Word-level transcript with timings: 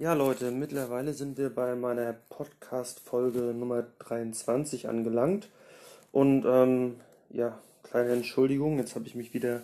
Ja, 0.00 0.12
Leute, 0.12 0.52
mittlerweile 0.52 1.12
sind 1.12 1.38
wir 1.38 1.52
bei 1.52 1.74
meiner 1.74 2.12
Podcast-Folge 2.12 3.52
Nummer 3.52 3.84
23 3.98 4.88
angelangt. 4.88 5.48
Und 6.12 6.44
ähm, 6.46 7.00
ja, 7.30 7.58
kleine 7.82 8.12
Entschuldigung, 8.12 8.78
jetzt 8.78 8.94
habe 8.94 9.08
ich 9.08 9.16
mich 9.16 9.34
wieder 9.34 9.62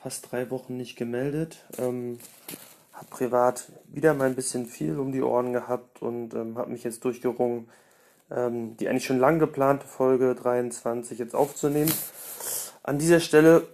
fast 0.00 0.32
drei 0.32 0.50
Wochen 0.50 0.76
nicht 0.76 0.96
gemeldet. 0.96 1.64
Ähm, 1.78 2.18
habe 2.92 3.06
privat 3.10 3.70
wieder 3.86 4.14
mal 4.14 4.26
ein 4.26 4.34
bisschen 4.34 4.66
viel 4.66 4.98
um 4.98 5.12
die 5.12 5.22
Ohren 5.22 5.52
gehabt 5.52 6.02
und 6.02 6.34
ähm, 6.34 6.58
habe 6.58 6.72
mich 6.72 6.82
jetzt 6.82 7.04
durchgerungen, 7.04 7.68
ähm, 8.32 8.76
die 8.78 8.88
eigentlich 8.88 9.06
schon 9.06 9.20
lang 9.20 9.38
geplante 9.38 9.86
Folge 9.86 10.34
23 10.34 11.20
jetzt 11.20 11.36
aufzunehmen. 11.36 11.92
An 12.82 12.98
dieser 12.98 13.20
Stelle 13.20 13.68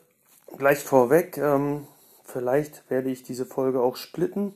gleich 0.59 0.81
vorweg, 0.81 1.39
ähm, 1.39 1.87
vielleicht 2.25 2.91
werde 2.91 3.09
ich 3.09 3.23
diese 3.23 3.47
Folge 3.47 3.81
auch 3.81 3.97
splitten 3.97 4.53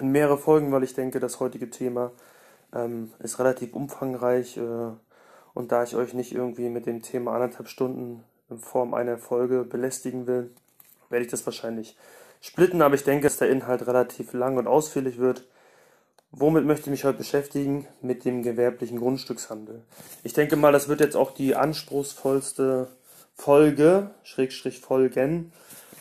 in 0.00 0.10
mehrere 0.10 0.38
Folgen, 0.38 0.72
weil 0.72 0.82
ich 0.82 0.94
denke, 0.94 1.20
das 1.20 1.40
heutige 1.40 1.70
Thema 1.70 2.12
ähm, 2.74 3.12
ist 3.20 3.38
relativ 3.38 3.74
umfangreich 3.74 4.56
äh, 4.56 4.90
und 5.54 5.72
da 5.72 5.84
ich 5.84 5.94
euch 5.94 6.14
nicht 6.14 6.34
irgendwie 6.34 6.68
mit 6.68 6.86
dem 6.86 7.02
Thema 7.02 7.34
anderthalb 7.34 7.68
Stunden 7.68 8.24
in 8.50 8.58
Form 8.58 8.94
einer 8.94 9.18
Folge 9.18 9.64
belästigen 9.64 10.26
will, 10.26 10.50
werde 11.08 11.24
ich 11.24 11.30
das 11.30 11.46
wahrscheinlich 11.46 11.96
splitten, 12.40 12.82
aber 12.82 12.94
ich 12.94 13.04
denke, 13.04 13.24
dass 13.24 13.38
der 13.38 13.50
Inhalt 13.50 13.86
relativ 13.86 14.32
lang 14.32 14.56
und 14.56 14.66
ausführlich 14.66 15.18
wird. 15.18 15.46
Womit 16.30 16.64
möchte 16.64 16.86
ich 16.86 16.90
mich 16.90 17.04
heute 17.04 17.18
beschäftigen? 17.18 17.86
Mit 18.02 18.24
dem 18.24 18.42
gewerblichen 18.42 18.98
Grundstückshandel. 18.98 19.82
Ich 20.24 20.32
denke 20.32 20.56
mal, 20.56 20.72
das 20.72 20.88
wird 20.88 21.00
jetzt 21.00 21.16
auch 21.16 21.30
die 21.30 21.54
anspruchsvollste 21.54 22.88
Folge, 23.36 24.10
Schrägstrich 24.24 24.80
Folgen, 24.80 25.52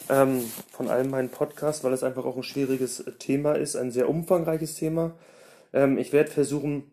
ähm, 0.09 0.43
von 0.71 0.89
all 0.89 1.03
meinen 1.05 1.30
Podcasts, 1.30 1.84
weil 1.84 1.93
es 1.93 2.03
einfach 2.03 2.25
auch 2.25 2.38
ein 2.38 2.43
schwieriges 2.43 2.99
äh, 3.02 3.12
Thema 3.13 3.53
ist, 3.53 3.75
ein 3.75 3.91
sehr 3.91 4.09
umfangreiches 4.09 4.76
Thema. 4.76 5.13
Ähm, 5.73 5.98
ich 5.98 6.13
werde 6.13 6.31
versuchen, 6.31 6.91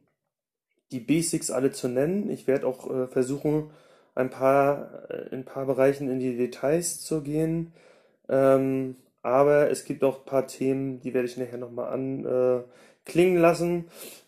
die 0.92 1.00
Basics 1.00 1.50
alle 1.50 1.72
zu 1.72 1.88
nennen. 1.88 2.30
Ich 2.30 2.46
werde 2.46 2.66
auch 2.66 2.90
äh, 2.90 3.06
versuchen, 3.06 3.70
ein 4.14 4.30
paar, 4.30 5.10
äh, 5.10 5.28
in 5.28 5.40
ein 5.40 5.44
paar 5.44 5.66
Bereichen 5.66 6.08
in 6.10 6.18
die 6.18 6.36
Details 6.36 7.00
zu 7.00 7.22
gehen. 7.22 7.72
Ähm, 8.28 8.96
aber 9.22 9.70
es 9.70 9.84
gibt 9.84 10.02
auch 10.02 10.20
ein 10.20 10.24
paar 10.24 10.46
Themen, 10.46 11.00
die 11.00 11.12
werde 11.14 11.28
ich 11.28 11.36
nachher 11.36 11.58
nochmal 11.58 11.92
anklingen 11.92 13.36
äh, 13.36 13.40
lassen. 13.40 13.84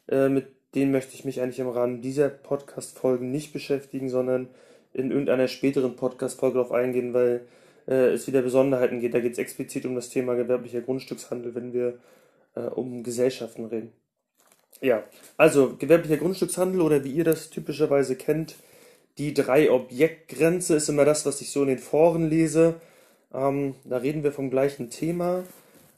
Äh, 0.09 0.29
mit 0.29 0.47
denen 0.75 0.93
möchte 0.93 1.15
ich 1.15 1.25
mich 1.25 1.41
eigentlich 1.41 1.61
im 1.61 1.69
Rahmen 1.69 2.01
dieser 2.01 2.29
Podcast-Folgen 2.29 3.31
nicht 3.31 3.53
beschäftigen, 3.53 4.09
sondern 4.09 4.49
in 4.93 5.11
irgendeiner 5.11 5.49
späteren 5.49 5.97
Podcast-Folge 5.97 6.59
darauf 6.59 6.73
eingehen, 6.73 7.15
weil 7.15 7.47
äh, 7.87 8.13
es 8.13 8.27
wieder 8.27 8.43
Besonderheiten 8.43 9.01
geht. 9.01 9.15
Da 9.15 9.21
geht 9.21 9.33
es 9.33 9.39
explizit 9.39 9.87
um 9.87 9.95
das 9.95 10.09
Thema 10.09 10.35
gewerblicher 10.35 10.81
Grundstückshandel, 10.81 11.55
wenn 11.55 11.73
wir 11.73 11.99
äh, 12.55 12.61
um 12.61 13.03
Gesellschaften 13.03 13.67
reden. 13.67 13.93
Ja, 14.81 15.05
also 15.37 15.77
gewerblicher 15.77 16.17
Grundstückshandel 16.17 16.81
oder 16.81 17.05
wie 17.05 17.13
ihr 17.13 17.25
das 17.25 17.51
typischerweise 17.51 18.17
kennt, 18.17 18.57
die 19.19 19.35
Drei-Objekt-Grenze 19.35 20.77
ist 20.77 20.89
immer 20.89 21.05
das, 21.05 21.27
was 21.27 21.41
ich 21.41 21.51
so 21.51 21.63
in 21.63 21.69
den 21.69 21.79
Foren 21.79 22.29
lese. 22.29 22.81
Ähm, 23.33 23.75
da 23.85 23.99
reden 23.99 24.25
wir 24.25 24.33
vom 24.33 24.51
gleichen 24.51 24.91
Thema. 24.91 25.45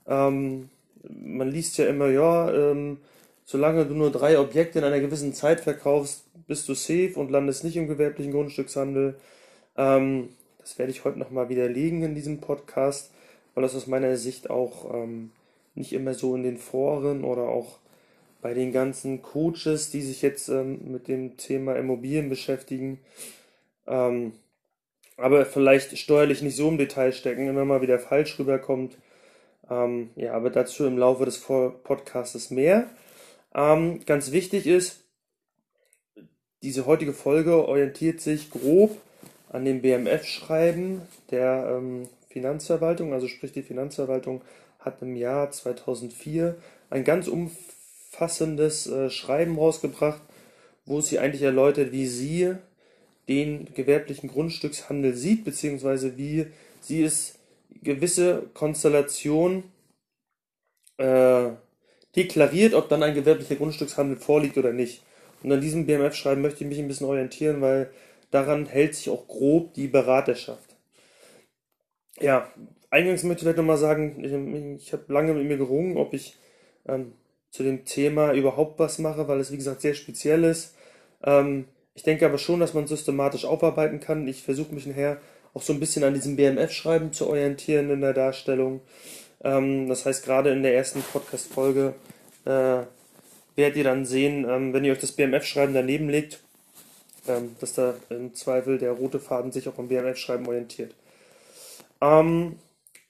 Ähm, 0.06 0.68
man 1.08 1.48
liest 1.48 1.78
ja 1.78 1.86
immer, 1.86 2.08
ja, 2.08 2.52
ähm, 2.52 2.98
solange 3.44 3.86
du 3.86 3.94
nur 3.94 4.10
drei 4.10 4.38
Objekte 4.38 4.80
in 4.80 4.84
einer 4.84 5.00
gewissen 5.00 5.32
Zeit 5.32 5.60
verkaufst, 5.60 6.24
bist 6.46 6.68
du 6.68 6.74
safe 6.74 7.12
und 7.14 7.30
landest 7.30 7.64
nicht 7.64 7.76
im 7.76 7.88
gewerblichen 7.88 8.32
Grundstückshandel. 8.32 9.16
Ähm, 9.76 10.30
das 10.64 10.78
werde 10.78 10.90
ich 10.90 11.04
heute 11.04 11.18
nochmal 11.18 11.50
widerlegen 11.50 12.02
in 12.02 12.14
diesem 12.14 12.40
Podcast, 12.40 13.12
weil 13.54 13.62
das 13.62 13.76
aus 13.76 13.86
meiner 13.86 14.16
Sicht 14.16 14.48
auch 14.48 14.94
ähm, 14.94 15.30
nicht 15.74 15.92
immer 15.92 16.14
so 16.14 16.34
in 16.34 16.42
den 16.42 16.56
Foren 16.56 17.22
oder 17.22 17.42
auch 17.42 17.78
bei 18.40 18.54
den 18.54 18.72
ganzen 18.72 19.20
Coaches, 19.20 19.90
die 19.90 20.00
sich 20.00 20.22
jetzt 20.22 20.48
ähm, 20.48 20.90
mit 20.90 21.06
dem 21.06 21.36
Thema 21.36 21.76
Immobilien 21.76 22.30
beschäftigen, 22.30 22.98
ähm, 23.86 24.32
aber 25.18 25.44
vielleicht 25.44 25.98
steuerlich 25.98 26.40
nicht 26.40 26.56
so 26.56 26.68
im 26.70 26.78
Detail 26.78 27.12
stecken, 27.12 27.46
immer 27.46 27.66
mal 27.66 27.82
wieder 27.82 27.98
falsch 27.98 28.38
rüberkommt. 28.38 28.96
Ähm, 29.70 30.10
ja, 30.16 30.32
aber 30.32 30.48
dazu 30.48 30.86
im 30.86 30.96
Laufe 30.96 31.26
des 31.26 31.40
Podcasts 31.40 32.50
mehr. 32.50 32.88
Ähm, 33.54 34.00
ganz 34.06 34.32
wichtig 34.32 34.66
ist, 34.66 35.04
diese 36.62 36.86
heutige 36.86 37.12
Folge 37.12 37.68
orientiert 37.68 38.22
sich 38.22 38.50
grob 38.50 38.98
an 39.54 39.64
dem 39.64 39.82
BMF-Schreiben 39.82 41.02
der 41.30 41.76
ähm, 41.76 42.08
Finanzverwaltung, 42.28 43.12
also 43.12 43.28
sprich 43.28 43.52
die 43.52 43.62
Finanzverwaltung 43.62 44.42
hat 44.80 45.00
im 45.00 45.14
Jahr 45.14 45.52
2004 45.52 46.56
ein 46.90 47.04
ganz 47.04 47.28
umfassendes 47.28 48.88
äh, 48.88 49.10
Schreiben 49.10 49.56
rausgebracht, 49.56 50.20
wo 50.86 51.00
sie 51.00 51.20
eigentlich 51.20 51.42
erläutert, 51.42 51.92
wie 51.92 52.08
sie 52.08 52.56
den 53.28 53.72
gewerblichen 53.74 54.28
Grundstückshandel 54.28 55.14
sieht, 55.14 55.44
beziehungsweise 55.44 56.18
wie 56.18 56.46
sie 56.80 57.04
es 57.04 57.38
gewisse 57.80 58.42
Konstellation 58.54 59.62
äh, 60.96 61.50
deklariert, 62.16 62.74
ob 62.74 62.88
dann 62.88 63.04
ein 63.04 63.14
gewerblicher 63.14 63.54
Grundstückshandel 63.54 64.16
vorliegt 64.16 64.58
oder 64.58 64.72
nicht. 64.72 65.04
Und 65.44 65.52
an 65.52 65.60
diesem 65.60 65.86
BMF-Schreiben 65.86 66.42
möchte 66.42 66.64
ich 66.64 66.68
mich 66.68 66.80
ein 66.80 66.88
bisschen 66.88 67.06
orientieren, 67.06 67.60
weil 67.60 67.88
daran 68.34 68.66
hält 68.66 68.96
sich 68.96 69.10
auch 69.10 69.28
grob 69.28 69.74
die 69.74 69.86
Beraterschaft. 69.86 70.76
Ja, 72.20 72.48
eingangs 72.90 73.22
möchte 73.22 73.38
ich 73.38 73.42
vielleicht 73.44 73.58
nochmal 73.58 73.78
sagen, 73.78 74.24
ich, 74.24 74.86
ich 74.86 74.92
habe 74.92 75.12
lange 75.12 75.34
mit 75.34 75.46
mir 75.46 75.56
gerungen, 75.56 75.96
ob 75.96 76.14
ich 76.14 76.36
ähm, 76.86 77.12
zu 77.50 77.62
dem 77.62 77.84
Thema 77.84 78.32
überhaupt 78.32 78.78
was 78.80 78.98
mache, 78.98 79.28
weil 79.28 79.40
es 79.40 79.52
wie 79.52 79.56
gesagt 79.56 79.80
sehr 79.80 79.94
speziell 79.94 80.42
ist. 80.44 80.74
Ähm, 81.22 81.66
ich 81.94 82.02
denke 82.02 82.26
aber 82.26 82.38
schon, 82.38 82.58
dass 82.58 82.74
man 82.74 82.88
systematisch 82.88 83.44
aufarbeiten 83.44 84.00
kann. 84.00 84.26
Ich 84.26 84.42
versuche 84.42 84.74
mich 84.74 84.86
nachher 84.86 85.20
auch 85.54 85.62
so 85.62 85.72
ein 85.72 85.78
bisschen 85.78 86.02
an 86.02 86.14
diesem 86.14 86.34
BMF-Schreiben 86.34 87.12
zu 87.12 87.28
orientieren 87.28 87.90
in 87.90 88.00
der 88.00 88.14
Darstellung. 88.14 88.80
Ähm, 89.44 89.88
das 89.88 90.06
heißt, 90.06 90.24
gerade 90.24 90.50
in 90.50 90.64
der 90.64 90.74
ersten 90.74 91.02
Podcast-Folge 91.02 91.94
äh, 92.46 92.82
werdet 93.54 93.76
ihr 93.76 93.84
dann 93.84 94.04
sehen, 94.04 94.44
ähm, 94.48 94.72
wenn 94.72 94.84
ihr 94.84 94.92
euch 94.92 94.98
das 94.98 95.12
BMF-Schreiben 95.12 95.74
daneben 95.74 96.08
legt, 96.08 96.43
ähm, 97.28 97.56
dass 97.60 97.74
da 97.74 97.94
im 98.10 98.34
Zweifel 98.34 98.78
der 98.78 98.92
rote 98.92 99.20
Faden 99.20 99.52
sich 99.52 99.68
auch 99.68 99.78
am 99.78 99.88
BMF-Schreiben 99.88 100.46
orientiert. 100.46 100.94
Ähm, 102.00 102.56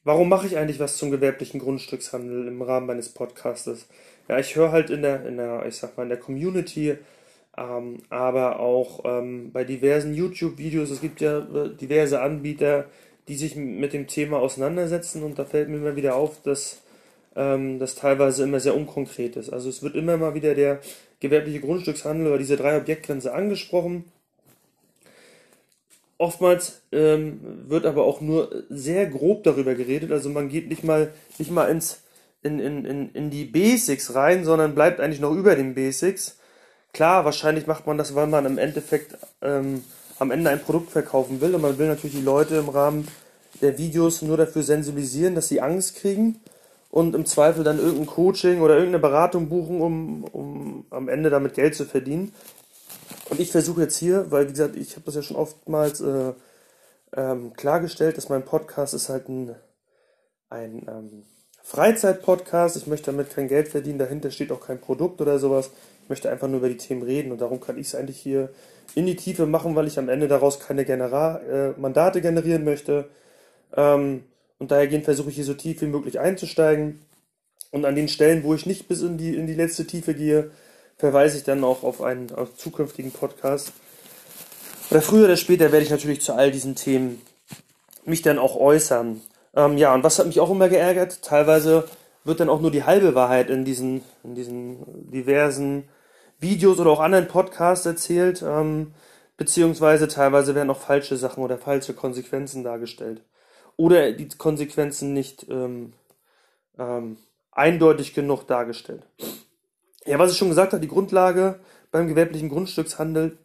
warum 0.05 0.29
mache 0.29 0.47
ich 0.47 0.57
eigentlich 0.57 0.81
was 0.81 0.97
zum 0.97 1.11
gewerblichen 1.11 1.61
Grundstückshandel 1.61 2.49
im 2.49 2.63
Rahmen 2.63 2.87
meines 2.87 3.09
Podcastes? 3.09 3.87
Ja, 4.29 4.39
ich 4.39 4.57
höre 4.57 4.73
halt 4.73 4.91
in 4.91 5.03
der, 5.03 5.27
in 5.27 5.37
der, 5.37 5.67
ich 5.67 5.77
sag 5.77 5.97
mal, 5.97 6.05
in 6.05 6.09
der 6.09 6.19
Community, 6.19 6.97
ähm, 7.57 7.99
aber 8.09 8.61
auch 8.61 9.05
ähm, 9.05 9.53
bei 9.53 9.65
diversen 9.65 10.15
YouTube-Videos, 10.15 10.91
es 10.91 11.01
gibt 11.01 11.21
ja 11.21 11.39
äh, 11.39 11.75
diverse 11.77 12.21
Anbieter, 12.21 12.87
die 13.29 13.37
sich 13.37 13.57
mit 13.57 13.93
dem 13.93 14.07
Thema 14.07 14.39
auseinandersetzen 14.39 15.23
und 15.23 15.39
da 15.39 15.45
fällt 15.45 15.69
mir 15.69 15.77
immer 15.77 15.97
wieder 15.97 16.17
auf, 16.17 16.43
dass 16.43 16.83
ähm, 17.37 17.79
das 17.79 17.95
teilweise 17.95 18.45
immer 18.45 18.61
sehr 18.61 18.77
unkonkret 18.77 19.37
ist. 19.37 19.51
Also 19.51 19.69
es 19.69 19.83
wird 19.83 19.95
immer 19.95 20.17
mal 20.17 20.35
wieder 20.35 20.55
der 20.55 20.81
gewerbliche 21.25 21.61
Grundstückshandel 21.61 22.27
oder 22.27 22.39
diese 22.39 22.59
drei 22.59 22.77
Objektgrenze 22.77 23.33
angesprochen. 23.33 24.05
Oftmals 26.19 26.83
ähm, 26.93 27.41
wird 27.67 27.87
aber 27.87 28.05
auch 28.05 28.21
nur 28.21 28.65
sehr 28.69 29.07
grob 29.07 29.43
darüber 29.43 29.75
geredet, 29.75 30.13
also 30.13 30.29
man 30.29 30.51
geht 30.51 30.69
nicht 30.69 30.85
mal, 30.85 31.13
nicht 31.39 31.51
mal 31.51 31.71
ins, 31.71 32.03
in, 32.43 32.61
in, 32.61 32.85
in, 32.85 33.11
in 33.13 33.31
die 33.31 33.47
Basics 33.47 34.15
rein, 34.15 34.45
sondern 34.45 34.75
bleibt 34.75 35.01
eigentlich 35.01 35.21
noch 35.21 35.33
über 35.33 35.57
den 35.57 35.75
Basics. 35.75 36.37
Klar, 36.93 37.25
wahrscheinlich 37.25 37.67
macht 37.67 37.87
man 37.87 37.97
das, 37.97 38.15
weil 38.15 38.27
man 38.27 38.45
im 38.45 38.59
Endeffekt 38.59 39.17
ähm, 39.41 39.83
am 40.19 40.31
Ende 40.31 40.51
ein 40.51 40.61
Produkt 40.61 40.91
verkaufen 40.91 41.41
will 41.41 41.55
und 41.55 41.63
man 41.63 41.79
will 41.79 41.89
natürlich 41.89 42.17
die 42.17 42.23
Leute 42.23 42.57
im 42.57 42.69
Rahmen 42.69 43.09
der 43.63 43.79
Videos 43.79 44.21
nur 44.21 44.37
dafür 44.37 44.63
sensibilisieren, 44.63 45.35
dass 45.35 45.49
sie 45.49 45.63
Angst 45.63 45.97
kriegen 45.97 46.39
und 46.95 47.17
im 47.17 47.27
Zweifel 47.27 47.65
dann 47.65 47.81
irgendein 47.81 48.07
Coaching 48.07 48.61
oder 48.61 48.75
irgendeine 48.75 49.01
Beratung 49.01 49.49
buchen, 49.49 49.81
um, 49.81 50.23
um 50.23 50.87
am 50.91 51.09
Ende 51.09 51.29
damit 51.29 51.55
Geld 51.55 51.75
zu 51.75 51.87
verdienen. 51.87 52.33
Und 53.31 53.41
ich 53.41 53.51
versuche 53.51 53.83
jetzt 53.83 53.97
hier, 53.97 54.31
weil 54.31 54.47
wie 54.47 54.53
gesagt, 54.53 54.77
ich 54.77 54.93
habe 54.93 55.05
das 55.07 55.17
ja 55.17 55.23
schon 55.23 55.37
oftmals 55.37 56.01
äh, 56.01 56.35
ähm, 57.17 57.53
klargestellt, 57.55 58.17
dass 58.17 58.29
mein 58.29 58.45
Podcast 58.45 58.95
ist 58.95 59.09
halt 59.09 59.29
ein, 59.29 59.57
ein 60.51 60.87
ähm, 60.87 61.23
Freizeit-Podcast. 61.65 62.77
Ich 62.77 62.87
möchte 62.87 63.11
damit 63.11 63.35
kein 63.35 63.49
Geld 63.49 63.67
verdienen, 63.67 63.99
dahinter 63.99 64.31
steht 64.31 64.53
auch 64.53 64.61
kein 64.61 64.81
Produkt 64.81 65.21
oder 65.21 65.41
sowas. 65.41 65.73
Ich 66.05 66.09
möchte 66.09 66.31
einfach 66.31 66.47
nur 66.47 66.59
über 66.59 66.69
die 66.69 66.77
Themen 66.77 67.03
reden 67.03 67.33
und 67.33 67.41
darum 67.41 67.59
kann 67.59 67.77
ich 67.77 67.89
es 67.89 67.97
eigentlich 67.97 68.21
hier 68.21 68.51
in 68.95 69.07
die 69.07 69.17
Tiefe 69.17 69.47
machen, 69.47 69.75
weil 69.75 69.89
ich 69.89 69.99
am 69.99 70.09
Ende 70.09 70.29
daraus 70.29 70.61
keine 70.61 70.85
Genera 70.85 71.41
äh, 71.41 71.73
Mandate 71.77 72.21
generieren 72.21 72.63
möchte. 72.63 73.09
Ähm, 73.77 74.23
und 74.59 74.71
daher 74.71 75.03
versuche 75.03 75.31
ich 75.31 75.37
hier 75.37 75.45
so 75.45 75.55
tief 75.55 75.81
wie 75.83 75.87
möglich 75.87 76.21
einzusteigen. 76.21 77.01
Und 77.71 77.85
an 77.85 77.97
den 77.97 78.09
Stellen, 78.09 78.45
wo 78.45 78.55
ich 78.55 78.67
nicht 78.67 78.87
bis 78.87 79.03
in 79.03 79.19
die, 79.19 79.35
in 79.35 79.47
die 79.47 79.55
letzte 79.55 79.87
Tiefe 79.87 80.15
gehe, 80.15 80.51
verweise 80.97 81.37
ich 81.37 81.45
dann 81.45 81.65
auch 81.65 81.83
auf 81.83 82.03
einen 82.03 82.31
auf 82.33 82.57
zukünftigen 82.57 83.11
Podcast. 83.11 83.73
Oder 84.91 85.03
früher 85.03 85.25
oder 85.25 85.37
später 85.37 85.73
werde 85.73 85.85
ich 85.85 85.91
natürlich 85.91 86.21
zu 86.21 86.35
all 86.35 86.53
diesen 86.53 86.77
Themen 86.77 87.21
mich 88.05 88.23
dann 88.23 88.39
auch 88.39 88.55
äußern. 88.55 89.21
Ähm, 89.57 89.77
ja, 89.77 89.93
und 89.95 90.05
was 90.05 90.19
hat 90.19 90.27
mich 90.27 90.41
auch 90.41 90.51
immer 90.51 90.69
geärgert? 90.69 91.23
Teilweise 91.23 91.89
wird 92.23 92.41
dann 92.41 92.49
auch 92.49 92.61
nur 92.61 92.71
die 92.71 92.85
halbe 92.85 93.15
Wahrheit 93.15 93.51
in 93.51 93.65
diesen, 93.65 94.03
in 94.23 94.35
diesen 94.35 95.11
diversen 95.11 95.89
Videos 96.39 96.79
oder 96.79 96.91
auch 96.91 97.01
anderen 97.01 97.29
Podcasts 97.29 97.87
erzählt, 97.87 98.43
ähm, 98.47 98.95
beziehungsweise 99.37 100.09
teilweise 100.09 100.55
werden 100.55 100.71
auch 100.71 100.79
falsche 100.79 101.17
Sachen 101.17 101.43
oder 101.43 101.59
falsche 101.59 101.95
Konsequenzen 101.95 102.63
dargestellt. 102.63 103.23
Oder 103.77 104.13
die 104.13 104.29
Konsequenzen 104.29 105.13
nicht 105.13 105.47
ähm, 105.49 105.93
ähm, 106.79 107.17
eindeutig 107.51 108.15
genug 108.15 108.47
dargestellt. 108.47 109.03
Ja, 110.07 110.19
was 110.19 110.33
ich 110.33 110.39
schon 110.39 110.49
gesagt 110.49 110.73
habe, 110.73 110.83
die 110.83 110.89
Grundlage 110.89 111.61
beim 111.91 112.09
gewerblichen 112.09 112.49
Grundstückshandel 112.49 113.39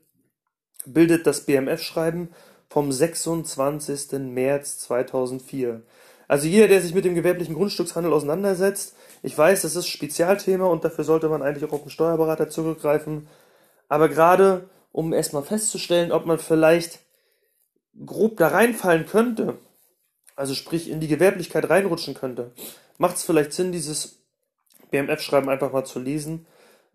bildet 0.85 1.25
das 1.27 1.45
BMF-Schreiben 1.45 2.29
vom 2.69 2.91
26. 2.91 4.19
März 4.19 4.79
2004. 4.79 5.81
Also 6.27 6.47
jeder, 6.47 6.67
der 6.67 6.81
sich 6.81 6.93
mit 6.93 7.05
dem 7.05 7.15
gewerblichen 7.15 7.55
Grundstückshandel 7.55 8.13
auseinandersetzt, 8.13 8.95
ich 9.23 9.37
weiß, 9.37 9.63
das 9.63 9.75
ist 9.75 9.87
Spezialthema 9.87 10.65
und 10.65 10.83
dafür 10.83 11.03
sollte 11.03 11.27
man 11.27 11.41
eigentlich 11.41 11.65
auch 11.65 11.73
auf 11.73 11.81
den 11.81 11.89
Steuerberater 11.89 12.49
zurückgreifen. 12.49 13.27
Aber 13.87 14.09
gerade 14.09 14.69
um 14.91 15.13
erstmal 15.13 15.43
festzustellen, 15.43 16.11
ob 16.11 16.25
man 16.25 16.39
vielleicht 16.39 16.99
grob 18.05 18.37
da 18.37 18.49
reinfallen 18.49 19.05
könnte, 19.05 19.57
also 20.39 20.55
sprich 20.55 20.89
in 20.89 21.01
die 21.01 21.09
Gewerblichkeit 21.09 21.69
reinrutschen 21.69 22.13
könnte, 22.13 22.51
macht 22.97 23.17
es 23.17 23.25
vielleicht 23.25 23.51
Sinn, 23.51 23.73
dieses 23.73 24.19
BMF-Schreiben 24.89 25.49
einfach 25.49 25.73
mal 25.73 25.83
zu 25.83 25.99
lesen. 25.99 26.45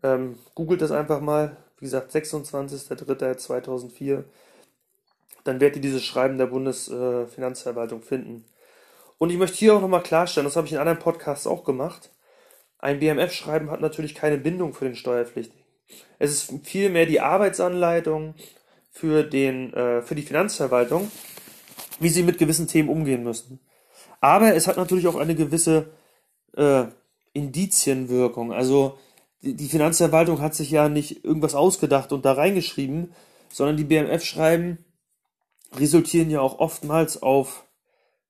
Ähm, 0.03 0.39
googelt 0.55 0.81
das 0.81 0.91
einfach 0.91 1.21
mal. 1.21 1.59
Wie 1.79 1.85
gesagt, 1.85 2.15
26.03.2004. 2.15 4.25
Dann 5.45 5.61
werdet 5.61 5.77
ihr 5.77 5.83
dieses 5.83 6.03
Schreiben 6.03 6.39
der 6.39 6.47
Bundesfinanzverwaltung 6.47 8.03
finden. 8.03 8.47
Und 9.19 9.29
ich 9.29 9.37
möchte 9.37 9.59
hier 9.59 9.75
auch 9.75 9.83
nochmal 9.83 10.03
klarstellen, 10.03 10.47
das 10.47 10.57
habe 10.57 10.67
ich 10.67 10.73
in 10.73 10.79
anderen 10.79 10.99
Podcasts 10.99 11.47
auch 11.47 11.65
gemacht. 11.65 12.09
Ein 12.79 12.99
BMF-Schreiben 12.99 13.71
hat 13.71 13.83
natürlich 13.83 14.15
keine 14.15 14.39
Bindung 14.39 14.73
für 14.73 14.87
den 14.87 14.97
Steuerpflichtigen. 14.97 15.63
Es 16.19 16.31
ist 16.31 16.67
vielmehr 16.67 17.05
die 17.05 17.21
Arbeitsanleitung 17.21 18.37
für, 18.91 19.23
den, 19.23 19.75
äh, 19.75 20.01
für 20.01 20.15
die 20.15 20.23
Finanzverwaltung, 20.23 21.11
wie 22.01 22.09
sie 22.09 22.23
mit 22.23 22.39
gewissen 22.39 22.67
Themen 22.67 22.89
umgehen 22.89 23.23
müssen. 23.23 23.61
Aber 24.21 24.55
es 24.55 24.67
hat 24.67 24.77
natürlich 24.77 25.07
auch 25.07 25.17
eine 25.17 25.35
gewisse 25.35 25.91
äh, 26.57 26.85
Indizienwirkung. 27.33 28.53
Also 28.53 28.99
die, 29.43 29.55
die 29.55 29.69
Finanzverwaltung 29.69 30.41
hat 30.41 30.55
sich 30.55 30.71
ja 30.71 30.89
nicht 30.89 31.25
irgendwas 31.25 31.55
ausgedacht 31.55 32.13
und 32.13 32.25
da 32.25 32.33
reingeschrieben, 32.33 33.13
sondern 33.51 33.77
die 33.77 33.85
BMF-Schreiben 33.85 34.79
resultieren 35.77 36.31
ja 36.31 36.41
auch 36.41 36.59
oftmals 36.59 37.23
auf 37.23 37.65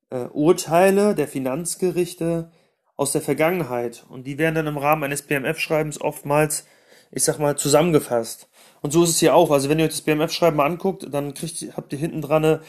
äh, 0.09 0.25
Urteile 0.25 1.15
der 1.15 1.27
Finanzgerichte 1.27 2.51
aus 2.97 3.11
der 3.11 3.21
Vergangenheit. 3.21 4.05
Und 4.09 4.27
die 4.27 4.37
werden 4.37 4.55
dann 4.55 4.67
im 4.67 4.77
Rahmen 4.77 5.03
eines 5.03 5.21
BMF-Schreibens 5.23 6.01
oftmals, 6.01 6.65
ich 7.11 7.23
sag 7.23 7.39
mal, 7.39 7.57
zusammengefasst. 7.57 8.49
Und 8.81 8.91
so 8.91 9.03
ist 9.03 9.11
es 9.11 9.19
hier 9.19 9.35
auch. 9.35 9.51
Also 9.51 9.69
wenn 9.69 9.79
ihr 9.79 9.85
euch 9.85 9.91
das 9.91 10.01
BMF-Schreiben 10.01 10.57
mal 10.57 10.65
anguckt, 10.65 11.07
dann 11.11 11.33
kriegt, 11.33 11.75
habt 11.75 11.93
ihr 11.93 11.99
hinten 11.99 12.21
dran, 12.21 12.59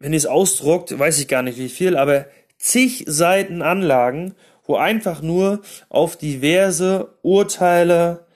wenn 0.00 0.12
ihr 0.12 0.16
es 0.16 0.26
ausdruckt, 0.26 0.98
weiß 0.98 1.18
ich 1.20 1.28
gar 1.28 1.42
nicht 1.42 1.58
wie 1.58 1.68
viel, 1.68 1.96
aber 1.96 2.26
zig 2.58 3.04
Seiten 3.06 3.62
Anlagen, 3.62 4.34
wo 4.64 4.76
einfach 4.76 5.22
nur 5.22 5.60
auf 5.88 6.16
diverse 6.16 7.14
Urteile 7.22 8.26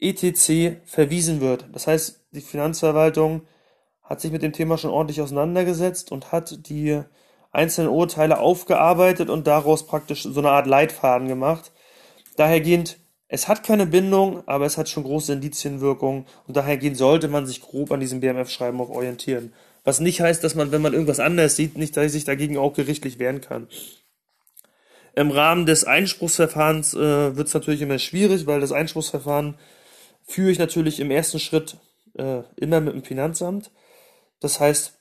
etc. 0.00 0.80
verwiesen 0.84 1.40
wird. 1.40 1.66
Das 1.72 1.86
heißt, 1.86 2.20
die 2.32 2.40
Finanzverwaltung 2.40 3.42
hat 4.02 4.20
sich 4.20 4.32
mit 4.32 4.42
dem 4.42 4.52
Thema 4.52 4.78
schon 4.78 4.90
ordentlich 4.90 5.20
auseinandergesetzt 5.20 6.10
und 6.10 6.32
hat 6.32 6.68
die 6.68 7.00
einzelnen 7.52 7.90
Urteile 7.90 8.38
aufgearbeitet 8.38 9.28
und 9.28 9.46
daraus 9.46 9.86
praktisch 9.86 10.22
so 10.22 10.40
eine 10.40 10.50
Art 10.50 10.66
Leitfaden 10.66 11.28
gemacht. 11.28 11.72
Dahergehend, 12.36 12.98
es 13.28 13.46
hat 13.46 13.62
keine 13.62 13.86
Bindung, 13.86 14.46
aber 14.48 14.66
es 14.66 14.78
hat 14.78 14.88
schon 14.88 15.04
große 15.04 15.34
Indizienwirkung 15.34 16.26
und 16.46 16.56
dahergehend 16.56 16.96
sollte 16.96 17.28
man 17.28 17.46
sich 17.46 17.60
grob 17.60 17.92
an 17.92 18.00
diesem 18.00 18.20
BMF-Schreiben 18.20 18.80
auch 18.80 18.90
orientieren. 18.90 19.52
Was 19.84 20.00
nicht 20.00 20.20
heißt, 20.20 20.44
dass 20.44 20.54
man, 20.54 20.72
wenn 20.72 20.82
man 20.82 20.92
irgendwas 20.92 21.20
anders 21.20 21.56
sieht, 21.56 21.78
nicht 21.78 21.94
sich 21.94 22.24
dagegen 22.24 22.58
auch 22.58 22.74
gerichtlich 22.74 23.18
wehren 23.18 23.40
kann. 23.40 23.68
Im 25.16 25.30
Rahmen 25.30 25.66
des 25.66 25.84
Einspruchsverfahrens 25.84 26.94
äh, 26.94 27.36
wird 27.36 27.48
es 27.48 27.54
natürlich 27.54 27.82
immer 27.82 27.98
schwierig, 27.98 28.46
weil 28.46 28.60
das 28.60 28.72
Einspruchsverfahren 28.72 29.56
führe 30.24 30.50
ich 30.50 30.58
natürlich 30.58 31.00
im 31.00 31.10
ersten 31.10 31.40
Schritt 31.40 31.76
äh, 32.16 32.42
immer 32.56 32.80
mit 32.80 32.94
dem 32.94 33.02
Finanzamt. 33.02 33.70
Das 34.38 34.60
heißt, 34.60 34.94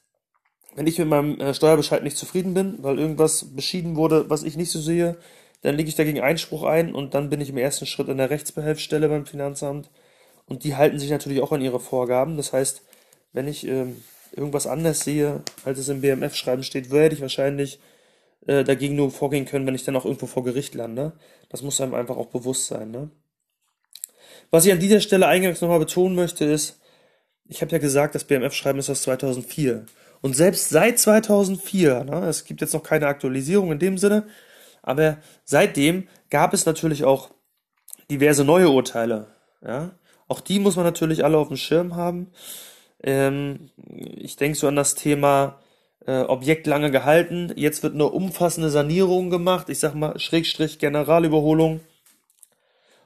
wenn 0.75 0.87
ich 0.87 0.97
mit 0.97 1.07
meinem 1.07 1.39
äh, 1.39 1.53
Steuerbescheid 1.53 2.03
nicht 2.03 2.17
zufrieden 2.17 2.53
bin, 2.53 2.81
weil 2.81 2.99
irgendwas 2.99 3.55
beschieden 3.55 3.95
wurde, 3.95 4.29
was 4.29 4.43
ich 4.43 4.57
nicht 4.57 4.71
so 4.71 4.79
sehe, 4.79 5.17
dann 5.61 5.75
lege 5.75 5.89
ich 5.89 5.95
dagegen 5.95 6.21
Einspruch 6.21 6.63
ein 6.63 6.95
und 6.95 7.13
dann 7.13 7.29
bin 7.29 7.41
ich 7.41 7.49
im 7.49 7.57
ersten 7.57 7.85
Schritt 7.85 8.07
in 8.07 8.17
der 8.17 8.29
Rechtsbehelfsstelle 8.29 9.09
beim 9.09 9.25
Finanzamt 9.25 9.89
und 10.45 10.63
die 10.63 10.75
halten 10.75 10.99
sich 10.99 11.09
natürlich 11.09 11.41
auch 11.41 11.51
an 11.51 11.61
ihre 11.61 11.79
Vorgaben. 11.79 12.37
Das 12.37 12.53
heißt, 12.53 12.81
wenn 13.33 13.47
ich 13.47 13.67
äh, 13.67 13.87
irgendwas 14.31 14.67
anders 14.67 15.01
sehe, 15.01 15.41
als 15.65 15.79
es 15.79 15.89
im 15.89 16.01
BMF-Schreiben 16.01 16.63
steht, 16.63 16.91
werde 16.91 17.15
ich 17.15 17.21
wahrscheinlich 17.21 17.79
äh, 18.47 18.63
dagegen 18.63 18.95
nur 18.95 19.11
vorgehen 19.11 19.45
können, 19.45 19.67
wenn 19.67 19.75
ich 19.75 19.83
dann 19.83 19.95
auch 19.95 20.05
irgendwo 20.05 20.27
vor 20.27 20.43
Gericht 20.43 20.75
lande. 20.75 21.13
Das 21.49 21.61
muss 21.61 21.81
einem 21.81 21.93
einfach 21.93 22.17
auch 22.17 22.27
bewusst 22.27 22.67
sein. 22.67 22.91
Ne? 22.91 23.09
Was 24.51 24.65
ich 24.65 24.71
an 24.71 24.79
dieser 24.79 25.01
Stelle 25.01 25.27
eingangs 25.27 25.61
nochmal 25.61 25.79
betonen 25.79 26.15
möchte, 26.15 26.45
ist, 26.45 26.79
ich 27.47 27.61
habe 27.61 27.71
ja 27.71 27.77
gesagt, 27.79 28.15
das 28.15 28.23
BMF-Schreiben 28.23 28.79
ist 28.79 28.89
aus 28.89 29.01
2004. 29.03 29.85
Und 30.21 30.35
selbst 30.35 30.69
seit 30.69 30.99
2004, 30.99 32.03
ne, 32.03 32.27
es 32.27 32.45
gibt 32.45 32.61
jetzt 32.61 32.73
noch 32.73 32.83
keine 32.83 33.07
Aktualisierung 33.07 33.71
in 33.71 33.79
dem 33.79 33.97
Sinne, 33.97 34.27
aber 34.81 35.17
seitdem 35.45 36.07
gab 36.29 36.53
es 36.53 36.65
natürlich 36.65 37.03
auch 37.05 37.29
diverse 38.09 38.43
neue 38.43 38.69
Urteile. 38.69 39.27
Ja? 39.63 39.91
Auch 40.27 40.41
die 40.41 40.59
muss 40.59 40.75
man 40.75 40.85
natürlich 40.85 41.23
alle 41.23 41.37
auf 41.37 41.47
dem 41.47 41.57
Schirm 41.57 41.95
haben. 41.95 42.31
Ähm, 43.03 43.69
ich 43.87 44.35
denke 44.35 44.57
so 44.57 44.67
an 44.67 44.75
das 44.75 44.95
Thema 44.95 45.59
äh, 46.05 46.21
Objekt 46.21 46.67
lange 46.67 46.91
gehalten. 46.91 47.51
Jetzt 47.55 47.83
wird 47.83 47.93
eine 47.93 48.05
umfassende 48.05 48.69
Sanierung 48.69 49.29
gemacht. 49.29 49.69
Ich 49.69 49.79
sag 49.79 49.95
mal 49.95 50.19
Schrägstrich 50.19 50.79
Generalüberholung. 50.79 51.81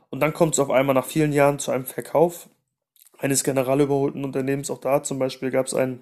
Und 0.10 0.20
dann 0.20 0.34
kommt 0.34 0.54
es 0.54 0.60
auf 0.60 0.70
einmal 0.70 0.96
nach 0.96 1.06
vielen 1.06 1.34
Jahren 1.34 1.60
zu 1.60 1.72
einem 1.72 1.86
Verkauf 1.86 2.50
eines 3.18 3.44
generalüberholten 3.44 4.24
Unternehmens. 4.24 4.70
Auch 4.70 4.80
da 4.80 5.04
zum 5.04 5.20
Beispiel 5.20 5.50
gab 5.50 5.68
es 5.68 5.74
ein 5.74 6.02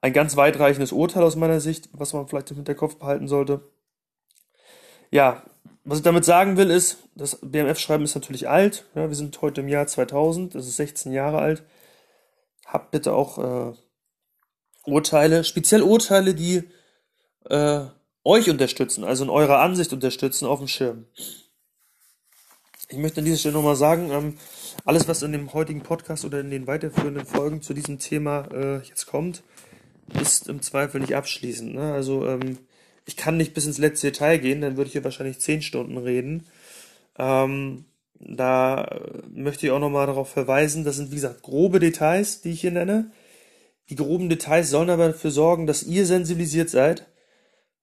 ein 0.00 0.12
ganz 0.12 0.36
weitreichendes 0.36 0.92
Urteil 0.92 1.22
aus 1.22 1.36
meiner 1.36 1.60
Sicht, 1.60 1.88
was 1.92 2.12
man 2.12 2.28
vielleicht 2.28 2.50
im 2.50 2.56
Hinterkopf 2.56 2.96
behalten 2.96 3.28
sollte. 3.28 3.60
Ja, 5.10 5.42
was 5.84 5.98
ich 5.98 6.04
damit 6.04 6.24
sagen 6.24 6.56
will, 6.56 6.70
ist, 6.70 6.98
das 7.14 7.38
BMF-Schreiben 7.42 8.04
ist 8.04 8.14
natürlich 8.14 8.48
alt. 8.48 8.84
Ja, 8.94 9.08
wir 9.08 9.16
sind 9.16 9.40
heute 9.40 9.62
im 9.62 9.68
Jahr 9.68 9.86
2000, 9.86 10.54
das 10.54 10.68
ist 10.68 10.76
16 10.76 11.12
Jahre 11.12 11.38
alt. 11.38 11.62
Habt 12.68 12.90
bitte 12.90 13.14
auch 13.14 13.38
äh, 13.38 13.72
Urteile, 14.84 15.42
speziell 15.42 15.82
Urteile, 15.82 16.34
die 16.34 16.64
äh, 17.48 17.86
euch 18.24 18.50
unterstützen, 18.50 19.04
also 19.04 19.24
in 19.24 19.30
eurer 19.30 19.60
Ansicht 19.60 19.92
unterstützen, 19.92 20.46
auf 20.46 20.58
dem 20.58 20.68
Schirm. 20.68 21.06
Ich 22.90 22.98
möchte 22.98 23.20
an 23.20 23.24
dieser 23.24 23.38
Stelle 23.38 23.54
nochmal 23.54 23.76
sagen, 23.76 24.10
ähm, 24.10 24.38
alles, 24.84 25.08
was 25.08 25.22
in 25.22 25.32
dem 25.32 25.52
heutigen 25.54 25.82
Podcast 25.82 26.26
oder 26.26 26.40
in 26.40 26.50
den 26.50 26.66
weiterführenden 26.66 27.24
Folgen 27.24 27.62
zu 27.62 27.72
diesem 27.72 27.98
Thema 27.98 28.48
äh, 28.52 28.76
jetzt 28.86 29.06
kommt, 29.06 29.42
ist 30.20 30.48
im 30.48 30.60
Zweifel 30.60 31.00
nicht 31.00 31.14
abschließend. 31.16 31.74
Ne? 31.74 31.92
Also 31.92 32.26
ähm, 32.26 32.58
ich 33.06 33.16
kann 33.16 33.38
nicht 33.38 33.54
bis 33.54 33.64
ins 33.64 33.78
letzte 33.78 34.10
Detail 34.10 34.38
gehen, 34.38 34.60
dann 34.60 34.76
würde 34.76 34.88
ich 34.88 34.92
hier 34.92 35.04
wahrscheinlich 35.04 35.38
zehn 35.38 35.62
Stunden 35.62 35.96
reden. 35.96 36.46
Ähm, 37.18 37.86
da 38.20 39.00
möchte 39.30 39.66
ich 39.66 39.72
auch 39.72 39.78
nochmal 39.78 40.06
darauf 40.06 40.28
verweisen, 40.30 40.84
das 40.84 40.96
sind 40.96 41.10
wie 41.10 41.16
gesagt 41.16 41.42
grobe 41.42 41.78
Details, 41.78 42.40
die 42.40 42.50
ich 42.50 42.60
hier 42.60 42.72
nenne. 42.72 43.10
Die 43.90 43.96
groben 43.96 44.28
Details 44.28 44.70
sollen 44.70 44.90
aber 44.90 45.08
dafür 45.08 45.30
sorgen, 45.30 45.66
dass 45.66 45.82
ihr 45.82 46.04
sensibilisiert 46.04 46.70
seid. 46.70 47.06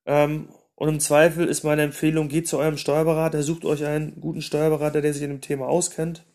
Ähm, 0.05 0.49
und 0.75 0.89
im 0.89 0.99
Zweifel 0.99 1.47
ist 1.47 1.63
meine 1.63 1.83
Empfehlung, 1.83 2.27
geht 2.27 2.47
zu 2.47 2.57
eurem 2.57 2.77
Steuerberater, 2.77 3.41
sucht 3.43 3.65
euch 3.65 3.85
einen 3.85 4.19
guten 4.19 4.41
Steuerberater, 4.41 5.01
der 5.01 5.13
sich 5.13 5.23
in 5.23 5.29
dem 5.29 5.41
Thema 5.41 5.67
auskennt. 5.67 6.25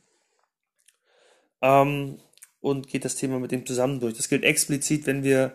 Ähm, 1.60 2.18
und 2.60 2.88
geht 2.88 3.04
das 3.04 3.16
Thema 3.16 3.38
mit 3.38 3.52
dem 3.52 3.66
zusammen 3.66 4.00
durch. 4.00 4.16
Das 4.16 4.28
gilt 4.28 4.44
explizit, 4.44 5.06
wenn 5.06 5.22
wir 5.22 5.52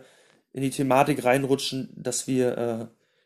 in 0.54 0.62
die 0.62 0.70
Thematik 0.70 1.24
reinrutschen, 1.26 1.94
dass 1.96 2.28
wir 2.28 2.58
äh, 2.58 2.86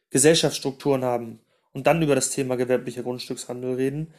Gesellschaftsstrukturen 0.10 1.04
haben 1.04 1.40
und 1.74 1.88
dann 1.88 2.02
über 2.02 2.16
das 2.16 2.32
Thema 2.32 2.56
gewerblicher 2.56 3.04
Grundstückshandel 3.04 3.76
reden, 3.76 4.14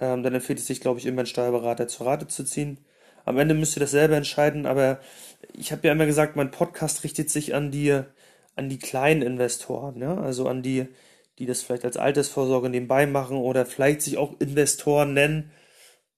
ähm, 0.00 0.22
dann 0.22 0.34
empfiehlt 0.34 0.58
es 0.58 0.66
sich, 0.66 0.80
glaube 0.80 0.98
ich, 0.98 1.06
immer 1.06 1.20
einen 1.20 1.26
Steuerberater 1.26 1.88
zur 1.88 2.06
Rate 2.06 2.26
zu 2.26 2.44
ziehen. 2.44 2.78
Am 3.24 3.38
Ende 3.38 3.54
müsst 3.54 3.76
ihr 3.76 3.80
das 3.80 3.92
selber 3.92 4.16
entscheiden, 4.16 4.66
aber 4.66 5.00
ich 5.52 5.72
habe 5.72 5.86
ja 5.86 5.92
immer 5.92 6.06
gesagt, 6.06 6.36
mein 6.36 6.50
Podcast 6.50 7.04
richtet 7.04 7.30
sich 7.30 7.54
an 7.54 7.70
die, 7.70 8.00
an 8.56 8.68
die 8.68 8.78
kleinen 8.78 9.22
Investoren, 9.22 10.00
ja? 10.00 10.16
also 10.16 10.48
an 10.48 10.62
die, 10.62 10.88
die 11.38 11.46
das 11.46 11.62
vielleicht 11.62 11.84
als 11.84 11.96
Altersvorsorge 11.96 12.68
nebenbei 12.68 13.06
machen 13.06 13.36
oder 13.38 13.66
vielleicht 13.66 14.02
sich 14.02 14.18
auch 14.18 14.38
Investoren 14.40 15.14
nennen, 15.14 15.50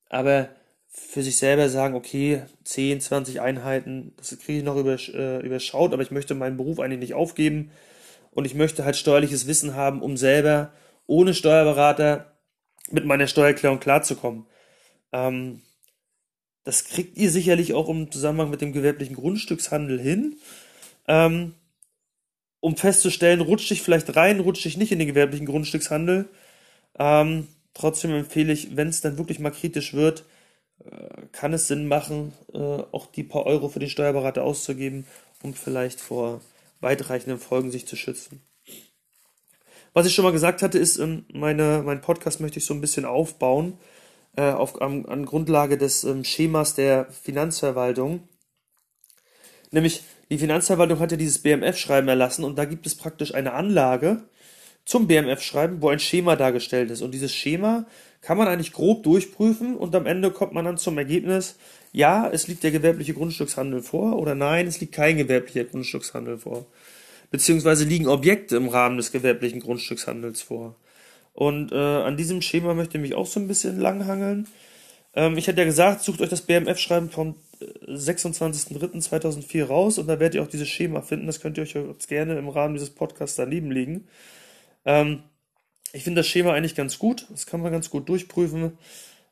aber 0.09 0.49
für 0.87 1.21
sich 1.21 1.37
selber 1.37 1.69
sagen, 1.69 1.95
okay, 1.95 2.41
10, 2.63 3.01
20 3.01 3.39
Einheiten, 3.39 4.13
das 4.17 4.37
kriege 4.39 4.59
ich 4.59 4.65
noch 4.65 4.75
äh, 4.75 5.39
überschaut, 5.45 5.93
aber 5.93 6.01
ich 6.01 6.11
möchte 6.11 6.33
meinen 6.33 6.57
Beruf 6.57 6.79
eigentlich 6.79 6.99
nicht 6.99 7.13
aufgeben 7.13 7.71
und 8.31 8.45
ich 8.45 8.55
möchte 8.55 8.83
halt 8.83 8.95
steuerliches 8.95 9.47
Wissen 9.47 9.75
haben, 9.75 10.01
um 10.01 10.17
selber 10.17 10.73
ohne 11.05 11.33
Steuerberater 11.33 12.36
mit 12.91 13.05
meiner 13.05 13.27
Steuererklärung 13.27 13.79
klarzukommen. 13.79 14.45
Ähm, 15.11 15.61
das 16.63 16.85
kriegt 16.85 17.17
ihr 17.17 17.31
sicherlich 17.31 17.73
auch 17.73 17.87
im 17.89 18.11
Zusammenhang 18.11 18.49
mit 18.49 18.61
dem 18.61 18.73
gewerblichen 18.73 19.15
Grundstückshandel 19.15 19.99
hin. 19.99 20.37
Ähm, 21.07 21.53
um 22.59 22.75
festzustellen, 22.75 23.41
rutsche 23.41 23.73
ich 23.73 23.81
vielleicht 23.81 24.15
rein, 24.15 24.39
rutsche 24.39 24.67
ich 24.67 24.77
nicht 24.77 24.91
in 24.91 24.99
den 24.99 25.07
gewerblichen 25.07 25.45
Grundstückshandel. 25.45 26.27
Ähm, 26.99 27.47
trotzdem 27.73 28.11
empfehle 28.11 28.51
ich, 28.51 28.75
wenn 28.75 28.89
es 28.89 29.01
dann 29.01 29.17
wirklich 29.17 29.39
mal 29.39 29.51
kritisch 29.51 29.93
wird, 29.93 30.25
äh, 30.83 31.27
kann 31.31 31.53
es 31.53 31.67
Sinn 31.67 31.87
machen, 31.87 32.33
äh, 32.53 32.57
auch 32.57 33.05
die 33.07 33.23
paar 33.23 33.45
Euro 33.45 33.69
für 33.69 33.79
den 33.79 33.89
Steuerberater 33.89 34.43
auszugeben, 34.43 35.05
um 35.43 35.53
vielleicht 35.53 36.01
vor 36.01 36.41
weitreichenden 36.81 37.39
Folgen 37.39 37.71
sich 37.71 37.87
zu 37.87 37.95
schützen. 37.95 38.41
Was 39.97 40.05
ich 40.05 40.13
schon 40.13 40.25
mal 40.25 40.31
gesagt 40.31 40.61
hatte, 40.61 40.77
ist, 40.77 40.99
ähm, 40.99 41.25
meine, 41.33 41.81
mein 41.83 42.01
Podcast 42.01 42.39
möchte 42.39 42.59
ich 42.59 42.65
so 42.65 42.75
ein 42.75 42.81
bisschen 42.81 43.03
aufbauen 43.03 43.79
äh, 44.35 44.51
auf, 44.51 44.79
an, 44.79 45.07
an 45.07 45.25
Grundlage 45.25 45.75
des 45.75 46.03
ähm, 46.03 46.23
Schemas 46.23 46.75
der 46.75 47.07
Finanzverwaltung. 47.09 48.19
Nämlich, 49.71 50.03
die 50.29 50.37
Finanzverwaltung 50.37 50.99
hat 50.99 51.09
ja 51.09 51.17
dieses 51.17 51.39
BMF-Schreiben 51.39 52.07
erlassen 52.07 52.43
und 52.43 52.59
da 52.59 52.65
gibt 52.65 52.85
es 52.85 52.93
praktisch 52.93 53.33
eine 53.33 53.53
Anlage 53.53 54.21
zum 54.85 55.07
BMF-Schreiben, 55.07 55.81
wo 55.81 55.89
ein 55.89 55.97
Schema 55.97 56.35
dargestellt 56.35 56.91
ist. 56.91 57.01
Und 57.01 57.09
dieses 57.09 57.33
Schema 57.33 57.87
kann 58.21 58.37
man 58.37 58.47
eigentlich 58.47 58.73
grob 58.73 59.01
durchprüfen 59.01 59.75
und 59.75 59.95
am 59.95 60.05
Ende 60.05 60.29
kommt 60.29 60.53
man 60.53 60.65
dann 60.65 60.77
zum 60.77 60.95
Ergebnis, 60.99 61.55
ja, 61.91 62.29
es 62.29 62.47
liegt 62.47 62.61
der 62.61 62.69
gewerbliche 62.69 63.15
Grundstückshandel 63.15 63.81
vor 63.81 64.19
oder 64.19 64.35
nein, 64.35 64.67
es 64.67 64.79
liegt 64.79 64.93
kein 64.93 65.17
gewerblicher 65.17 65.63
Grundstückshandel 65.63 66.37
vor. 66.37 66.67
Beziehungsweise 67.29 67.83
liegen 67.83 68.07
Objekte 68.07 68.55
im 68.55 68.69
Rahmen 68.69 68.97
des 68.97 69.11
gewerblichen 69.11 69.59
Grundstückshandels 69.59 70.41
vor. 70.41 70.75
Und 71.33 71.71
äh, 71.71 71.75
an 71.75 72.17
diesem 72.17 72.41
Schema 72.41 72.73
möchte 72.73 72.97
ich 72.97 73.01
mich 73.01 73.13
auch 73.15 73.27
so 73.27 73.39
ein 73.39 73.47
bisschen 73.47 73.79
langhangeln. 73.79 74.47
Ähm, 75.13 75.37
ich 75.37 75.47
hatte 75.47 75.59
ja 75.59 75.65
gesagt, 75.65 76.03
sucht 76.03 76.21
euch 76.21 76.29
das 76.29 76.41
BMF-Schreiben 76.41 77.09
vom 77.09 77.35
26.03.2004 77.87 79.65
raus 79.65 79.97
und 79.97 80.07
da 80.07 80.19
werdet 80.19 80.35
ihr 80.35 80.43
auch 80.43 80.47
dieses 80.47 80.67
Schema 80.67 81.01
finden. 81.01 81.27
Das 81.27 81.39
könnt 81.39 81.57
ihr 81.57 81.63
euch 81.63 81.73
jetzt 81.73 82.07
gerne 82.07 82.37
im 82.37 82.49
Rahmen 82.49 82.75
dieses 82.75 82.91
Podcasts 82.91 83.35
daneben 83.35 83.71
liegen. 83.71 84.07
Ähm, 84.85 85.23
ich 85.93 86.03
finde 86.03 86.21
das 86.21 86.27
Schema 86.27 86.53
eigentlich 86.53 86.75
ganz 86.75 86.99
gut. 86.99 87.27
Das 87.29 87.45
kann 87.45 87.61
man 87.61 87.71
ganz 87.71 87.89
gut 87.89 88.07
durchprüfen. 88.09 88.77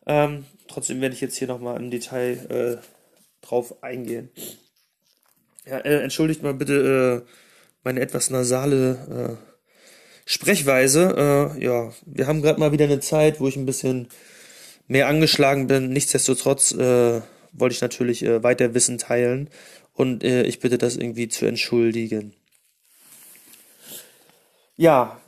Ähm, 0.08 0.46
trotzdem 0.68 1.02
werde 1.02 1.16
ich 1.16 1.22
jetzt 1.22 1.38
hier 1.38 1.48
nochmal 1.48 1.78
im 1.78 1.92
Detail 1.92 2.82
äh, 2.82 3.46
drauf 3.46 3.84
eingehen. 3.84 4.30
Ja, 5.66 5.80
äh, 5.80 6.02
entschuldigt 6.02 6.44
mal 6.44 6.54
bitte 6.54 7.26
äh, 7.26 7.30
meine 7.86 8.02
etwas 8.02 8.30
nasale 8.30 9.38
äh, 9.40 9.46
Sprechweise. 10.26 11.54
Äh, 11.56 11.64
ja, 11.64 11.94
wir 12.06 12.28
haben 12.28 12.42
gerade 12.42 12.60
mal 12.60 12.72
wieder 12.72 12.86
eine 12.86 13.00
Zeit, 13.00 13.40
wo 13.40 13.48
ich 13.48 13.56
ein 13.56 13.66
bisschen 13.66 14.10
mehr 14.88 15.08
angeschlagen 15.08 15.68
bin. 15.68 15.90
Nichtsdestotrotz 15.90 16.72
äh, 16.74 17.22
wollte 17.54 17.76
ich 17.76 17.82
natürlich 17.82 18.24
äh, 18.24 18.44
weiter 18.44 18.74
Wissen 18.74 18.98
teilen 18.98 19.50
und 19.94 20.24
äh, 20.24 20.44
ich 20.44 20.60
bitte 20.60 20.78
das 20.78 20.98
irgendwie 20.98 21.30
zu 21.30 21.46
entschuldigen. 21.46 22.34
Ja, 24.76 25.22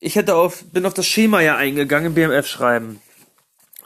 ich 0.00 0.16
hätte 0.16 0.34
auf, 0.34 0.64
bin 0.72 0.86
auf 0.86 0.94
das 0.94 1.06
Schema 1.06 1.42
ja 1.42 1.56
eingegangen, 1.56 2.14
BMF 2.14 2.46
schreiben. 2.46 3.00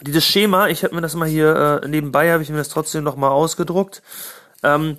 Dieses 0.02 0.24
Schema, 0.24 0.68
ich 0.68 0.84
habe 0.84 0.94
mir 0.94 1.00
das 1.00 1.14
mal 1.14 1.28
hier 1.28 1.80
äh, 1.82 1.88
nebenbei, 1.88 2.30
habe 2.30 2.42
ich 2.42 2.50
mir 2.50 2.58
das 2.58 2.68
trotzdem 2.68 3.02
nochmal 3.02 3.30
ausgedruckt. 3.30 4.02
Ähm, 4.62 4.98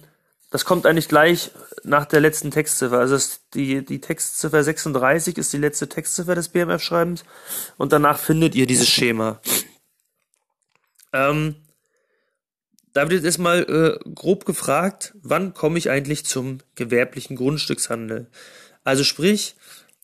das 0.49 0.65
kommt 0.65 0.85
eigentlich 0.85 1.09
gleich 1.09 1.51
nach 1.83 2.05
der 2.05 2.21
letzten 2.21 2.51
Textziffer. 2.51 2.99
Also 2.99 3.17
die, 3.53 3.83
die 3.85 3.99
Textziffer 3.99 4.63
36 4.63 5.37
ist 5.37 5.53
die 5.53 5.57
letzte 5.57 5.89
Textziffer 5.89 6.35
des 6.35 6.49
BMF-Schreibens 6.49 7.23
und 7.77 7.91
danach 7.91 8.19
findet 8.19 8.55
ihr 8.55 8.65
dieses 8.65 8.87
Schema. 8.87 9.41
Ähm, 11.13 11.55
da 12.93 13.03
wird 13.03 13.13
jetzt 13.13 13.25
erstmal 13.25 13.63
äh, 13.63 14.09
grob 14.09 14.45
gefragt, 14.45 15.13
wann 15.21 15.53
komme 15.53 15.77
ich 15.77 15.89
eigentlich 15.89 16.25
zum 16.25 16.59
gewerblichen 16.75 17.35
Grundstückshandel? 17.35 18.27
Also 18.83 19.03
sprich, 19.03 19.55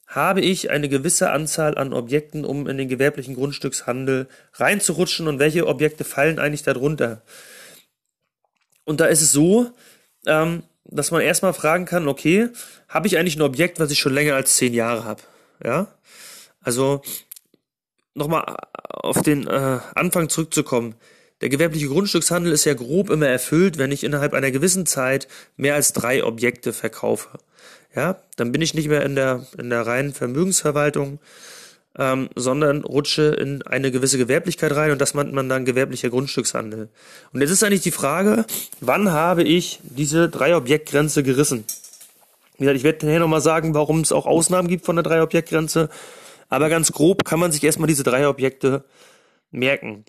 habe 0.07 0.41
ich 0.41 0.69
eine 0.69 0.89
gewisse 0.89 1.31
Anzahl 1.31 1.77
an 1.77 1.93
Objekten, 1.93 2.45
um 2.45 2.67
in 2.67 2.77
den 2.77 2.89
gewerblichen 2.89 3.33
Grundstückshandel 3.33 4.27
reinzurutschen 4.53 5.27
und 5.27 5.39
welche 5.39 5.65
Objekte 5.65 6.03
fallen 6.03 6.37
eigentlich 6.37 6.63
darunter? 6.63 7.23
Und 8.83 8.99
da 8.99 9.05
ist 9.05 9.21
es 9.21 9.31
so, 9.31 9.71
ähm, 10.27 10.63
dass 10.85 11.11
man 11.11 11.21
erstmal 11.21 11.53
fragen 11.53 11.85
kann, 11.85 12.07
okay, 12.07 12.49
habe 12.87 13.07
ich 13.07 13.17
eigentlich 13.17 13.35
ein 13.35 13.41
Objekt, 13.41 13.79
was 13.79 13.91
ich 13.91 13.99
schon 13.99 14.13
länger 14.13 14.35
als 14.35 14.55
zehn 14.55 14.73
Jahre 14.73 15.05
habe? 15.05 15.21
Ja, 15.63 15.87
also 16.61 17.01
nochmal 18.13 18.57
auf 18.89 19.21
den 19.21 19.47
äh, 19.47 19.79
Anfang 19.95 20.29
zurückzukommen. 20.29 20.95
Der 21.41 21.49
gewerbliche 21.49 21.87
Grundstückshandel 21.87 22.53
ist 22.53 22.65
ja 22.65 22.73
grob 22.73 23.09
immer 23.09 23.27
erfüllt, 23.27 23.77
wenn 23.77 23.91
ich 23.91 24.03
innerhalb 24.03 24.33
einer 24.33 24.51
gewissen 24.51 24.85
Zeit 24.85 25.27
mehr 25.57 25.75
als 25.75 25.91
drei 25.91 26.23
Objekte 26.23 26.73
verkaufe. 26.73 27.29
Ja, 27.95 28.17
dann 28.37 28.51
bin 28.51 28.61
ich 28.61 28.73
nicht 28.73 28.87
mehr 28.87 29.03
in 29.03 29.15
der, 29.15 29.45
in 29.57 29.69
der 29.69 29.85
reinen 29.85 30.13
Vermögensverwaltung, 30.13 31.19
ähm, 31.97 32.29
sondern 32.35 32.83
rutsche 32.83 33.23
in 33.23 33.61
eine 33.63 33.91
gewisse 33.91 34.17
Gewerblichkeit 34.17 34.75
rein 34.75 34.91
und 34.91 34.99
das 34.99 35.13
nennt 35.13 35.33
man 35.33 35.49
dann 35.49 35.65
gewerblicher 35.65 36.09
Grundstückshandel. 36.09 36.89
Und 37.31 37.41
jetzt 37.41 37.51
ist 37.51 37.63
eigentlich 37.63 37.81
die 37.81 37.91
Frage, 37.91 38.45
wann 38.81 39.11
habe 39.11 39.43
ich 39.43 39.79
diese 39.83 40.29
Drei-Objekt-Grenze 40.29 41.23
gerissen? 41.23 41.65
Wie 42.57 42.65
gesagt, 42.65 42.77
ich 42.77 42.83
werde 42.83 43.05
nachher 43.05 43.19
nochmal 43.19 43.41
sagen, 43.41 43.73
warum 43.73 44.01
es 44.01 44.11
auch 44.11 44.25
Ausnahmen 44.25 44.67
gibt 44.67 44.85
von 44.85 44.95
der 44.95 45.03
Drei-Objekt-Grenze, 45.03 45.89
aber 46.49 46.69
ganz 46.69 46.91
grob 46.91 47.25
kann 47.25 47.39
man 47.39 47.51
sich 47.51 47.63
erstmal 47.63 47.87
diese 47.87 48.03
drei 48.03 48.27
Objekte 48.27 48.83
merken. 49.49 50.05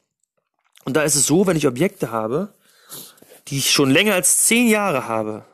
Und 0.85 0.95
da 0.97 1.03
ist 1.03 1.14
es 1.14 1.26
so, 1.26 1.47
wenn 1.47 1.57
ich 1.57 1.67
Objekte 1.67 2.11
habe, 2.11 2.53
die 3.49 3.59
ich 3.59 3.71
schon 3.71 3.91
länger 3.91 4.14
als 4.14 4.43
zehn 4.43 4.69
Jahre 4.69 5.09
habe, 5.09 5.45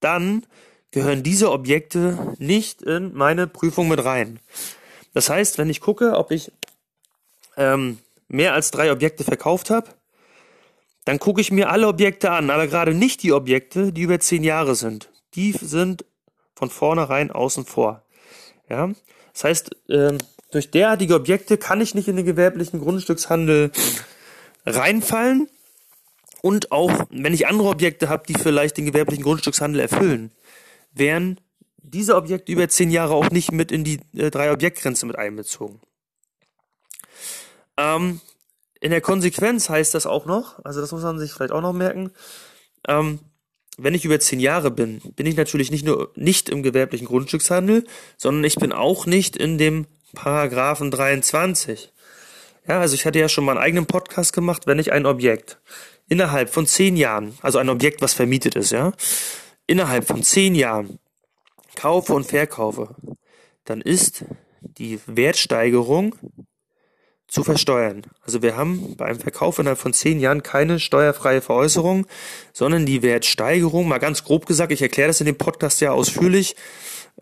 dann 0.00 0.46
gehören 0.92 1.22
diese 1.22 1.50
Objekte 1.50 2.34
nicht 2.38 2.82
in 2.82 3.14
meine 3.14 3.46
Prüfung 3.46 3.88
mit 3.88 4.04
rein. 4.04 4.38
Das 5.14 5.28
heißt, 5.28 5.58
wenn 5.58 5.70
ich 5.70 5.80
gucke, 5.80 6.16
ob 6.16 6.30
ich 6.30 6.52
ähm, 7.56 7.98
mehr 8.28 8.54
als 8.54 8.70
drei 8.70 8.92
Objekte 8.92 9.24
verkauft 9.24 9.70
habe, 9.70 9.88
dann 11.04 11.18
gucke 11.18 11.40
ich 11.40 11.50
mir 11.50 11.70
alle 11.70 11.88
Objekte 11.88 12.30
an, 12.30 12.50
aber 12.50 12.68
gerade 12.68 12.94
nicht 12.94 13.22
die 13.22 13.32
Objekte, 13.32 13.92
die 13.92 14.02
über 14.02 14.20
zehn 14.20 14.44
Jahre 14.44 14.74
sind. 14.74 15.10
Die 15.34 15.52
sind 15.52 16.04
von 16.54 16.70
vornherein 16.70 17.30
außen 17.30 17.64
vor. 17.64 18.02
Ja, 18.68 18.90
das 19.32 19.44
heißt, 19.44 19.90
äh, 19.90 20.18
durch 20.52 20.70
derartige 20.70 21.14
Objekte 21.14 21.56
kann 21.56 21.80
ich 21.80 21.94
nicht 21.94 22.08
in 22.08 22.16
den 22.16 22.26
gewerblichen 22.26 22.80
Grundstückshandel 22.80 23.72
reinfallen. 24.66 25.48
Und 26.42 26.72
auch 26.72 27.06
wenn 27.10 27.34
ich 27.34 27.46
andere 27.46 27.68
Objekte 27.68 28.08
habe, 28.08 28.24
die 28.26 28.34
vielleicht 28.34 28.76
den 28.76 28.86
gewerblichen 28.86 29.24
Grundstückshandel 29.24 29.80
erfüllen, 29.80 30.30
wären 30.92 31.40
diese 31.76 32.16
Objekte 32.16 32.52
über 32.52 32.68
zehn 32.68 32.90
Jahre 32.90 33.14
auch 33.14 33.30
nicht 33.30 33.52
mit 33.52 33.72
in 33.72 33.84
die 33.84 34.00
äh, 34.16 34.30
drei 34.30 34.52
Objektgrenze 34.52 35.06
mit 35.06 35.16
einbezogen. 35.16 35.80
Ähm, 37.76 38.20
in 38.80 38.90
der 38.90 39.00
Konsequenz 39.00 39.68
heißt 39.68 39.94
das 39.94 40.06
auch 40.06 40.26
noch, 40.26 40.64
also 40.64 40.80
das 40.80 40.92
muss 40.92 41.02
man 41.02 41.18
sich 41.18 41.32
vielleicht 41.32 41.52
auch 41.52 41.60
noch 41.60 41.72
merken, 41.72 42.12
ähm, 42.88 43.20
wenn 43.78 43.94
ich 43.94 44.04
über 44.04 44.20
zehn 44.20 44.40
Jahre 44.40 44.70
bin, 44.70 45.00
bin 45.16 45.26
ich 45.26 45.36
natürlich 45.36 45.70
nicht 45.70 45.84
nur 45.84 46.12
nicht 46.14 46.48
im 46.48 46.62
gewerblichen 46.62 47.06
Grundstückshandel, 47.06 47.84
sondern 48.16 48.44
ich 48.44 48.56
bin 48.56 48.72
auch 48.72 49.06
nicht 49.06 49.36
in 49.36 49.56
dem 49.56 49.86
Paragraphen 50.14 50.90
23. 50.90 51.90
Ja, 52.68 52.80
also 52.80 52.94
ich 52.94 53.06
hatte 53.06 53.18
ja 53.18 53.28
schon 53.28 53.44
mal 53.44 53.52
einen 53.52 53.64
eigenen 53.64 53.86
Podcast 53.86 54.32
gemacht, 54.32 54.66
wenn 54.66 54.78
ich 54.78 54.92
ein 54.92 55.06
Objekt 55.06 55.58
innerhalb 56.08 56.50
von 56.50 56.66
zehn 56.66 56.96
Jahren, 56.96 57.38
also 57.40 57.58
ein 57.58 57.70
Objekt, 57.70 58.02
was 58.02 58.12
vermietet 58.12 58.56
ist, 58.56 58.72
ja, 58.72 58.92
innerhalb 59.66 60.06
von 60.06 60.22
zehn 60.22 60.54
Jahren 60.54 60.98
kaufe 61.76 62.14
und 62.14 62.24
verkaufe, 62.24 62.94
dann 63.64 63.80
ist 63.80 64.24
die 64.60 64.98
Wertsteigerung 65.06 66.14
zu 67.32 67.44
versteuern. 67.44 68.02
Also 68.20 68.42
wir 68.42 68.56
haben 68.56 68.94
bei 68.96 69.06
einem 69.06 69.20
Verkauf 69.20 69.58
innerhalb 69.58 69.78
von 69.78 69.94
zehn 69.94 70.20
Jahren 70.20 70.42
keine 70.42 70.78
steuerfreie 70.78 71.40
Veräußerung, 71.40 72.06
sondern 72.52 72.84
die 72.84 73.02
Wertsteigerung, 73.02 73.88
mal 73.88 73.98
ganz 73.98 74.24
grob 74.24 74.44
gesagt, 74.44 74.70
ich 74.70 74.82
erkläre 74.82 75.08
das 75.08 75.20
in 75.20 75.26
dem 75.26 75.38
Podcast 75.38 75.80
ja 75.80 75.92
ausführlich, 75.92 76.56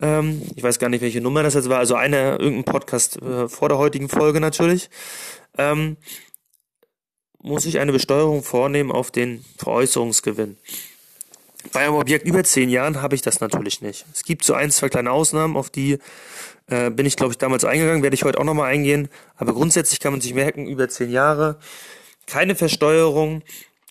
ähm, 0.01 0.41
ich 0.55 0.63
weiß 0.63 0.79
gar 0.79 0.89
nicht, 0.89 1.01
welche 1.01 1.21
Nummer 1.21 1.43
das 1.43 1.53
jetzt 1.53 1.69
war, 1.69 1.79
also 1.79 1.95
eine, 1.95 2.31
irgendein 2.31 2.65
Podcast 2.65 3.21
äh, 3.21 3.47
vor 3.47 3.69
der 3.69 3.77
heutigen 3.77 4.09
Folge 4.09 4.41
natürlich, 4.41 4.89
ähm, 5.57 5.95
muss 7.39 7.65
ich 7.65 7.79
eine 7.79 7.93
Besteuerung 7.93 8.43
vornehmen 8.43 8.91
auf 8.91 9.11
den 9.11 9.45
Veräußerungsgewinn. 9.57 10.57
Bei 11.73 11.81
einem 11.81 11.95
Objekt 11.95 12.25
über 12.25 12.43
zehn 12.43 12.69
Jahren 12.69 13.01
habe 13.01 13.15
ich 13.15 13.21
das 13.21 13.39
natürlich 13.39 13.81
nicht. 13.81 14.05
Es 14.13 14.23
gibt 14.23 14.43
so 14.43 14.53
ein, 14.53 14.71
zwei 14.71 14.89
kleine 14.89 15.11
Ausnahmen, 15.11 15.55
auf 15.55 15.69
die 15.69 15.99
äh, 16.67 16.89
bin 16.89 17.05
ich, 17.05 17.15
glaube 17.15 17.33
ich, 17.33 17.37
damals 17.37 17.63
eingegangen, 17.65 18.03
werde 18.03 18.13
ich 18.15 18.23
heute 18.23 18.39
auch 18.39 18.43
nochmal 18.43 18.71
eingehen. 18.71 19.09
Aber 19.35 19.53
grundsätzlich 19.53 19.99
kann 19.99 20.13
man 20.13 20.21
sich 20.21 20.33
merken, 20.33 20.67
über 20.67 20.89
zehn 20.89 21.11
Jahre 21.11 21.59
keine 22.25 22.55
Versteuerung 22.55 23.43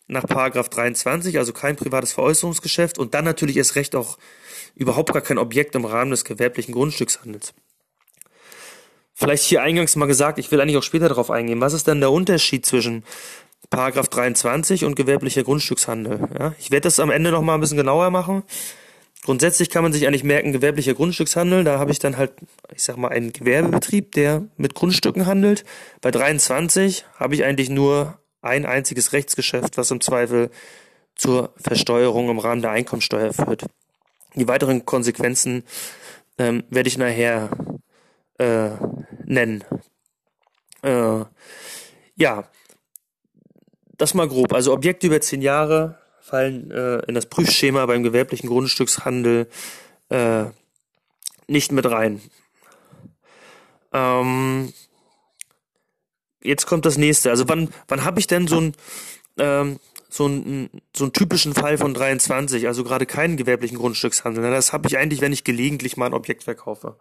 nach 0.09 0.27
Paragraph 0.27 0.69
23, 0.69 1.39
also 1.39 1.53
kein 1.53 1.77
privates 1.77 2.13
Veräußerungsgeschäft 2.13 2.99
und 2.99 3.15
dann 3.15 3.25
natürlich 3.25 3.57
erst 3.57 3.77
recht 3.77 3.95
auch 3.95 4.19
überhaupt 4.75 5.13
gar 5.13 5.23
kein 5.23 5.39
Objekt 5.39 5.75
im 5.75 5.85
Rahmen 5.85 6.11
des 6.11 6.25
gewerblichen 6.25 6.75
Grundstückshandels. 6.75 7.53
vielleicht 9.15 9.45
hier 9.45 9.63
eingangs 9.63 9.95
mal 9.97 10.07
gesagt, 10.07 10.39
ich 10.39 10.51
will 10.51 10.61
eigentlich 10.61 10.79
auch 10.79 10.83
später 10.83 11.09
darauf 11.09 11.31
eingehen. 11.31 11.61
Was 11.61 11.75
ist 11.75 11.87
denn 11.87 12.01
der 12.01 12.11
Unterschied 12.11 12.67
zwischen 12.67 13.05
Paragraph 13.71 14.09
23 14.09 14.85
und 14.85 14.97
gewerblicher 14.97 15.45
Grundstückshandel? 15.45 16.29
Ja, 16.39 16.55
ich 16.59 16.71
werde 16.71 16.83
das 16.83 17.01
am 17.01 17.11
Ende 17.11 17.31
noch 17.31 17.43
mal 17.43 17.55
ein 17.55 17.61
bisschen 17.61 17.77
genauer 17.77 18.11
machen. 18.11 18.43
Grundsätzlich 19.23 19.71
kann 19.71 19.83
man 19.83 19.93
sich 19.93 20.07
eigentlich 20.07 20.25
merken, 20.25 20.53
gewerblicher 20.53 20.95
Grundstückshandel, 20.95 21.63
da 21.63 21.79
habe 21.79 21.93
ich 21.93 21.99
dann 21.99 22.17
halt, 22.17 22.33
ich 22.75 22.83
sag 22.83 22.97
mal, 22.97 23.09
einen 23.09 23.33
Gewerbebetrieb, 23.33 24.13
der 24.13 24.45
mit 24.57 24.75
Grundstücken 24.75 25.27
handelt. 25.27 25.65
Bei 26.01 26.11
23 26.11 27.05
habe 27.17 27.35
ich 27.35 27.45
eigentlich 27.45 27.69
nur 27.69 28.19
ein 28.41 28.65
einziges 28.65 29.13
Rechtsgeschäft, 29.13 29.77
was 29.77 29.91
im 29.91 30.01
Zweifel 30.01 30.51
zur 31.15 31.53
Versteuerung 31.57 32.31
im 32.31 32.39
Rahmen 32.39 32.63
der 32.63 32.71
Einkommensteuer 32.71 33.35
führt. 33.35 33.67
Die 34.35 34.49
weiteren 34.49 34.87
Konsequenzen 34.87 35.65
ähm, 36.39 36.65
werde 36.71 36.89
ich 36.89 36.97
nachher 36.97 37.51
äh, 38.39 38.71
nennen. 39.27 39.63
Äh, 40.83 41.25
ja, 42.17 42.45
das 44.01 44.15
mal 44.15 44.29
grob. 44.29 44.53
Also 44.53 44.73
Objekte 44.73 45.07
über 45.07 45.21
zehn 45.21 45.43
Jahre 45.43 45.99
fallen 46.21 46.71
äh, 46.71 47.01
in 47.07 47.15
das 47.15 47.27
Prüfschema 47.27 47.87
beim 47.87 48.03
gewerblichen 48.03 48.49
Grundstückshandel 48.49 49.49
äh, 50.09 50.45
nicht 51.47 51.73
mit 51.73 51.87
rein. 51.87 52.21
Ähm, 53.93 54.73
jetzt 56.43 56.67
kommt 56.67 56.87
das 56.87 56.97
nächste. 56.97 57.31
Also 57.31 57.49
wann, 57.49 57.69
wann 57.89 58.05
habe 58.05 58.21
ich 58.21 58.27
denn 58.27 58.47
so 58.47 58.61
ein 58.61 58.73
ähm, 59.39 59.81
so 60.13 60.25
einen, 60.25 60.71
so 60.95 61.05
einen 61.05 61.13
typischen 61.13 61.55
Fall 61.55 61.79
von 61.79 61.95
23, 61.95 62.67
also 62.67 62.83
gerade 62.83 63.07
keinen 63.07 63.37
gewerblichen 63.37 63.79
Grundstückshandel. 63.79 64.43
Das 64.51 64.73
habe 64.73 64.89
ich 64.89 64.99
eigentlich, 64.99 65.21
wenn 65.21 65.33
ich 65.33 65.45
gelegentlich 65.45 65.97
mal 65.97 66.07
ein 66.07 66.15
Objekt 66.15 66.43
verkaufe. 66.43 66.97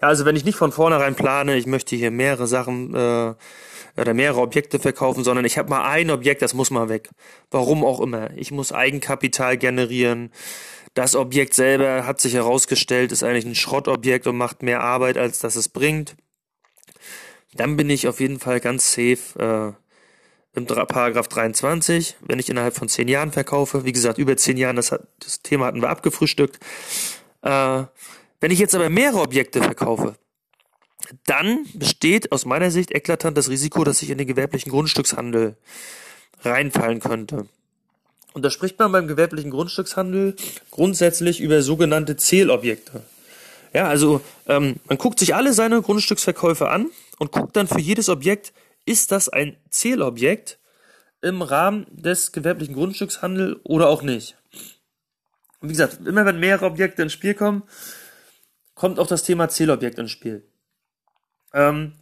Ja, 0.00 0.08
also 0.08 0.24
wenn 0.24 0.36
ich 0.36 0.44
nicht 0.44 0.56
von 0.56 0.72
vornherein 0.72 1.14
plane, 1.14 1.56
ich 1.56 1.66
möchte 1.66 1.96
hier 1.96 2.10
mehrere 2.10 2.46
Sachen 2.46 2.94
äh, 2.94 3.34
oder 3.96 4.14
mehrere 4.14 4.40
Objekte 4.40 4.78
verkaufen, 4.78 5.24
sondern 5.24 5.44
ich 5.44 5.58
habe 5.58 5.70
mal 5.70 5.84
ein 5.88 6.10
Objekt, 6.10 6.42
das 6.42 6.54
muss 6.54 6.70
mal 6.70 6.88
weg. 6.88 7.10
Warum 7.50 7.84
auch 7.84 8.00
immer. 8.00 8.30
Ich 8.36 8.50
muss 8.50 8.72
Eigenkapital 8.72 9.56
generieren. 9.56 10.32
Das 10.94 11.16
Objekt 11.16 11.54
selber 11.54 12.06
hat 12.06 12.20
sich 12.20 12.34
herausgestellt, 12.34 13.12
ist 13.12 13.22
eigentlich 13.22 13.46
ein 13.46 13.54
Schrottobjekt 13.54 14.26
und 14.26 14.36
macht 14.36 14.62
mehr 14.62 14.80
Arbeit, 14.80 15.18
als 15.18 15.40
dass 15.40 15.56
es 15.56 15.68
bringt. 15.68 16.16
Dann 17.54 17.76
bin 17.76 17.90
ich 17.90 18.08
auf 18.08 18.20
jeden 18.20 18.40
Fall 18.40 18.60
ganz 18.60 18.92
safe 18.92 19.74
äh, 19.74 20.58
im 20.58 20.66
Paragraph 20.66 21.28
23, 21.28 22.16
wenn 22.20 22.38
ich 22.38 22.48
innerhalb 22.48 22.76
von 22.76 22.88
zehn 22.88 23.08
Jahren 23.08 23.32
verkaufe. 23.32 23.84
Wie 23.84 23.92
gesagt, 23.92 24.18
über 24.18 24.36
zehn 24.36 24.56
Jahren, 24.56 24.76
das, 24.76 24.92
hat, 24.92 25.02
das 25.18 25.42
Thema 25.42 25.66
hatten 25.66 25.82
wir 25.82 25.88
abgefrühstückt. 25.88 26.60
Äh, 27.42 27.84
wenn 28.40 28.50
ich 28.50 28.58
jetzt 28.58 28.74
aber 28.74 28.90
mehrere 28.90 29.20
Objekte 29.20 29.62
verkaufe, 29.62 30.16
dann 31.26 31.66
besteht 31.74 32.32
aus 32.32 32.44
meiner 32.44 32.70
Sicht 32.70 32.90
eklatant 32.90 33.36
das 33.36 33.48
Risiko, 33.48 33.84
dass 33.84 34.02
ich 34.02 34.10
in 34.10 34.18
den 34.18 34.26
gewerblichen 34.26 34.70
Grundstückshandel 34.70 35.56
reinfallen 36.42 37.00
könnte. 37.00 37.46
Und 38.32 38.44
da 38.44 38.50
spricht 38.50 38.78
man 38.78 38.90
beim 38.90 39.06
gewerblichen 39.06 39.50
Grundstückshandel 39.50 40.34
grundsätzlich 40.70 41.40
über 41.40 41.62
sogenannte 41.62 42.16
Zählobjekte. 42.16 43.04
Ja, 43.72 43.88
also 43.88 44.20
ähm, 44.46 44.76
man 44.88 44.98
guckt 44.98 45.18
sich 45.18 45.34
alle 45.34 45.52
seine 45.52 45.80
Grundstücksverkäufe 45.82 46.68
an 46.68 46.90
und 47.18 47.32
guckt 47.32 47.56
dann 47.56 47.68
für 47.68 47.80
jedes 47.80 48.08
Objekt, 48.08 48.52
ist 48.86 49.12
das 49.12 49.28
ein 49.28 49.56
Zählobjekt 49.70 50.58
im 51.22 51.42
Rahmen 51.42 51.86
des 51.90 52.32
gewerblichen 52.32 52.74
Grundstückshandels 52.74 53.56
oder 53.64 53.88
auch 53.88 54.02
nicht. 54.02 54.36
Und 55.60 55.70
wie 55.70 55.72
gesagt, 55.72 56.06
immer 56.06 56.26
wenn 56.26 56.38
mehrere 56.38 56.66
Objekte 56.66 57.02
ins 57.02 57.12
Spiel 57.12 57.34
kommen, 57.34 57.62
kommt 58.74 58.98
auch 58.98 59.06
das 59.06 59.22
Thema 59.22 59.48
Zählobjekt 59.48 59.98
ins 59.98 60.10
Spiel. 60.10 60.44
Ähm, 61.52 61.92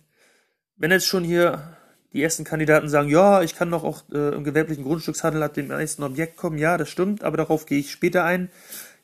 wenn 0.76 0.90
jetzt 0.90 1.06
schon 1.06 1.24
hier 1.24 1.76
die 2.12 2.22
ersten 2.22 2.44
Kandidaten 2.44 2.88
sagen, 2.88 3.08
ja, 3.08 3.42
ich 3.42 3.54
kann 3.54 3.70
doch 3.70 3.84
auch 3.84 4.02
äh, 4.12 4.34
im 4.34 4.44
gewerblichen 4.44 4.84
Grundstückshandel 4.84 5.42
ab 5.42 5.54
dem 5.54 5.68
nächsten 5.68 6.02
Objekt 6.02 6.36
kommen, 6.36 6.58
ja, 6.58 6.76
das 6.76 6.88
stimmt, 6.90 7.24
aber 7.24 7.36
darauf 7.36 7.66
gehe 7.66 7.78
ich 7.78 7.90
später 7.90 8.24
ein. 8.24 8.50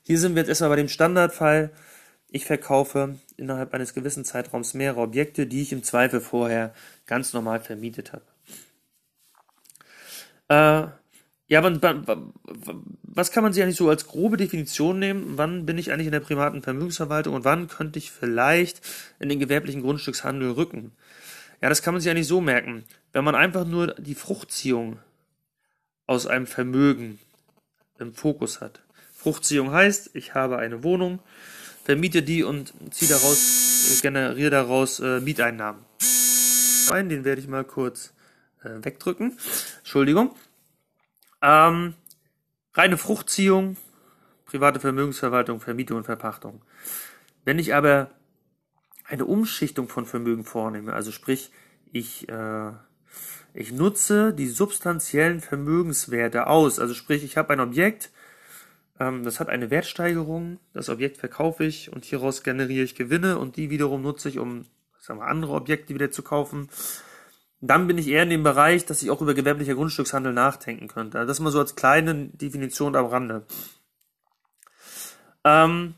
Hier 0.02 0.18
sind 0.18 0.34
wir 0.34 0.42
jetzt 0.42 0.48
erstmal 0.48 0.70
bei 0.70 0.76
dem 0.76 0.88
Standardfall. 0.88 1.70
Ich 2.30 2.44
verkaufe 2.44 3.18
innerhalb 3.36 3.72
eines 3.72 3.94
gewissen 3.94 4.24
Zeitraums 4.24 4.74
mehrere 4.74 5.00
Objekte, 5.00 5.46
die 5.46 5.62
ich 5.62 5.72
im 5.72 5.82
Zweifel 5.82 6.20
vorher 6.20 6.74
ganz 7.06 7.32
normal 7.32 7.60
vermietet 7.60 8.12
habe. 8.12 8.24
Äh, 10.48 10.97
ja, 11.48 11.62
wann, 11.62 11.82
wann, 11.82 12.32
was 13.02 13.32
kann 13.32 13.42
man 13.42 13.54
sich 13.54 13.62
eigentlich 13.62 13.76
so 13.76 13.88
als 13.88 14.06
grobe 14.06 14.36
Definition 14.36 14.98
nehmen? 14.98 15.38
Wann 15.38 15.64
bin 15.64 15.78
ich 15.78 15.90
eigentlich 15.90 16.06
in 16.06 16.12
der 16.12 16.20
privaten 16.20 16.62
Vermögensverwaltung 16.62 17.34
und 17.34 17.44
wann 17.44 17.68
könnte 17.68 17.98
ich 17.98 18.10
vielleicht 18.10 18.82
in 19.18 19.30
den 19.30 19.40
gewerblichen 19.40 19.80
Grundstückshandel 19.80 20.50
rücken? 20.50 20.92
Ja, 21.62 21.70
das 21.70 21.82
kann 21.82 21.94
man 21.94 22.02
sich 22.02 22.10
eigentlich 22.10 22.28
so 22.28 22.42
merken. 22.42 22.84
Wenn 23.12 23.24
man 23.24 23.34
einfach 23.34 23.66
nur 23.66 23.94
die 23.94 24.14
Fruchtziehung 24.14 24.98
aus 26.06 26.26
einem 26.26 26.46
Vermögen 26.46 27.18
im 27.98 28.14
Fokus 28.14 28.60
hat. 28.60 28.80
Fruchtziehung 29.14 29.72
heißt, 29.72 30.10
ich 30.14 30.34
habe 30.34 30.58
eine 30.58 30.84
Wohnung, 30.84 31.18
vermiete 31.82 32.22
die 32.22 32.44
und 32.44 32.72
ziehe 32.90 33.10
daraus, 33.10 33.98
generiere 34.02 34.50
daraus 34.50 35.00
äh, 35.00 35.20
Mieteinnahmen. 35.20 35.82
Den 36.90 37.24
werde 37.24 37.40
ich 37.40 37.48
mal 37.48 37.64
kurz 37.64 38.12
äh, 38.62 38.70
wegdrücken. 38.82 39.36
Entschuldigung. 39.78 40.34
Ähm, 41.42 41.94
reine 42.74 42.96
Fruchtziehung, 42.96 43.76
private 44.46 44.80
Vermögensverwaltung, 44.80 45.60
Vermietung 45.60 45.98
und 45.98 46.04
Verpachtung. 46.04 46.62
Wenn 47.44 47.58
ich 47.58 47.74
aber 47.74 48.10
eine 49.04 49.24
Umschichtung 49.24 49.88
von 49.88 50.06
Vermögen 50.06 50.44
vornehme, 50.44 50.92
also 50.92 51.12
sprich, 51.12 51.50
ich, 51.92 52.28
äh, 52.28 52.72
ich 53.54 53.72
nutze 53.72 54.34
die 54.34 54.48
substanziellen 54.48 55.40
Vermögenswerte 55.40 56.46
aus, 56.46 56.78
also 56.78 56.94
sprich, 56.94 57.24
ich 57.24 57.36
habe 57.36 57.52
ein 57.52 57.60
Objekt, 57.60 58.10
ähm, 59.00 59.24
das 59.24 59.40
hat 59.40 59.48
eine 59.48 59.70
Wertsteigerung, 59.70 60.58
das 60.72 60.88
Objekt 60.88 61.16
verkaufe 61.16 61.64
ich 61.64 61.92
und 61.92 62.04
hieraus 62.04 62.42
generiere 62.42 62.84
ich 62.84 62.94
Gewinne 62.94 63.38
und 63.38 63.56
die 63.56 63.70
wiederum 63.70 64.02
nutze 64.02 64.28
ich, 64.28 64.38
um 64.38 64.66
sagen 64.98 65.20
wir, 65.20 65.26
andere 65.26 65.52
Objekte 65.52 65.94
wieder 65.94 66.10
zu 66.10 66.22
kaufen 66.22 66.68
dann 67.60 67.86
bin 67.86 67.98
ich 67.98 68.08
eher 68.08 68.22
in 68.22 68.30
dem 68.30 68.42
Bereich, 68.42 68.86
dass 68.86 69.02
ich 69.02 69.10
auch 69.10 69.20
über 69.20 69.34
gewerblicher 69.34 69.74
Grundstückshandel 69.74 70.32
nachdenken 70.32 70.88
könnte. 70.88 71.18
Also 71.18 71.28
das 71.28 71.40
mal 71.40 71.50
so 71.50 71.58
als 71.58 71.74
kleine 71.74 72.26
Definition 72.28 72.94
am 72.94 73.06
Rande. 73.06 73.46
Ähm, 75.44 75.94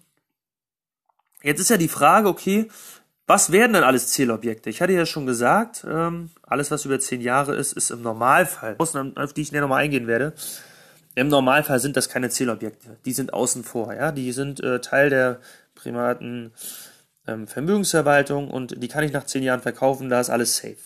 jetzt 1.43 1.61
ist 1.61 1.71
ja 1.71 1.77
die 1.77 1.89
Frage, 1.89 2.29
okay, 2.29 2.69
was 3.27 3.53
werden 3.53 3.75
denn 3.75 3.85
alles 3.85 4.09
Zielobjekte? 4.09 4.71
Ich 4.71 4.81
hatte 4.83 4.93
ja 4.93 5.07
schon 5.07 5.27
gesagt, 5.27 5.87
ähm, 5.89 6.31
alles 6.43 6.71
was 6.71 6.85
über 6.85 6.99
zehn 6.99 7.21
Jahre 7.21 7.55
ist, 7.55 7.75
ist 7.75 7.91
im 7.91 8.03
Normalfall, 8.03 8.77
auf 8.79 9.33
die 9.35 9.43
ich 9.43 9.53
näher 9.53 9.61
nochmal 9.61 9.85
eingehen 9.85 10.07
werde, 10.07 10.33
im 11.15 11.29
Normalfall 11.29 11.79
sind 11.79 11.97
das 11.97 12.09
keine 12.09 12.31
Zielobjekte. 12.31 12.97
Die 13.05 13.13
sind 13.13 13.33
außen 13.33 13.65
vor, 13.65 13.95
ja, 13.95 14.13
die 14.13 14.33
sind 14.33 14.61
äh, 14.61 14.81
Teil 14.81 15.11
der 15.11 15.41
privaten 15.75 16.53
ähm, 17.27 17.47
Vermögensverwaltung 17.47 18.51
und 18.51 18.83
die 18.83 18.89
kann 18.89 19.05
ich 19.05 19.13
nach 19.13 19.27
zehn 19.27 19.43
Jahren 19.43 19.61
verkaufen, 19.61 20.09
da 20.09 20.21
ist 20.21 20.31
alles 20.31 20.57
safe. 20.57 20.79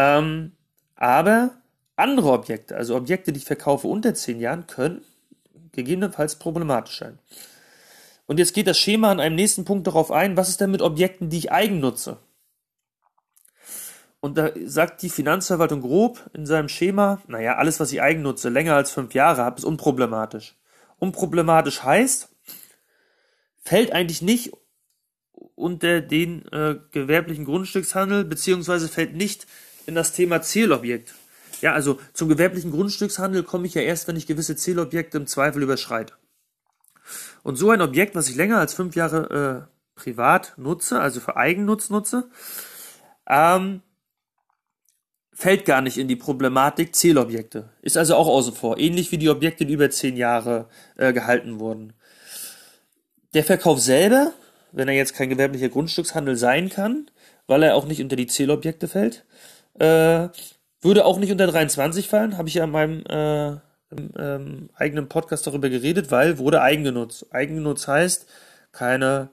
Ähm, 0.00 0.52
aber 0.96 1.50
andere 1.96 2.32
Objekte, 2.32 2.74
also 2.74 2.96
Objekte, 2.96 3.32
die 3.32 3.38
ich 3.38 3.44
verkaufe 3.44 3.86
unter 3.86 4.14
10 4.14 4.40
Jahren, 4.40 4.66
können 4.66 5.02
gegebenenfalls 5.72 6.36
problematisch 6.36 6.98
sein. 6.98 7.18
Und 8.26 8.38
jetzt 8.38 8.54
geht 8.54 8.66
das 8.66 8.78
Schema 8.78 9.10
an 9.10 9.20
einem 9.20 9.36
nächsten 9.36 9.66
Punkt 9.66 9.86
darauf 9.86 10.10
ein, 10.10 10.38
was 10.38 10.48
ist 10.48 10.60
denn 10.60 10.70
mit 10.70 10.80
Objekten, 10.80 11.28
die 11.28 11.36
ich 11.36 11.52
eigen 11.52 11.80
nutze? 11.80 12.16
Und 14.20 14.38
da 14.38 14.50
sagt 14.64 15.02
die 15.02 15.10
Finanzverwaltung 15.10 15.82
grob 15.82 16.30
in 16.32 16.46
seinem 16.46 16.68
Schema, 16.68 17.20
naja, 17.26 17.56
alles, 17.56 17.78
was 17.80 17.92
ich 17.92 18.00
eigen 18.00 18.22
nutze, 18.22 18.48
länger 18.48 18.76
als 18.76 18.90
fünf 18.90 19.14
Jahre 19.14 19.42
habe, 19.42 19.58
ist 19.58 19.64
unproblematisch. 19.64 20.56
Unproblematisch 20.98 21.82
heißt, 21.82 22.28
fällt 23.62 23.92
eigentlich 23.92 24.22
nicht 24.22 24.52
unter 25.54 26.00
den 26.00 26.46
äh, 26.52 26.76
gewerblichen 26.90 27.44
Grundstückshandel, 27.44 28.24
beziehungsweise 28.24 28.88
fällt 28.88 29.14
nicht 29.14 29.46
in 29.86 29.94
das 29.94 30.12
Thema 30.12 30.42
Zielobjekt. 30.42 31.14
Ja, 31.60 31.72
also 31.74 31.98
zum 32.14 32.28
gewerblichen 32.28 32.70
Grundstückshandel 32.70 33.42
komme 33.42 33.66
ich 33.66 33.74
ja 33.74 33.82
erst, 33.82 34.08
wenn 34.08 34.16
ich 34.16 34.26
gewisse 34.26 34.56
Zielobjekte 34.56 35.18
im 35.18 35.26
Zweifel 35.26 35.62
überschreite. 35.62 36.14
Und 37.42 37.56
so 37.56 37.70
ein 37.70 37.82
Objekt, 37.82 38.14
was 38.14 38.28
ich 38.28 38.36
länger 38.36 38.58
als 38.58 38.74
fünf 38.74 38.96
Jahre 38.96 39.68
äh, 39.68 40.00
privat 40.00 40.54
nutze, 40.56 41.00
also 41.00 41.20
für 41.20 41.36
Eigennutz 41.36 41.90
nutze, 41.90 42.30
ähm, 43.28 43.82
fällt 45.32 45.64
gar 45.64 45.80
nicht 45.80 45.96
in 45.96 46.08
die 46.08 46.16
Problematik 46.16 46.94
Zielobjekte. 46.94 47.70
Ist 47.82 47.96
also 47.96 48.14
auch 48.14 48.28
außen 48.28 48.54
vor. 48.54 48.78
Ähnlich 48.78 49.10
wie 49.10 49.18
die 49.18 49.30
Objekte, 49.30 49.64
die 49.64 49.72
über 49.72 49.90
zehn 49.90 50.16
Jahre 50.16 50.68
äh, 50.96 51.12
gehalten 51.12 51.60
wurden. 51.60 51.94
Der 53.32 53.44
Verkauf 53.44 53.80
selber, 53.80 54.32
wenn 54.72 54.88
er 54.88 54.94
jetzt 54.94 55.14
kein 55.14 55.30
gewerblicher 55.30 55.68
Grundstückshandel 55.68 56.36
sein 56.36 56.68
kann, 56.68 57.10
weil 57.46 57.62
er 57.62 57.74
auch 57.74 57.86
nicht 57.86 58.02
unter 58.02 58.16
die 58.16 58.26
Zielobjekte 58.26 58.86
fällt, 58.86 59.24
äh, 59.80 60.28
würde 60.80 61.04
auch 61.04 61.18
nicht 61.18 61.32
unter 61.32 61.46
23 61.46 62.08
fallen, 62.08 62.38
habe 62.38 62.48
ich 62.48 62.54
ja 62.54 62.64
in 62.64 62.70
meinem 62.70 63.04
äh, 63.06 63.50
im, 63.90 64.12
ähm, 64.16 64.70
eigenen 64.74 65.08
Podcast 65.08 65.46
darüber 65.46 65.68
geredet, 65.68 66.10
weil 66.10 66.38
wurde 66.38 66.62
eigengenutzt. 66.62 67.32
Eigengenutzt 67.34 67.88
heißt 67.88 68.26
keine 68.72 69.30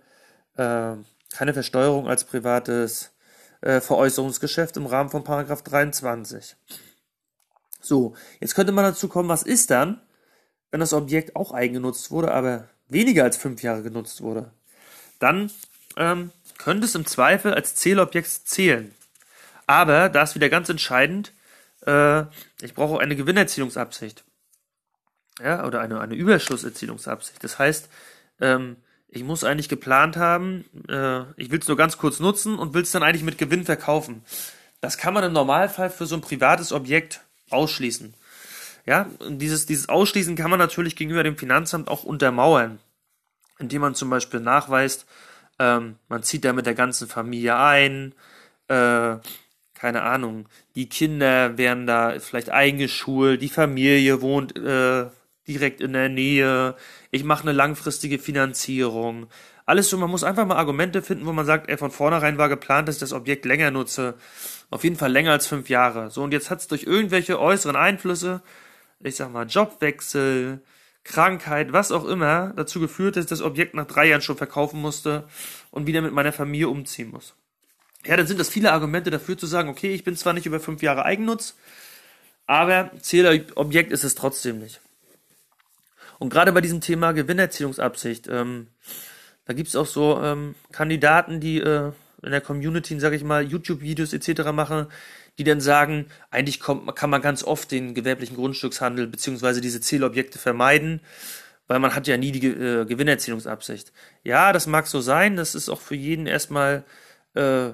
äh, 0.55 0.95
keine 1.29 1.53
Versteuerung 1.53 2.07
als 2.07 2.23
privates 2.23 3.11
äh, 3.61 3.79
Veräußerungsgeschäft 3.79 4.77
im 4.77 4.85
Rahmen 4.85 5.09
von 5.09 5.23
Paragraph 5.23 5.61
23. 5.61 6.55
So, 7.79 8.15
jetzt 8.39 8.55
könnte 8.55 8.71
man 8.71 8.85
dazu 8.85 9.07
kommen, 9.07 9.29
was 9.29 9.43
ist 9.43 9.69
dann, 9.69 10.01
wenn 10.71 10.79
das 10.79 10.93
Objekt 10.93 11.35
auch 11.35 11.51
eingenutzt 11.51 12.11
wurde, 12.11 12.31
aber 12.31 12.67
weniger 12.87 13.23
als 13.23 13.37
fünf 13.37 13.61
Jahre 13.63 13.83
genutzt 13.83 14.21
wurde? 14.21 14.51
Dann 15.19 15.51
ähm, 15.95 16.31
könnte 16.57 16.85
es 16.85 16.95
im 16.95 17.05
Zweifel 17.05 17.53
als 17.53 17.75
Zählobjekt 17.75 18.27
zählen. 18.27 18.93
Aber 19.67 20.09
da 20.09 20.23
ist 20.23 20.35
wieder 20.35 20.49
ganz 20.49 20.69
entscheidend, 20.69 21.33
äh, 21.85 22.21
ich 22.61 22.73
brauche 22.73 22.99
eine 22.99 23.15
Gewinnerzielungsabsicht. 23.15 24.23
Ja, 25.39 25.65
oder 25.65 25.81
eine, 25.81 25.99
eine 25.99 26.15
Überschusserzielungsabsicht. 26.15 27.43
Das 27.43 27.59
heißt, 27.59 27.89
ähm, 28.39 28.77
ich 29.09 29.23
muss 29.23 29.43
eigentlich 29.43 29.69
geplant 29.69 30.17
haben, 30.17 30.65
äh, 30.89 31.21
ich 31.35 31.51
will 31.51 31.59
es 31.59 31.67
nur 31.67 31.77
ganz 31.77 31.97
kurz 31.97 32.19
nutzen 32.19 32.57
und 32.57 32.73
will 32.73 32.81
es 32.81 32.91
dann 32.91 33.03
eigentlich 33.03 33.23
mit 33.23 33.37
Gewinn 33.37 33.65
verkaufen. 33.65 34.23
Das 34.81 34.97
kann 34.97 35.13
man 35.13 35.23
im 35.23 35.33
Normalfall 35.33 35.89
für 35.89 36.05
so 36.05 36.15
ein 36.15 36.21
privates 36.21 36.71
Objekt 36.71 37.21
ausschließen. 37.49 38.13
Ja, 38.85 39.09
und 39.19 39.39
dieses, 39.39 39.65
dieses 39.65 39.89
Ausschließen 39.89 40.35
kann 40.35 40.49
man 40.49 40.59
natürlich 40.59 40.95
gegenüber 40.95 41.23
dem 41.23 41.37
Finanzamt 41.37 41.89
auch 41.89 42.03
untermauern, 42.03 42.79
indem 43.59 43.81
man 43.81 43.95
zum 43.95 44.09
Beispiel 44.09 44.39
nachweist, 44.39 45.05
ähm, 45.59 45.97
man 46.07 46.23
zieht 46.23 46.45
da 46.45 46.53
mit 46.53 46.65
der 46.65 46.75
ganzen 46.75 47.07
Familie 47.07 47.57
ein, 47.57 48.13
äh, 48.69 49.17
keine 49.77 50.01
Ahnung, 50.01 50.47
die 50.75 50.89
Kinder 50.89 51.57
werden 51.57 51.85
da 51.85 52.19
vielleicht 52.19 52.49
eingeschult, 52.49 53.41
die 53.41 53.49
Familie 53.49 54.21
wohnt 54.21 54.57
äh, 54.57 55.05
direkt 55.47 55.81
in 55.81 55.93
der 55.93 56.09
Nähe, 56.09 56.75
ich 57.11 57.23
mache 57.23 57.43
eine 57.43 57.53
langfristige 57.53 58.19
Finanzierung. 58.19 59.27
Alles 59.65 59.89
so, 59.89 59.97
man 59.97 60.09
muss 60.09 60.23
einfach 60.23 60.45
mal 60.45 60.57
Argumente 60.57 61.01
finden, 61.01 61.25
wo 61.25 61.33
man 61.33 61.45
sagt, 61.45 61.69
ey, 61.69 61.77
von 61.77 61.91
vornherein 61.91 62.37
war 62.37 62.49
geplant, 62.49 62.87
dass 62.87 62.95
ich 62.95 63.01
das 63.01 63.13
Objekt 63.13 63.45
länger 63.45 63.69
nutze. 63.69 64.15
Auf 64.69 64.83
jeden 64.83 64.95
Fall 64.95 65.11
länger 65.11 65.31
als 65.31 65.47
fünf 65.47 65.69
Jahre. 65.69 66.09
So, 66.09 66.23
und 66.23 66.31
jetzt 66.31 66.49
hat 66.49 66.59
es 66.59 66.67
durch 66.67 66.83
irgendwelche 66.83 67.39
äußeren 67.39 67.75
Einflüsse, 67.75 68.41
ich 69.01 69.15
sag 69.15 69.31
mal, 69.31 69.45
Jobwechsel, 69.45 70.61
Krankheit, 71.03 71.71
was 71.73 71.91
auch 71.91 72.05
immer, 72.05 72.53
dazu 72.55 72.79
geführt, 72.79 73.15
dass 73.15 73.25
ich 73.25 73.29
das 73.29 73.41
Objekt 73.41 73.73
nach 73.73 73.87
drei 73.87 74.07
Jahren 74.07 74.21
schon 74.21 74.37
verkaufen 74.37 74.81
musste 74.81 75.27
und 75.71 75.87
wieder 75.87 76.01
mit 76.01 76.13
meiner 76.13 76.33
Familie 76.33 76.69
umziehen 76.69 77.11
muss. 77.11 77.35
Ja, 78.05 78.15
dann 78.15 78.27
sind 78.27 78.39
das 78.39 78.49
viele 78.49 78.71
Argumente 78.71 79.09
dafür 79.09 79.37
zu 79.37 79.47
sagen, 79.47 79.69
okay, 79.69 79.93
ich 79.93 80.03
bin 80.03 80.15
zwar 80.15 80.33
nicht 80.33 80.45
über 80.45 80.59
fünf 80.59 80.81
Jahre 80.81 81.05
Eigennutz, 81.05 81.55
aber 82.45 82.91
Zählerobjekt 83.01 83.91
ist 83.91 84.03
es 84.03 84.15
trotzdem 84.15 84.59
nicht. 84.59 84.81
Und 86.19 86.29
gerade 86.29 86.51
bei 86.51 86.61
diesem 86.61 86.81
Thema 86.81 87.11
Gewinnerziehungsabsicht, 87.11 88.27
ähm, 88.27 88.67
da 89.45 89.53
gibt's 89.53 89.75
auch 89.75 89.85
so 89.85 90.21
ähm, 90.21 90.55
Kandidaten, 90.71 91.39
die 91.39 91.59
äh, 91.59 91.91
in 92.23 92.31
der 92.31 92.41
Community, 92.41 92.99
sage 92.99 93.15
ich 93.15 93.23
mal, 93.23 93.43
YouTube-Videos 93.43 94.13
etc. 94.13 94.51
machen, 94.51 94.87
die 95.37 95.43
dann 95.43 95.61
sagen, 95.61 96.07
eigentlich 96.31 96.59
kommt, 96.59 96.95
kann 96.95 97.09
man 97.09 97.21
ganz 97.21 97.43
oft 97.43 97.71
den 97.71 97.93
gewerblichen 97.93 98.35
Grundstückshandel 98.35 99.07
beziehungsweise 99.07 99.61
diese 99.61 99.81
Zielobjekte 99.81 100.39
vermeiden, 100.39 101.01
weil 101.67 101.79
man 101.79 101.93
hat 101.93 102.07
ja 102.07 102.17
nie 102.17 102.31
die 102.31 102.47
äh, 102.47 102.85
Gewinnerzielungsabsicht. 102.85 103.91
Ja, 104.23 104.51
das 104.51 104.67
mag 104.67 104.87
so 104.87 105.01
sein, 105.01 105.35
das 105.35 105.53
ist 105.53 105.69
auch 105.69 105.81
für 105.81 105.95
jeden 105.95 106.25
erstmal 106.25 106.83
äh, 107.35 107.69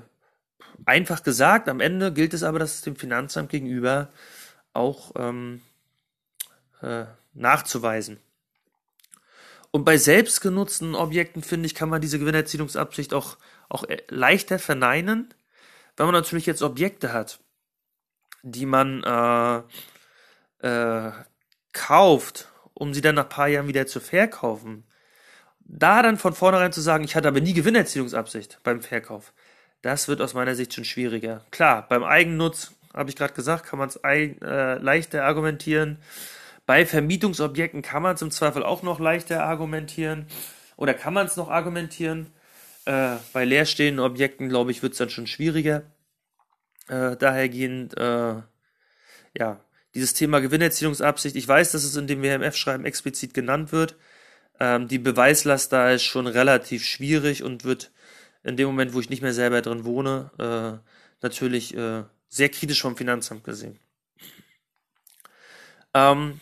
einfach 0.85 1.23
gesagt. 1.23 1.69
Am 1.69 1.79
Ende 1.79 2.13
gilt 2.13 2.33
es 2.33 2.43
aber, 2.43 2.59
dass 2.59 2.75
es 2.75 2.81
dem 2.81 2.95
Finanzamt 2.95 3.49
gegenüber 3.49 4.09
auch 4.73 5.11
ähm, 5.15 5.61
äh, 6.81 7.05
nachzuweisen. 7.33 8.19
Und 9.71 9.85
bei 9.85 9.97
selbstgenutzten 9.97 10.93
Objekten, 10.93 11.41
finde 11.41 11.65
ich, 11.65 11.73
kann 11.73 11.89
man 11.89 12.01
diese 12.01 12.19
Gewinnerzielungsabsicht 12.19 13.13
auch, 13.13 13.37
auch 13.69 13.83
äh, 13.85 14.03
leichter 14.07 14.59
verneinen, 14.59 15.33
wenn 15.97 16.05
man 16.05 16.13
natürlich 16.13 16.45
jetzt 16.45 16.61
Objekte 16.61 17.11
hat, 17.11 17.39
die 18.43 18.65
man 18.65 19.03
äh, 20.61 20.67
äh, 20.67 21.11
kauft, 21.71 22.49
um 22.73 22.93
sie 22.93 23.01
dann 23.01 23.15
nach 23.15 23.23
ein 23.23 23.29
paar 23.29 23.47
Jahren 23.47 23.67
wieder 23.67 23.87
zu 23.87 23.99
verkaufen. 23.99 24.83
Da 25.59 26.01
dann 26.01 26.17
von 26.17 26.33
vornherein 26.33 26.71
zu 26.71 26.81
sagen, 26.81 27.03
ich 27.03 27.15
hatte 27.15 27.27
aber 27.27 27.41
nie 27.41 27.53
Gewinnerzielungsabsicht 27.53 28.59
beim 28.63 28.81
Verkauf, 28.81 29.33
das 29.83 30.07
wird 30.07 30.21
aus 30.21 30.33
meiner 30.33 30.55
Sicht 30.55 30.73
schon 30.73 30.85
schwieriger. 30.85 31.45
Klar, 31.51 31.85
beim 31.87 32.03
Eigennutz, 32.03 32.71
habe 32.93 33.09
ich 33.09 33.15
gerade 33.15 33.33
gesagt, 33.33 33.65
kann 33.65 33.79
man 33.79 33.89
es 33.89 33.99
äh, 34.03 34.75
leichter 34.79 35.25
argumentieren. 35.25 35.97
Bei 36.65 36.85
Vermietungsobjekten 36.85 37.81
kann 37.81 38.01
man 38.01 38.15
es 38.15 38.21
im 38.21 38.31
Zweifel 38.31 38.63
auch 38.63 38.81
noch 38.81 38.99
leichter 38.99 39.43
argumentieren 39.43 40.27
oder 40.77 40.93
kann 40.93 41.13
man 41.13 41.27
es 41.27 41.35
noch 41.35 41.49
argumentieren. 41.49 42.31
Äh, 42.85 43.15
bei 43.33 43.43
leerstehenden 43.45 44.03
Objekten, 44.03 44.47
glaube 44.47 44.71
ich, 44.71 44.81
wird 44.83 44.93
es 44.93 44.99
dann 44.99 45.09
schon 45.09 45.27
schwieriger. 45.27 45.83
Äh, 46.87 47.17
dahergehend, 47.17 47.97
äh, 47.97 48.35
ja, 49.37 49.59
dieses 49.95 50.13
Thema 50.13 50.39
Gewinnerzielungsabsicht, 50.39 51.35
ich 51.35 51.47
weiß, 51.47 51.73
dass 51.73 51.83
es 51.83 51.95
in 51.95 52.07
dem 52.07 52.21
WMF-Schreiben 52.21 52.85
explizit 52.85 53.33
genannt 53.33 53.71
wird. 53.71 53.95
Ähm, 54.59 54.87
die 54.87 54.99
Beweislast 54.99 55.73
da 55.73 55.91
ist 55.91 56.03
schon 56.03 56.27
relativ 56.27 56.85
schwierig 56.85 57.43
und 57.43 57.65
wird 57.65 57.91
in 58.43 58.57
dem 58.57 58.67
Moment, 58.67 58.93
wo 58.93 58.99
ich 58.99 59.09
nicht 59.09 59.21
mehr 59.21 59.33
selber 59.33 59.61
drin 59.61 59.85
wohne, 59.85 60.31
äh, 60.37 60.87
natürlich 61.21 61.75
äh, 61.75 62.03
sehr 62.29 62.49
kritisch 62.49 62.81
vom 62.81 62.97
Finanzamt 62.97 63.43
gesehen. 63.43 63.79
Ähm, 65.93 66.39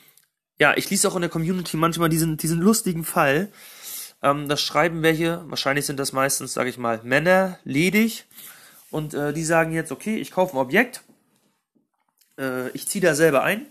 ja, 0.60 0.76
ich 0.78 0.90
lese 0.90 1.08
auch 1.08 1.16
in 1.16 1.22
der 1.22 1.30
Community 1.30 1.78
manchmal 1.78 2.10
diesen, 2.10 2.38
diesen 2.38 2.60
lustigen 2.62 3.04
Fall. 3.04 3.52
Ähm, 4.22 4.48
das 4.48 4.62
schreiben 4.62 5.04
welche, 5.04 5.44
wahrscheinlich 5.50 5.86
sind 5.86 6.00
das 6.00 6.14
meistens, 6.14 6.54
sage 6.54 6.70
ich 6.70 6.78
mal, 6.78 7.02
Männer, 7.04 7.60
ledig. 7.64 8.26
Und 8.90 9.14
äh, 9.14 9.34
die 9.34 9.44
sagen 9.44 9.72
jetzt, 9.72 9.92
okay, 9.92 10.18
ich 10.18 10.32
kaufe 10.32 10.56
ein 10.56 10.60
Objekt, 10.60 11.04
äh, 12.38 12.70
ich 12.72 12.88
ziehe 12.88 13.02
da 13.02 13.16
selber 13.16 13.44
ein, 13.44 13.66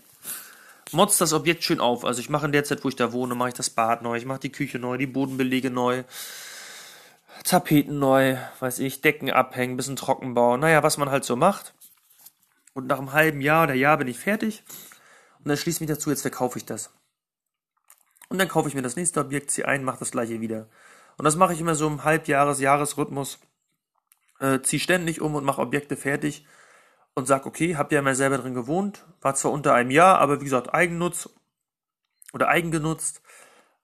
motz 0.91 1.17
das 1.17 1.31
Objekt 1.31 1.63
schön 1.63 1.79
auf. 1.79 2.03
Also 2.05 2.21
ich 2.21 2.29
mache 2.29 2.47
in 2.47 2.51
der 2.51 2.63
Zeit, 2.63 2.83
wo 2.83 2.89
ich 2.89 2.95
da 2.95 3.13
wohne, 3.13 3.35
mache 3.35 3.49
ich 3.49 3.55
das 3.55 3.69
Bad 3.69 4.01
neu, 4.01 4.17
ich 4.17 4.25
mache 4.25 4.39
die 4.39 4.51
Küche 4.51 4.79
neu, 4.79 4.97
die 4.97 5.07
Bodenbelege 5.07 5.69
neu, 5.69 6.03
Tapeten 7.43 7.99
neu, 7.99 8.37
weiß 8.59 8.79
ich, 8.79 9.01
Decken 9.01 9.31
abhängen, 9.31 9.77
bisschen 9.77 9.95
Trockenbau, 9.95 10.57
naja, 10.57 10.83
was 10.83 10.97
man 10.97 11.09
halt 11.09 11.25
so 11.25 11.35
macht. 11.35 11.73
Und 12.73 12.87
nach 12.87 12.99
einem 12.99 13.13
halben 13.13 13.41
Jahr 13.41 13.63
oder 13.63 13.73
Jahr 13.73 13.97
bin 13.97 14.07
ich 14.07 14.19
fertig 14.19 14.63
und 15.39 15.49
dann 15.49 15.57
schließe 15.57 15.77
ich 15.77 15.81
mich 15.81 15.95
dazu, 15.95 16.09
jetzt 16.09 16.21
verkaufe 16.21 16.57
ich 16.57 16.65
das. 16.65 16.91
Und 18.29 18.37
dann 18.37 18.47
kaufe 18.47 18.69
ich 18.69 18.75
mir 18.75 18.81
das 18.81 18.95
nächste 18.95 19.19
Objekt, 19.19 19.51
ziehe 19.51 19.67
ein, 19.67 19.83
mache 19.83 19.99
das 19.99 20.11
gleiche 20.11 20.39
wieder. 20.39 20.69
Und 21.17 21.25
das 21.25 21.35
mache 21.35 21.53
ich 21.53 21.59
immer 21.59 21.75
so 21.75 21.87
im 21.87 22.03
Halbjahres-, 22.03 22.61
Jahresrhythmus. 22.61 23.39
Äh, 24.39 24.61
ziehe 24.61 24.79
ständig 24.79 25.19
um 25.21 25.35
und 25.35 25.43
mache 25.43 25.61
Objekte 25.61 25.97
fertig 25.97 26.45
und 27.13 27.27
sage, 27.27 27.45
okay, 27.45 27.77
ihr 27.91 27.95
ja 27.95 28.01
mal 28.01 28.15
selber 28.15 28.37
drin 28.37 28.53
gewohnt, 28.53 29.05
war 29.19 29.35
zwar 29.35 29.51
unter 29.51 29.73
einem 29.73 29.91
Jahr, 29.91 30.19
aber 30.19 30.39
wie 30.39 30.45
gesagt, 30.45 30.73
Eigennutz 30.73 31.29
oder 32.33 32.47
eigengenutzt. 32.47 33.21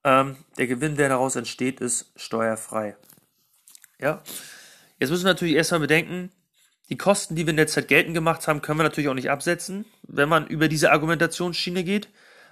Ähm, 0.04 0.38
der 0.58 0.68
Gewinn, 0.68 0.96
der 0.96 1.10
daraus 1.10 1.36
entsteht, 1.36 1.82
ist 1.82 2.14
steuerfrei. 2.16 2.96
Ja. 4.00 4.22
Jetzt 5.00 5.10
müssen 5.10 5.26
wir 5.26 5.32
natürlich 5.32 5.56
erstmal 5.56 5.82
bedenken, 5.82 6.32
die 6.90 6.98
Kosten, 6.98 7.36
die 7.36 7.46
wir 7.46 7.52
in 7.52 7.58
der 7.58 7.68
Zeit 7.68 7.88
geltend 7.88 8.14
gemacht 8.14 8.48
haben, 8.48 8.62
können 8.62 8.80
wir 8.80 8.84
natürlich 8.84 9.10
auch 9.10 9.14
nicht 9.14 9.30
absetzen, 9.30 9.86
wenn 10.04 10.30
man 10.30 10.48
über 10.48 10.68
diese 10.68 10.92
Argumentationsschiene 10.92 11.84
geht. 11.84 12.08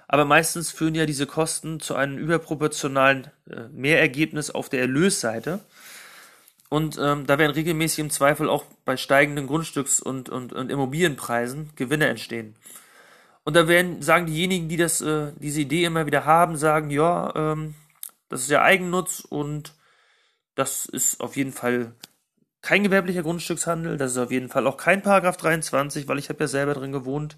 Aber 0.08 0.24
meistens 0.24 0.70
führen 0.70 0.94
ja 0.94 1.06
diese 1.06 1.26
Kosten 1.26 1.80
zu 1.80 1.96
einem 1.96 2.18
überproportionalen 2.18 3.28
äh, 3.50 3.68
Mehrergebnis 3.72 4.50
auf 4.50 4.68
der 4.68 4.80
Erlösseite. 4.80 5.60
Und 6.68 6.98
ähm, 7.00 7.26
da 7.26 7.38
werden 7.38 7.52
regelmäßig 7.52 8.00
im 8.00 8.10
Zweifel 8.10 8.48
auch 8.48 8.64
bei 8.84 8.96
steigenden 8.96 9.48
Grundstücks- 9.48 10.00
und, 10.00 10.28
und, 10.28 10.52
und 10.52 10.70
Immobilienpreisen 10.70 11.70
Gewinne 11.74 12.06
entstehen. 12.06 12.54
Und 13.44 13.54
da 13.54 13.68
werden, 13.68 14.02
sagen 14.02 14.26
diejenigen, 14.26 14.68
die 14.68 14.76
das, 14.76 15.00
äh, 15.00 15.32
diese 15.36 15.60
Idee 15.60 15.84
immer 15.84 16.06
wieder 16.06 16.24
haben, 16.24 16.56
sagen, 16.56 16.90
ja, 16.90 17.32
ähm, 17.34 17.74
das 18.28 18.42
ist 18.42 18.50
ja 18.50 18.62
Eigennutz 18.62 19.20
und 19.20 19.72
das 20.56 20.86
ist 20.86 21.20
auf 21.20 21.36
jeden 21.36 21.52
Fall 21.52 21.92
kein 22.62 22.82
gewerblicher 22.82 23.22
Grundstückshandel, 23.22 23.96
das 23.96 24.12
ist 24.12 24.18
auf 24.18 24.32
jeden 24.32 24.48
Fall 24.48 24.66
auch 24.66 24.76
kein 24.76 25.02
Paragraph 25.02 25.36
23, 25.36 26.08
weil 26.08 26.18
ich 26.18 26.28
habe 26.28 26.40
ja 26.42 26.48
selber 26.48 26.74
drin 26.74 26.90
gewohnt. 26.90 27.36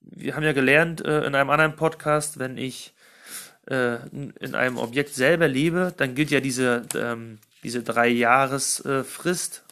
Wir 0.00 0.34
haben 0.34 0.42
ja 0.42 0.54
gelernt 0.54 1.04
äh, 1.04 1.26
in 1.26 1.34
einem 1.34 1.50
anderen 1.50 1.76
Podcast, 1.76 2.38
wenn 2.38 2.56
ich 2.56 2.94
äh, 3.66 3.96
in 4.08 4.54
einem 4.54 4.78
Objekt 4.78 5.14
selber 5.14 5.48
lebe, 5.48 5.92
dann 5.94 6.14
gilt 6.14 6.30
ja 6.30 6.40
diese, 6.40 6.82
ähm, 6.94 7.38
diese 7.62 7.82
drei 7.82 8.08
Jahresfrist, 8.08 9.64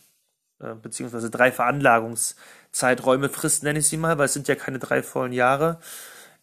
äh, 0.60 0.74
beziehungsweise 0.74 1.30
drei 1.30 1.52
Veranlagungszeiträume, 1.52 3.30
Frist 3.30 3.62
nenne 3.62 3.78
ich 3.78 3.86
sie 3.86 3.96
mal, 3.96 4.18
weil 4.18 4.26
es 4.26 4.34
sind 4.34 4.48
ja 4.48 4.56
keine 4.56 4.78
drei 4.78 5.02
vollen 5.02 5.32
Jahre, 5.32 5.80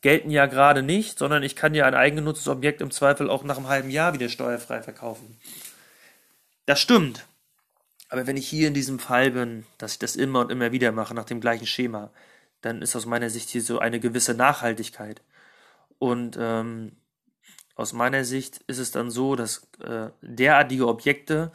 gelten 0.02 0.32
ja 0.32 0.48
gerade 0.48 0.82
nicht, 0.82 1.20
sondern 1.20 1.44
ich 1.44 1.56
kann 1.56 1.76
ja 1.76 1.86
ein 1.86 1.94
eigengenutztes 1.94 2.48
Objekt 2.48 2.82
im 2.82 2.90
Zweifel 2.90 3.30
auch 3.30 3.44
nach 3.44 3.58
einem 3.58 3.68
halben 3.68 3.92
Jahr 3.92 4.14
wieder 4.14 4.30
steuerfrei 4.30 4.82
verkaufen. 4.82 5.38
Das 6.66 6.80
stimmt. 6.80 7.26
Aber 8.10 8.28
wenn 8.28 8.38
ich 8.38 8.48
hier 8.48 8.68
in 8.68 8.74
diesem 8.74 9.00
Fall 9.00 9.32
bin, 9.32 9.66
dass 9.78 9.94
ich 9.94 10.00
das 10.00 10.16
immer 10.16 10.42
und 10.42 10.52
immer 10.52 10.72
wieder 10.72 10.92
mache 10.92 11.14
nach 11.14 11.26
dem 11.26 11.42
gleichen 11.42 11.68
Schema, 11.68 12.12
dann 12.62 12.82
ist 12.82 12.96
aus 12.96 13.06
meiner 13.06 13.30
Sicht 13.30 13.50
hier 13.50 13.62
so 13.62 13.80
eine 13.80 14.00
gewisse 14.00 14.34
Nachhaltigkeit. 14.34 15.22
Und 16.00 16.38
ähm, 16.40 16.94
aus 17.76 17.94
meiner 17.94 18.24
Sicht 18.24 18.62
ist 18.68 18.78
es 18.78 18.92
dann 18.92 19.12
so, 19.12 19.36
dass 19.36 19.68
äh, 19.84 20.10
derartige 20.22 20.88
Objekte 20.88 21.52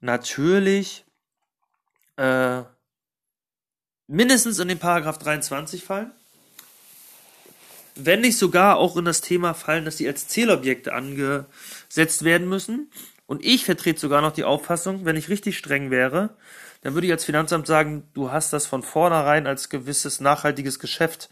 natürlich 0.00 1.04
äh, 2.16 2.62
mindestens 4.06 4.58
in 4.58 4.68
den 4.68 4.78
Paragraph 4.78 5.18
23 5.18 5.84
fallen. 5.84 6.12
Wenn 7.94 8.20
nicht 8.20 8.38
sogar 8.38 8.76
auch 8.76 8.96
in 8.96 9.04
das 9.04 9.20
Thema 9.20 9.54
fallen, 9.54 9.84
dass 9.84 9.96
die 9.96 10.06
als 10.06 10.28
Zählobjekte 10.28 10.92
angesetzt 10.92 12.24
werden 12.24 12.48
müssen. 12.48 12.90
Und 13.28 13.44
ich 13.44 13.66
vertrete 13.66 14.00
sogar 14.00 14.22
noch 14.22 14.32
die 14.32 14.44
Auffassung, 14.44 15.04
wenn 15.04 15.14
ich 15.14 15.28
richtig 15.28 15.58
streng 15.58 15.90
wäre, 15.90 16.30
dann 16.80 16.94
würde 16.94 17.06
ich 17.06 17.12
als 17.12 17.26
Finanzamt 17.26 17.66
sagen, 17.66 18.08
du 18.14 18.32
hast 18.32 18.54
das 18.54 18.64
von 18.64 18.82
vornherein 18.82 19.46
als 19.46 19.68
gewisses 19.68 20.18
nachhaltiges 20.18 20.78
Geschäft 20.78 21.28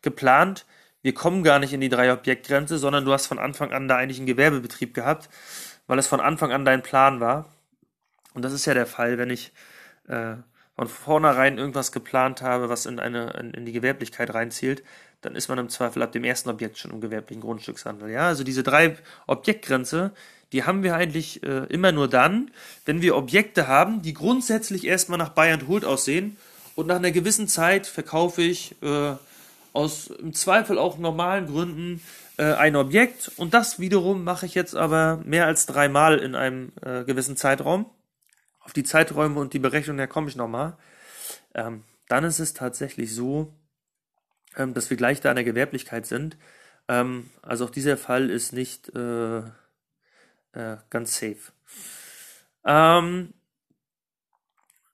geplant. 0.00 0.64
Wir 1.02 1.12
kommen 1.12 1.42
gar 1.42 1.58
nicht 1.58 1.74
in 1.74 1.82
die 1.82 1.90
Drei-Objektgrenze, 1.90 2.78
sondern 2.78 3.04
du 3.04 3.12
hast 3.12 3.26
von 3.26 3.38
Anfang 3.38 3.70
an 3.72 3.86
da 3.86 3.96
eigentlich 3.96 4.16
einen 4.16 4.26
Gewerbebetrieb 4.26 4.94
gehabt, 4.94 5.28
weil 5.86 5.98
es 5.98 6.06
von 6.06 6.20
Anfang 6.20 6.52
an 6.52 6.64
dein 6.64 6.82
Plan 6.82 7.20
war. 7.20 7.52
Und 8.32 8.42
das 8.42 8.54
ist 8.54 8.64
ja 8.64 8.72
der 8.72 8.86
Fall, 8.86 9.18
wenn 9.18 9.28
ich 9.28 9.52
äh, 10.08 10.36
von 10.74 10.88
vornherein 10.88 11.58
irgendwas 11.58 11.92
geplant 11.92 12.40
habe, 12.40 12.70
was 12.70 12.86
in 12.86 12.98
eine 12.98 13.32
in, 13.38 13.50
in 13.52 13.66
die 13.66 13.72
Gewerblichkeit 13.72 14.32
reinzielt, 14.32 14.82
dann 15.26 15.34
ist 15.34 15.48
man 15.48 15.58
im 15.58 15.68
Zweifel 15.68 16.02
ab 16.02 16.12
dem 16.12 16.22
ersten 16.22 16.48
Objekt 16.48 16.78
schon 16.78 16.92
im 16.92 17.00
gewerblichen 17.00 17.42
Grundstückshandel. 17.42 18.10
Ja, 18.10 18.28
also 18.28 18.44
diese 18.44 18.62
drei 18.62 18.96
Objektgrenze, 19.26 20.12
die 20.52 20.62
haben 20.62 20.84
wir 20.84 20.94
eigentlich 20.94 21.42
äh, 21.42 21.64
immer 21.68 21.90
nur 21.90 22.06
dann, 22.06 22.52
wenn 22.84 23.02
wir 23.02 23.16
Objekte 23.16 23.66
haben, 23.66 24.02
die 24.02 24.14
grundsätzlich 24.14 24.86
erstmal 24.86 25.18
nach 25.18 25.30
Buy 25.30 25.50
and 25.50 25.66
Hold 25.66 25.84
aussehen 25.84 26.36
und 26.76 26.86
nach 26.86 26.96
einer 26.96 27.10
gewissen 27.10 27.48
Zeit 27.48 27.88
verkaufe 27.88 28.40
ich 28.40 28.80
äh, 28.82 29.14
aus 29.72 30.06
im 30.06 30.32
Zweifel 30.32 30.78
auch 30.78 30.96
normalen 30.96 31.48
Gründen 31.48 32.00
äh, 32.36 32.52
ein 32.52 32.76
Objekt 32.76 33.32
und 33.36 33.52
das 33.52 33.80
wiederum 33.80 34.22
mache 34.22 34.46
ich 34.46 34.54
jetzt 34.54 34.76
aber 34.76 35.20
mehr 35.24 35.46
als 35.46 35.66
dreimal 35.66 36.18
in 36.18 36.36
einem 36.36 36.70
äh, 36.82 37.02
gewissen 37.02 37.36
Zeitraum. 37.36 37.86
Auf 38.60 38.72
die 38.72 38.84
Zeiträume 38.84 39.40
und 39.40 39.54
die 39.54 39.58
Berechnung, 39.58 39.96
da 39.96 40.06
komme 40.06 40.28
ich 40.28 40.36
nochmal. 40.36 40.76
Ähm, 41.54 41.82
dann 42.08 42.22
ist 42.22 42.38
es 42.38 42.54
tatsächlich 42.54 43.12
so, 43.12 43.52
ähm, 44.56 44.74
dass 44.74 44.90
wir 44.90 44.96
gleich 44.96 45.20
da 45.20 45.30
in 45.30 45.36
der 45.36 45.44
Gewerblichkeit 45.44 46.06
sind. 46.06 46.36
Ähm, 46.88 47.30
also 47.42 47.66
auch 47.66 47.70
dieser 47.70 47.96
Fall 47.96 48.30
ist 48.30 48.52
nicht 48.52 48.94
äh, 48.94 49.38
äh, 49.38 50.76
ganz 50.90 51.18
safe. 51.18 51.52
Ähm, 52.64 53.34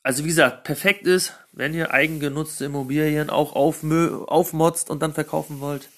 also 0.02 0.24
wie 0.24 0.28
gesagt, 0.28 0.64
perfekt 0.64 1.06
ist, 1.06 1.34
wenn 1.52 1.74
ihr 1.74 1.92
eigengenutzte 1.92 2.64
Immobilien 2.64 3.30
auch 3.30 3.54
aufmotzt 3.54 4.90
und 4.90 5.00
dann 5.00 5.14
verkaufen 5.14 5.60
wollt, 5.60 5.88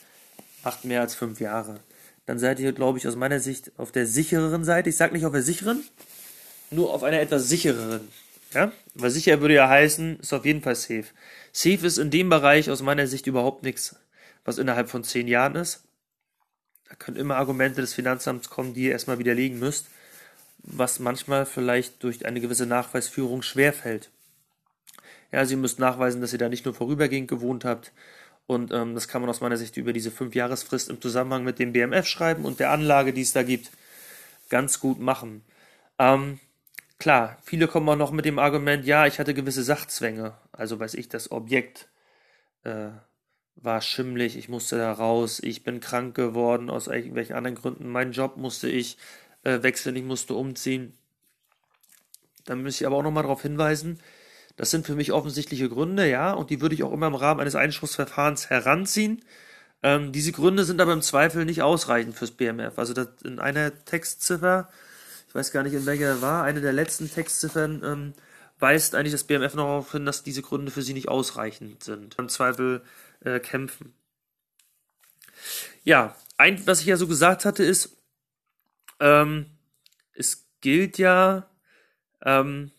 macht 0.62 0.84
mehr 0.84 1.00
als 1.00 1.14
fünf 1.14 1.40
Jahre. 1.40 1.80
Dann 2.26 2.38
seid 2.38 2.58
ihr, 2.58 2.72
glaube 2.72 2.98
ich, 2.98 3.08
aus 3.08 3.16
meiner 3.16 3.40
Sicht 3.40 3.72
auf 3.78 3.92
der 3.92 4.06
sichereren 4.06 4.64
Seite. 4.64 4.90
Ich 4.90 4.96
sage 4.96 5.14
nicht 5.14 5.26
auf 5.26 5.32
der 5.32 5.42
sicheren, 5.42 5.84
nur 6.70 6.92
auf 6.92 7.02
einer 7.02 7.20
etwas 7.20 7.48
sichereren. 7.48 8.08
Ja? 8.54 8.72
Weil 8.94 9.10
sicher 9.10 9.40
würde 9.40 9.54
ja 9.54 9.68
heißen, 9.68 10.20
ist 10.20 10.32
auf 10.32 10.44
jeden 10.44 10.62
Fall 10.62 10.76
safe. 10.76 11.06
Safe 11.52 11.86
ist 11.86 11.98
in 11.98 12.10
dem 12.10 12.28
Bereich 12.28 12.70
aus 12.70 12.82
meiner 12.82 13.06
Sicht 13.06 13.26
überhaupt 13.26 13.62
nichts, 13.62 13.96
was 14.44 14.58
innerhalb 14.58 14.88
von 14.88 15.04
zehn 15.04 15.28
Jahren 15.28 15.56
ist. 15.56 15.84
Da 16.88 16.94
können 16.94 17.16
immer 17.16 17.36
Argumente 17.36 17.80
des 17.80 17.94
Finanzamts 17.94 18.50
kommen, 18.50 18.74
die 18.74 18.84
ihr 18.84 18.92
erstmal 18.92 19.18
widerlegen 19.18 19.58
müsst, 19.58 19.86
was 20.58 21.00
manchmal 21.00 21.46
vielleicht 21.46 22.02
durch 22.02 22.24
eine 22.26 22.40
gewisse 22.40 22.66
Nachweisführung 22.66 23.42
schwerfällt. 23.42 24.10
Ja, 25.32 25.44
Sie 25.44 25.56
müsst 25.56 25.80
nachweisen, 25.80 26.20
dass 26.20 26.32
ihr 26.32 26.38
da 26.38 26.48
nicht 26.48 26.64
nur 26.64 26.74
vorübergehend 26.74 27.28
gewohnt 27.28 27.64
habt. 27.64 27.92
Und 28.46 28.72
ähm, 28.72 28.94
das 28.94 29.08
kann 29.08 29.22
man 29.22 29.30
aus 29.30 29.40
meiner 29.40 29.56
Sicht 29.56 29.76
über 29.76 29.92
diese 29.92 30.10
Fünfjahresfrist 30.10 30.90
im 30.90 31.00
Zusammenhang 31.00 31.44
mit 31.44 31.58
dem 31.58 31.72
BMF 31.72 32.06
schreiben 32.06 32.44
und 32.44 32.60
der 32.60 32.70
Anlage, 32.70 33.12
die 33.12 33.22
es 33.22 33.32
da 33.32 33.42
gibt, 33.42 33.70
ganz 34.50 34.80
gut 34.80 35.00
machen. 35.00 35.42
Ähm, 35.98 36.38
klar, 37.04 37.36
viele 37.42 37.68
kommen 37.68 37.86
auch 37.90 37.96
noch 37.96 38.12
mit 38.12 38.24
dem 38.24 38.38
Argument, 38.38 38.86
ja, 38.86 39.06
ich 39.06 39.18
hatte 39.18 39.34
gewisse 39.34 39.62
Sachzwänge. 39.62 40.38
Also 40.52 40.80
weiß 40.80 40.94
ich, 40.94 41.06
das 41.10 41.30
Objekt 41.30 41.90
äh, 42.62 42.88
war 43.56 43.82
schimmlig, 43.82 44.38
ich 44.38 44.48
musste 44.48 44.78
da 44.78 44.90
raus, 44.90 45.38
ich 45.42 45.64
bin 45.64 45.80
krank 45.80 46.14
geworden 46.14 46.70
aus 46.70 46.86
irgendwelchen 46.86 47.36
anderen 47.36 47.56
Gründen, 47.56 47.92
meinen 47.92 48.12
Job 48.12 48.38
musste 48.38 48.70
ich 48.70 48.96
äh, 49.42 49.62
wechseln, 49.62 49.96
ich 49.96 50.02
musste 50.02 50.32
umziehen. 50.32 50.96
Dann 52.46 52.62
müsste 52.62 52.84
ich 52.84 52.86
aber 52.86 52.96
auch 52.96 53.02
nochmal 53.02 53.24
darauf 53.24 53.42
hinweisen, 53.42 54.00
das 54.56 54.70
sind 54.70 54.86
für 54.86 54.94
mich 54.94 55.12
offensichtliche 55.12 55.68
Gründe, 55.68 56.08
ja, 56.08 56.32
und 56.32 56.48
die 56.48 56.62
würde 56.62 56.74
ich 56.74 56.84
auch 56.84 56.92
immer 56.92 57.08
im 57.08 57.16
Rahmen 57.16 57.40
eines 57.40 57.54
Einspruchsverfahrens 57.54 58.48
heranziehen. 58.48 59.22
Ähm, 59.82 60.10
diese 60.12 60.32
Gründe 60.32 60.64
sind 60.64 60.80
aber 60.80 60.94
im 60.94 61.02
Zweifel 61.02 61.44
nicht 61.44 61.60
ausreichend 61.60 62.14
fürs 62.14 62.30
BMF. 62.30 62.78
Also 62.78 62.94
in 63.24 63.40
einer 63.40 63.84
Textziffer, 63.84 64.70
ich 65.34 65.38
weiß 65.38 65.50
gar 65.50 65.64
nicht, 65.64 65.72
in 65.72 65.84
welcher 65.84 66.22
war, 66.22 66.44
eine 66.44 66.60
der 66.60 66.72
letzten 66.72 67.10
Textziffern 67.10 67.82
ähm, 67.84 68.14
weist 68.60 68.94
eigentlich 68.94 69.10
das 69.10 69.24
BMF 69.24 69.54
noch 69.54 69.64
darauf 69.64 69.90
hin, 69.90 70.06
dass 70.06 70.22
diese 70.22 70.42
Gründe 70.42 70.70
für 70.70 70.82
sie 70.82 70.92
nicht 70.92 71.08
ausreichend 71.08 71.82
sind. 71.82 72.14
Im 72.20 72.28
Zweifel 72.28 72.84
äh, 73.18 73.40
kämpfen. 73.40 73.94
Ja, 75.82 76.14
ein, 76.36 76.64
was 76.68 76.82
ich 76.82 76.86
ja 76.86 76.96
so 76.96 77.08
gesagt 77.08 77.46
hatte, 77.46 77.64
ist, 77.64 77.96
ähm, 79.00 79.46
es 80.12 80.46
gilt 80.60 80.98
ja 80.98 81.50
ähm, 82.22 82.70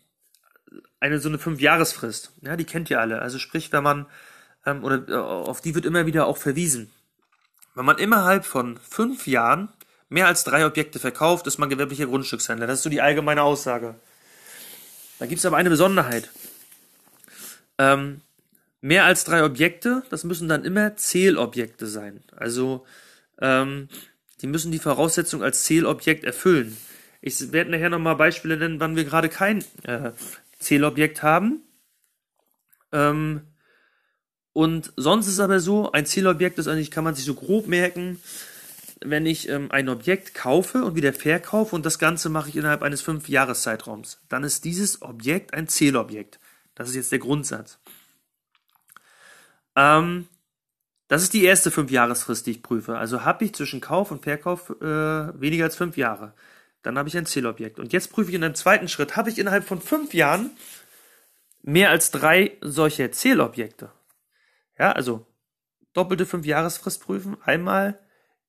eine 1.02 1.20
so 1.20 1.28
eine 1.28 1.40
Fünfjahresfrist. 1.40 2.32
Ja, 2.40 2.56
die 2.56 2.64
kennt 2.64 2.90
ihr 2.90 3.02
alle. 3.02 3.22
Also 3.22 3.38
sprich, 3.38 3.74
wenn 3.74 3.84
man 3.84 4.06
ähm, 4.66 4.82
oder 4.86 5.06
äh, 5.10 5.14
auf 5.18 5.60
die 5.60 5.76
wird 5.76 5.86
immer 5.86 6.06
wieder 6.06 6.26
auch 6.26 6.38
verwiesen. 6.38 6.90
Wenn 7.74 7.84
man 7.84 7.98
innerhalb 7.98 8.46
von 8.46 8.78
fünf 8.78 9.28
Jahren 9.28 9.74
mehr 10.16 10.28
als 10.28 10.46
drei 10.46 10.66
Objekte 10.66 10.98
verkauft, 10.98 11.46
ist 11.46 11.58
man 11.58 11.70
gewerblicher 11.70 12.06
Grundstückshändler. 12.06 12.68
Das 12.68 12.78
ist 12.80 12.84
so 12.84 12.90
die 12.90 13.02
allgemeine 13.02 13.42
Aussage. 13.42 13.96
Da 15.20 15.26
gibt 15.26 15.40
es 15.40 15.46
aber 15.46 15.58
eine 15.58 15.70
Besonderheit. 15.70 16.30
Ähm, 17.78 18.22
mehr 18.80 19.04
als 19.04 19.26
drei 19.26 19.44
Objekte, 19.44 20.04
das 20.10 20.24
müssen 20.24 20.48
dann 20.48 20.64
immer 20.64 20.96
Zählobjekte 20.96 21.86
sein. 21.86 22.24
Also 22.34 22.86
ähm, 23.42 23.90
die 24.40 24.48
müssen 24.48 24.72
die 24.72 24.80
Voraussetzung 24.80 25.44
als 25.44 25.66
Zählobjekt 25.66 26.24
erfüllen. 26.24 26.78
Ich 27.20 27.52
werde 27.52 27.72
nachher 27.72 27.90
nochmal 27.90 28.16
Beispiele 28.16 28.56
nennen, 28.56 28.80
wann 28.80 28.96
wir 28.96 29.04
gerade 29.04 29.28
kein 29.28 29.66
äh, 29.84 30.12
Zählobjekt 30.60 31.24
haben. 31.24 31.62
Ähm, 32.94 33.42
und 34.54 34.94
sonst 34.96 35.28
ist 35.28 35.42
aber 35.42 35.60
so, 35.60 35.92
ein 35.92 36.06
Zählobjekt 36.06 36.58
ist 36.58 36.70
eigentlich, 36.70 36.90
kann 36.90 37.04
man 37.04 37.16
sich 37.16 37.26
so 37.26 37.34
grob 37.34 37.68
merken, 37.68 38.22
wenn 39.10 39.26
ich 39.26 39.50
ähm, 39.50 39.72
ein 39.72 39.90
Objekt 39.90 40.34
kaufe 40.34 40.84
und 40.84 40.96
wieder 40.96 41.14
verkaufe 41.14 41.76
und 41.76 41.86
das 41.86 42.00
Ganze 42.00 42.30
mache 42.30 42.50
ich 42.50 42.56
innerhalb 42.56 42.82
eines 42.82 43.02
fünf 43.02 43.30
Jahreszeitraums, 43.30 44.20
dann 44.30 44.44
ist 44.44 44.66
dieses 44.66 45.02
Objekt 45.02 45.54
ein 45.54 45.68
Zählobjekt. 45.68 46.40
Das 46.76 46.90
ist 46.90 46.96
jetzt 46.96 47.12
der 47.12 47.20
Grundsatz. 47.20 47.80
Ähm, 49.76 50.28
das 51.08 51.22
ist 51.22 51.34
die 51.34 51.44
erste 51.44 51.72
Fünfjahresfrist, 51.72 52.46
die 52.48 52.52
ich 52.52 52.64
prüfe. 52.64 52.98
Also 52.98 53.24
habe 53.24 53.46
ich 53.46 53.54
zwischen 53.54 53.82
Kauf 53.82 54.12
und 54.12 54.24
Verkauf 54.24 54.70
äh, 54.82 55.40
weniger 55.40 55.66
als 55.66 55.76
fünf 55.76 55.98
Jahre. 55.98 56.34
Dann 56.82 56.98
habe 56.98 57.10
ich 57.10 57.18
ein 57.18 57.26
Zählobjekt. 57.26 57.80
Und 57.80 57.94
jetzt 57.94 58.12
prüfe 58.12 58.30
ich 58.30 58.36
in 58.36 58.44
einem 58.44 58.56
zweiten 58.56 58.88
Schritt, 58.88 59.16
habe 59.16 59.30
ich 59.30 59.40
innerhalb 59.40 59.66
von 59.66 59.82
fünf 59.82 60.14
Jahren 60.14 60.52
mehr 61.62 61.90
als 61.90 62.12
drei 62.12 62.58
solche 62.62 63.12
Zählobjekte. 63.12 63.92
Ja, 64.78 64.92
also 64.92 65.26
doppelte 65.94 66.26
Fünfjahresfrist 66.26 67.02
prüfen. 67.02 67.38
Einmal 67.44 68.00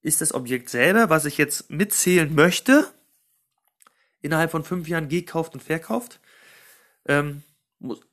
ist 0.07 0.21
das 0.21 0.33
Objekt 0.33 0.71
selber, 0.71 1.11
was 1.11 1.25
ich 1.25 1.37
jetzt 1.37 1.69
mitzählen 1.69 2.33
möchte, 2.33 2.87
innerhalb 4.23 4.53
von 4.53 4.63
fünf 4.63 4.87
Jahren 4.87 5.09
gekauft 5.09 5.55
und 5.55 5.63
verkauft. 5.63 6.21
Ähm, 7.07 7.43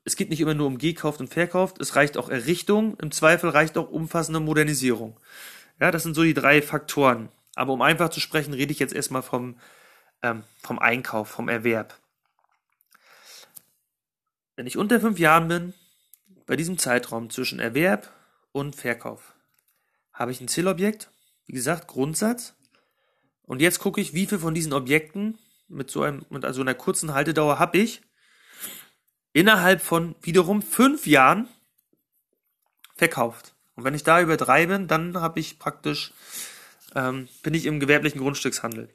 es 0.03 0.15
geht 0.15 0.31
nicht 0.31 0.41
immer 0.41 0.55
nur 0.55 0.65
um 0.65 0.79
gekauft 0.79 1.19
und 1.19 1.31
verkauft, 1.31 1.79
es 1.79 1.95
reicht 1.95 2.17
auch 2.17 2.29
Errichtung, 2.29 2.97
im 2.99 3.11
Zweifel 3.11 3.51
reicht 3.51 3.77
auch 3.77 3.91
umfassende 3.91 4.39
Modernisierung. 4.39 5.19
Ja, 5.79 5.91
das 5.91 6.01
sind 6.01 6.15
so 6.15 6.23
die 6.23 6.33
drei 6.33 6.63
Faktoren. 6.63 7.29
Aber 7.55 7.73
um 7.73 7.81
einfach 7.83 8.09
zu 8.09 8.19
sprechen, 8.19 8.55
rede 8.55 8.71
ich 8.71 8.79
jetzt 8.79 8.93
erstmal 8.93 9.21
vom, 9.21 9.59
ähm, 10.23 10.43
vom 10.63 10.79
Einkauf, 10.79 11.29
vom 11.29 11.47
Erwerb. 11.47 11.99
Wenn 14.55 14.65
ich 14.65 14.77
unter 14.77 14.99
fünf 14.99 15.19
Jahren 15.19 15.47
bin, 15.47 15.73
bei 16.47 16.55
diesem 16.55 16.79
Zeitraum 16.79 17.29
zwischen 17.29 17.59
Erwerb 17.59 18.11
und 18.51 18.75
Verkauf, 18.75 19.35
habe 20.11 20.31
ich 20.31 20.41
ein 20.41 20.47
Zielobjekt, 20.47 21.12
wie 21.45 21.53
gesagt, 21.53 21.87
Grundsatz. 21.87 22.55
Und 23.43 23.61
jetzt 23.61 23.79
gucke 23.79 24.01
ich, 24.01 24.13
wie 24.13 24.25
viel 24.25 24.39
von 24.39 24.53
diesen 24.53 24.73
Objekten 24.73 25.37
mit 25.67 25.89
so 25.89 26.03
einem, 26.03 26.25
mit 26.29 26.45
also 26.45 26.61
einer 26.61 26.73
kurzen 26.73 27.13
Haltedauer 27.13 27.59
habe 27.59 27.77
ich 27.77 28.01
innerhalb 29.33 29.81
von 29.81 30.15
wiederum 30.21 30.61
fünf 30.61 31.07
Jahren 31.07 31.47
verkauft. 32.95 33.55
Und 33.75 33.83
wenn 33.83 33.95
ich 33.95 34.03
da 34.03 34.21
über 34.21 34.37
drei 34.37 34.67
bin, 34.67 34.87
dann 34.87 35.19
habe 35.19 35.39
ich 35.39 35.59
praktisch, 35.59 36.13
ähm, 36.95 37.27
bin 37.41 37.53
ich 37.53 37.65
im 37.65 37.79
gewerblichen 37.79 38.21
Grundstückshandel. 38.21 38.93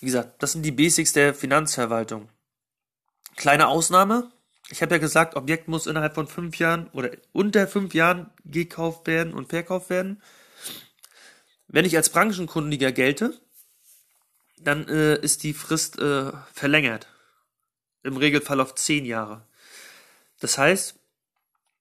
Wie 0.00 0.06
gesagt, 0.06 0.42
das 0.42 0.52
sind 0.52 0.62
die 0.62 0.72
Basics 0.72 1.12
der 1.12 1.34
Finanzverwaltung. 1.34 2.28
Kleine 3.36 3.68
Ausnahme. 3.68 4.32
Ich 4.70 4.82
habe 4.82 4.94
ja 4.94 4.98
gesagt, 4.98 5.34
Objekt 5.34 5.68
muss 5.68 5.86
innerhalb 5.86 6.14
von 6.14 6.26
fünf 6.26 6.58
Jahren 6.58 6.88
oder 6.88 7.10
unter 7.32 7.66
fünf 7.66 7.94
Jahren 7.94 8.30
gekauft 8.44 9.06
werden 9.06 9.32
und 9.32 9.48
verkauft 9.48 9.88
werden. 9.88 10.22
Wenn 11.68 11.84
ich 11.84 11.96
als 11.96 12.10
Branchenkundiger 12.10 12.92
gelte, 12.92 13.38
dann 14.58 14.88
äh, 14.88 15.16
ist 15.20 15.42
die 15.42 15.54
Frist 15.54 15.98
äh, 15.98 16.32
verlängert. 16.52 17.08
Im 18.02 18.16
Regelfall 18.16 18.60
auf 18.60 18.74
zehn 18.74 19.04
Jahre. 19.04 19.46
Das 20.40 20.58
heißt, 20.58 20.96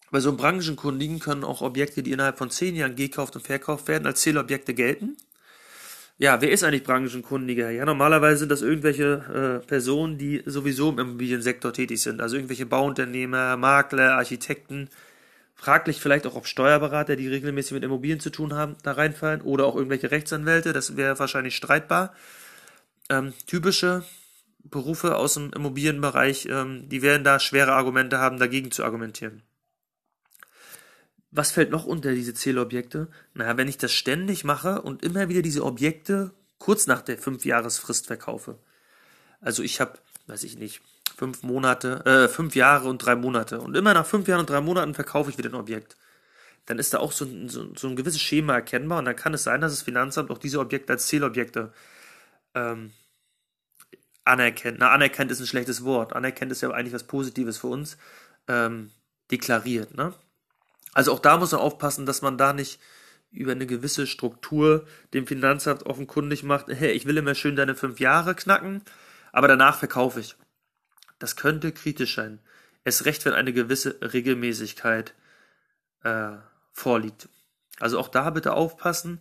bei 0.09 0.19
so 0.19 0.29
einem 0.29 0.37
Branchenkundigen 0.37 1.19
können 1.19 1.43
auch 1.43 1.61
Objekte, 1.61 2.03
die 2.03 2.11
innerhalb 2.11 2.37
von 2.37 2.49
zehn 2.49 2.75
Jahren 2.75 2.95
gekauft 2.95 3.35
und 3.35 3.45
verkauft 3.45 3.87
werden, 3.87 4.05
als 4.05 4.21
Zählobjekte 4.21 4.73
gelten. 4.73 5.17
Ja, 6.19 6.41
wer 6.41 6.49
ist 6.51 6.63
eigentlich 6.63 6.83
Branchenkundiger? 6.83 7.69
Ja, 7.69 7.85
normalerweise 7.85 8.39
sind 8.39 8.49
das 8.49 8.63
irgendwelche 8.63 9.61
äh, 9.61 9.67
Personen, 9.67 10.17
die 10.17 10.41
sowieso 10.47 10.89
im 10.89 10.97
Immobiliensektor 10.97 11.71
tätig 11.73 12.01
sind. 12.01 12.21
Also 12.21 12.37
irgendwelche 12.37 12.65
Bauunternehmer, 12.65 13.55
Makler, 13.55 14.15
Architekten. 14.15 14.89
Fraglich 15.53 16.01
vielleicht 16.01 16.25
auch, 16.25 16.35
ob 16.35 16.47
Steuerberater, 16.47 17.15
die 17.15 17.27
regelmäßig 17.27 17.73
mit 17.73 17.83
Immobilien 17.83 18.19
zu 18.19 18.31
tun 18.31 18.53
haben, 18.55 18.75
da 18.81 18.93
reinfallen. 18.93 19.41
Oder 19.41 19.65
auch 19.65 19.75
irgendwelche 19.75 20.09
Rechtsanwälte. 20.09 20.73
Das 20.73 20.97
wäre 20.97 21.19
wahrscheinlich 21.19 21.55
streitbar. 21.55 22.15
Ähm, 23.09 23.33
typische 23.45 24.03
Berufe 24.63 25.17
aus 25.17 25.35
dem 25.35 25.51
Immobilienbereich, 25.53 26.47
ähm, 26.49 26.89
die 26.89 27.01
werden 27.03 27.23
da 27.23 27.39
schwere 27.39 27.73
Argumente 27.73 28.17
haben, 28.19 28.39
dagegen 28.39 28.71
zu 28.71 28.83
argumentieren. 28.83 29.43
Was 31.31 31.51
fällt 31.51 31.71
noch 31.71 31.85
unter 31.85 32.13
diese 32.13 32.33
Zählobjekte? 32.33 33.09
Na, 33.33 33.57
wenn 33.57 33.67
ich 33.67 33.77
das 33.77 33.91
ständig 33.91 34.43
mache 34.43 34.81
und 34.81 35.03
immer 35.03 35.29
wieder 35.29 35.41
diese 35.41 35.65
Objekte 35.65 36.31
kurz 36.57 36.87
nach 36.87 37.01
der 37.01 37.17
Fünfjahresfrist 37.17 38.07
verkaufe. 38.07 38.57
Also 39.41 39.63
ich 39.63 39.79
habe, 39.81 39.99
weiß 40.27 40.43
ich 40.43 40.57
nicht, 40.57 40.81
fünf 41.15 41.43
Monate, 41.43 42.05
äh, 42.05 42.27
fünf 42.27 42.55
Jahre 42.55 42.87
und 42.89 42.99
drei 42.99 43.15
Monate. 43.15 43.59
Und 43.59 43.75
immer 43.75 43.93
nach 43.93 44.05
fünf 44.05 44.27
Jahren 44.27 44.41
und 44.41 44.49
drei 44.49 44.61
Monaten 44.61 44.93
verkaufe 44.93 45.29
ich 45.29 45.37
wieder 45.37 45.49
ein 45.49 45.55
Objekt. 45.55 45.97
Dann 46.65 46.79
ist 46.79 46.93
da 46.93 46.99
auch 46.99 47.11
so 47.11 47.25
ein, 47.25 47.49
so, 47.49 47.73
so 47.75 47.87
ein 47.87 47.95
gewisses 47.95 48.21
Schema 48.21 48.55
erkennbar 48.55 48.99
und 48.99 49.05
dann 49.05 49.15
kann 49.15 49.33
es 49.33 49.43
sein, 49.43 49.61
dass 49.61 49.71
das 49.71 49.83
Finanzamt 49.83 50.31
auch 50.31 50.37
diese 50.37 50.59
Objekte 50.59 50.93
als 50.93 51.07
Zählobjekte 51.07 51.71
ähm, 52.55 52.91
anerkennt. 54.25 54.79
Na, 54.79 54.91
anerkennt 54.91 55.31
ist 55.31 55.39
ein 55.39 55.47
schlechtes 55.47 55.83
Wort. 55.83 56.13
Anerkennt 56.13 56.51
ist 56.51 56.61
ja 56.61 56.71
eigentlich 56.71 56.93
was 56.93 57.05
Positives 57.05 57.57
für 57.57 57.67
uns. 57.67 57.97
Ähm, 58.47 58.91
deklariert, 59.31 59.95
ne? 59.95 60.13
Also 60.93 61.11
auch 61.11 61.19
da 61.19 61.37
muss 61.37 61.51
man 61.51 61.61
aufpassen, 61.61 62.05
dass 62.05 62.21
man 62.21 62.37
da 62.37 62.53
nicht 62.53 62.79
über 63.31 63.51
eine 63.51 63.67
gewisse 63.67 64.07
Struktur 64.07 64.85
dem 65.13 65.27
Finanzamt 65.27 65.85
offenkundig 65.85 66.43
macht, 66.43 66.67
hey, 66.69 66.91
ich 66.91 67.05
will 67.05 67.17
immer 67.17 67.35
schön 67.35 67.55
deine 67.55 67.75
fünf 67.75 67.99
Jahre 67.99 68.35
knacken, 68.35 68.81
aber 69.31 69.47
danach 69.47 69.77
verkaufe 69.77 70.19
ich. 70.19 70.35
Das 71.19 71.35
könnte 71.35 71.71
kritisch 71.71 72.15
sein. 72.15 72.39
Es 72.83 73.05
recht, 73.05 73.25
wenn 73.25 73.33
eine 73.33 73.53
gewisse 73.53 73.97
Regelmäßigkeit 74.01 75.13
äh, 76.03 76.31
vorliegt. 76.71 77.27
Also 77.79 77.99
auch 77.99 78.07
da 78.07 78.29
bitte 78.29 78.53
aufpassen, 78.53 79.19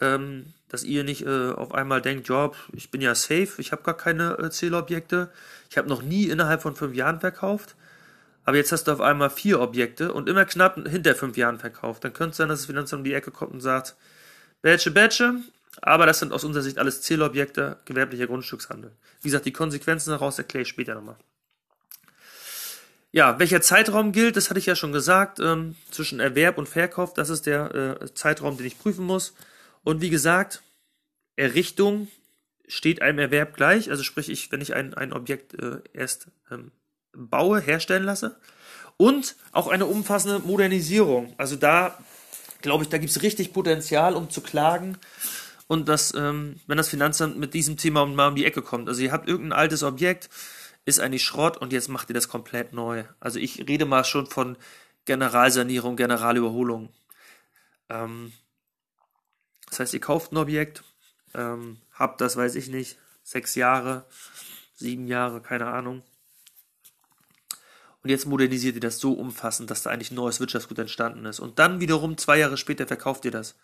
ähm, 0.00 0.52
dass 0.68 0.84
ihr 0.84 1.04
nicht 1.04 1.24
äh, 1.26 1.50
auf 1.50 1.72
einmal 1.72 2.02
denkt, 2.02 2.28
ja, 2.28 2.50
ich 2.72 2.90
bin 2.90 3.00
ja 3.00 3.14
safe, 3.14 3.54
ich 3.58 3.72
habe 3.72 3.82
gar 3.82 3.96
keine 3.96 4.38
äh, 4.38 4.50
Zählobjekte, 4.50 5.32
ich 5.70 5.78
habe 5.78 5.88
noch 5.88 6.02
nie 6.02 6.28
innerhalb 6.28 6.62
von 6.62 6.76
fünf 6.76 6.94
Jahren 6.94 7.20
verkauft 7.20 7.76
aber 8.48 8.56
jetzt 8.56 8.72
hast 8.72 8.84
du 8.84 8.92
auf 8.92 9.02
einmal 9.02 9.28
vier 9.28 9.60
Objekte 9.60 10.10
und 10.10 10.26
immer 10.26 10.46
knapp 10.46 10.76
hinter 10.88 11.14
fünf 11.14 11.36
Jahren 11.36 11.58
verkauft. 11.58 12.02
Dann 12.02 12.14
könnte 12.14 12.30
es 12.30 12.38
sein, 12.38 12.48
dass 12.48 12.60
das 12.60 12.66
Finanzamt 12.66 13.00
um 13.00 13.04
die 13.04 13.12
Ecke 13.12 13.30
kommt 13.30 13.52
und 13.52 13.60
sagt, 13.60 13.94
Bätsche, 14.62 14.90
Bätsche, 14.90 15.34
aber 15.82 16.06
das 16.06 16.20
sind 16.20 16.32
aus 16.32 16.44
unserer 16.44 16.62
Sicht 16.62 16.78
alles 16.78 17.02
Zählobjekte, 17.02 17.76
gewerblicher 17.84 18.26
Grundstückshandel. 18.26 18.92
Wie 19.20 19.28
gesagt, 19.28 19.44
die 19.44 19.52
Konsequenzen 19.52 20.12
daraus 20.12 20.38
erkläre 20.38 20.62
ich 20.62 20.68
später 20.68 20.94
nochmal. 20.94 21.16
Ja, 23.10 23.38
welcher 23.38 23.60
Zeitraum 23.60 24.12
gilt, 24.12 24.38
das 24.38 24.48
hatte 24.48 24.60
ich 24.60 24.64
ja 24.64 24.76
schon 24.76 24.92
gesagt, 24.92 25.40
ähm, 25.40 25.76
zwischen 25.90 26.18
Erwerb 26.18 26.56
und 26.56 26.70
Verkauf, 26.70 27.12
das 27.12 27.28
ist 27.28 27.44
der 27.44 28.00
äh, 28.00 28.14
Zeitraum, 28.14 28.56
den 28.56 28.64
ich 28.64 28.78
prüfen 28.78 29.04
muss. 29.04 29.34
Und 29.84 30.00
wie 30.00 30.08
gesagt, 30.08 30.62
Errichtung 31.36 32.08
steht 32.66 33.02
einem 33.02 33.18
Erwerb 33.18 33.54
gleich, 33.54 33.90
also 33.90 34.02
sprich 34.02 34.30
ich, 34.30 34.50
wenn 34.52 34.62
ich 34.62 34.74
ein, 34.74 34.94
ein 34.94 35.12
Objekt 35.12 35.52
äh, 35.52 35.80
erst 35.92 36.28
ähm, 36.50 36.72
baue, 37.12 37.60
herstellen 37.60 38.04
lasse. 38.04 38.38
Und 38.96 39.36
auch 39.52 39.68
eine 39.68 39.86
umfassende 39.86 40.40
Modernisierung. 40.40 41.34
Also 41.38 41.56
da, 41.56 41.96
glaube 42.62 42.84
ich, 42.84 42.90
da 42.90 42.98
gibt 42.98 43.10
es 43.10 43.22
richtig 43.22 43.52
Potenzial, 43.52 44.14
um 44.14 44.30
zu 44.30 44.40
klagen. 44.40 44.98
Und 45.68 45.88
das, 45.88 46.14
ähm, 46.14 46.60
wenn 46.66 46.78
das 46.78 46.88
Finanzamt 46.88 47.38
mit 47.38 47.54
diesem 47.54 47.76
Thema 47.76 48.06
mal 48.06 48.28
um 48.28 48.34
die 48.34 48.46
Ecke 48.46 48.62
kommt. 48.62 48.88
Also 48.88 49.02
ihr 49.02 49.12
habt 49.12 49.28
irgendein 49.28 49.58
altes 49.58 49.82
Objekt, 49.82 50.30
ist 50.84 50.98
eigentlich 50.98 51.22
Schrott 51.22 51.58
und 51.58 51.72
jetzt 51.72 51.88
macht 51.88 52.08
ihr 52.08 52.14
das 52.14 52.28
komplett 52.28 52.72
neu. 52.72 53.04
Also 53.20 53.38
ich 53.38 53.68
rede 53.68 53.84
mal 53.84 54.04
schon 54.04 54.26
von 54.26 54.56
Generalsanierung, 55.04 55.96
Generalüberholung. 55.96 56.88
Ähm, 57.90 58.32
das 59.68 59.80
heißt, 59.80 59.94
ihr 59.94 60.00
kauft 60.00 60.32
ein 60.32 60.38
Objekt, 60.38 60.82
ähm, 61.34 61.78
habt 61.92 62.20
das, 62.20 62.36
weiß 62.36 62.54
ich 62.54 62.68
nicht, 62.68 62.98
sechs 63.22 63.54
Jahre, 63.54 64.06
sieben 64.74 65.06
Jahre, 65.06 65.42
keine 65.42 65.66
Ahnung. 65.66 66.02
Und 68.08 68.12
jetzt 68.12 68.24
modernisiert 68.24 68.74
ihr 68.74 68.80
das 68.80 69.00
so 69.00 69.12
umfassend, 69.12 69.70
dass 69.70 69.82
da 69.82 69.90
eigentlich 69.90 70.10
neues 70.12 70.40
Wirtschaftsgut 70.40 70.78
entstanden 70.78 71.26
ist. 71.26 71.40
Und 71.40 71.58
dann 71.58 71.78
wiederum 71.78 72.16
zwei 72.16 72.38
Jahre 72.38 72.56
später 72.56 72.86
verkauft 72.86 73.26
ihr 73.26 73.30
das. 73.30 73.54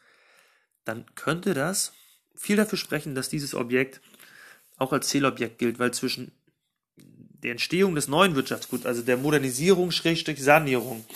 Dann 0.84 1.06
könnte 1.14 1.54
das 1.54 1.94
viel 2.36 2.56
dafür 2.56 2.76
sprechen, 2.76 3.14
dass 3.14 3.30
dieses 3.30 3.54
Objekt 3.54 4.02
auch 4.76 4.92
als 4.92 5.08
Zählobjekt 5.08 5.56
gilt, 5.56 5.78
weil 5.78 5.94
zwischen 5.94 6.30
der 6.98 7.52
Entstehung 7.52 7.94
des 7.94 8.06
neuen 8.06 8.34
Wirtschaftsguts, 8.34 8.84
also 8.84 9.00
der 9.00 9.16
Modernisierung, 9.16 9.90
Schrägstrich 9.90 10.44
Sanierung 10.44 11.06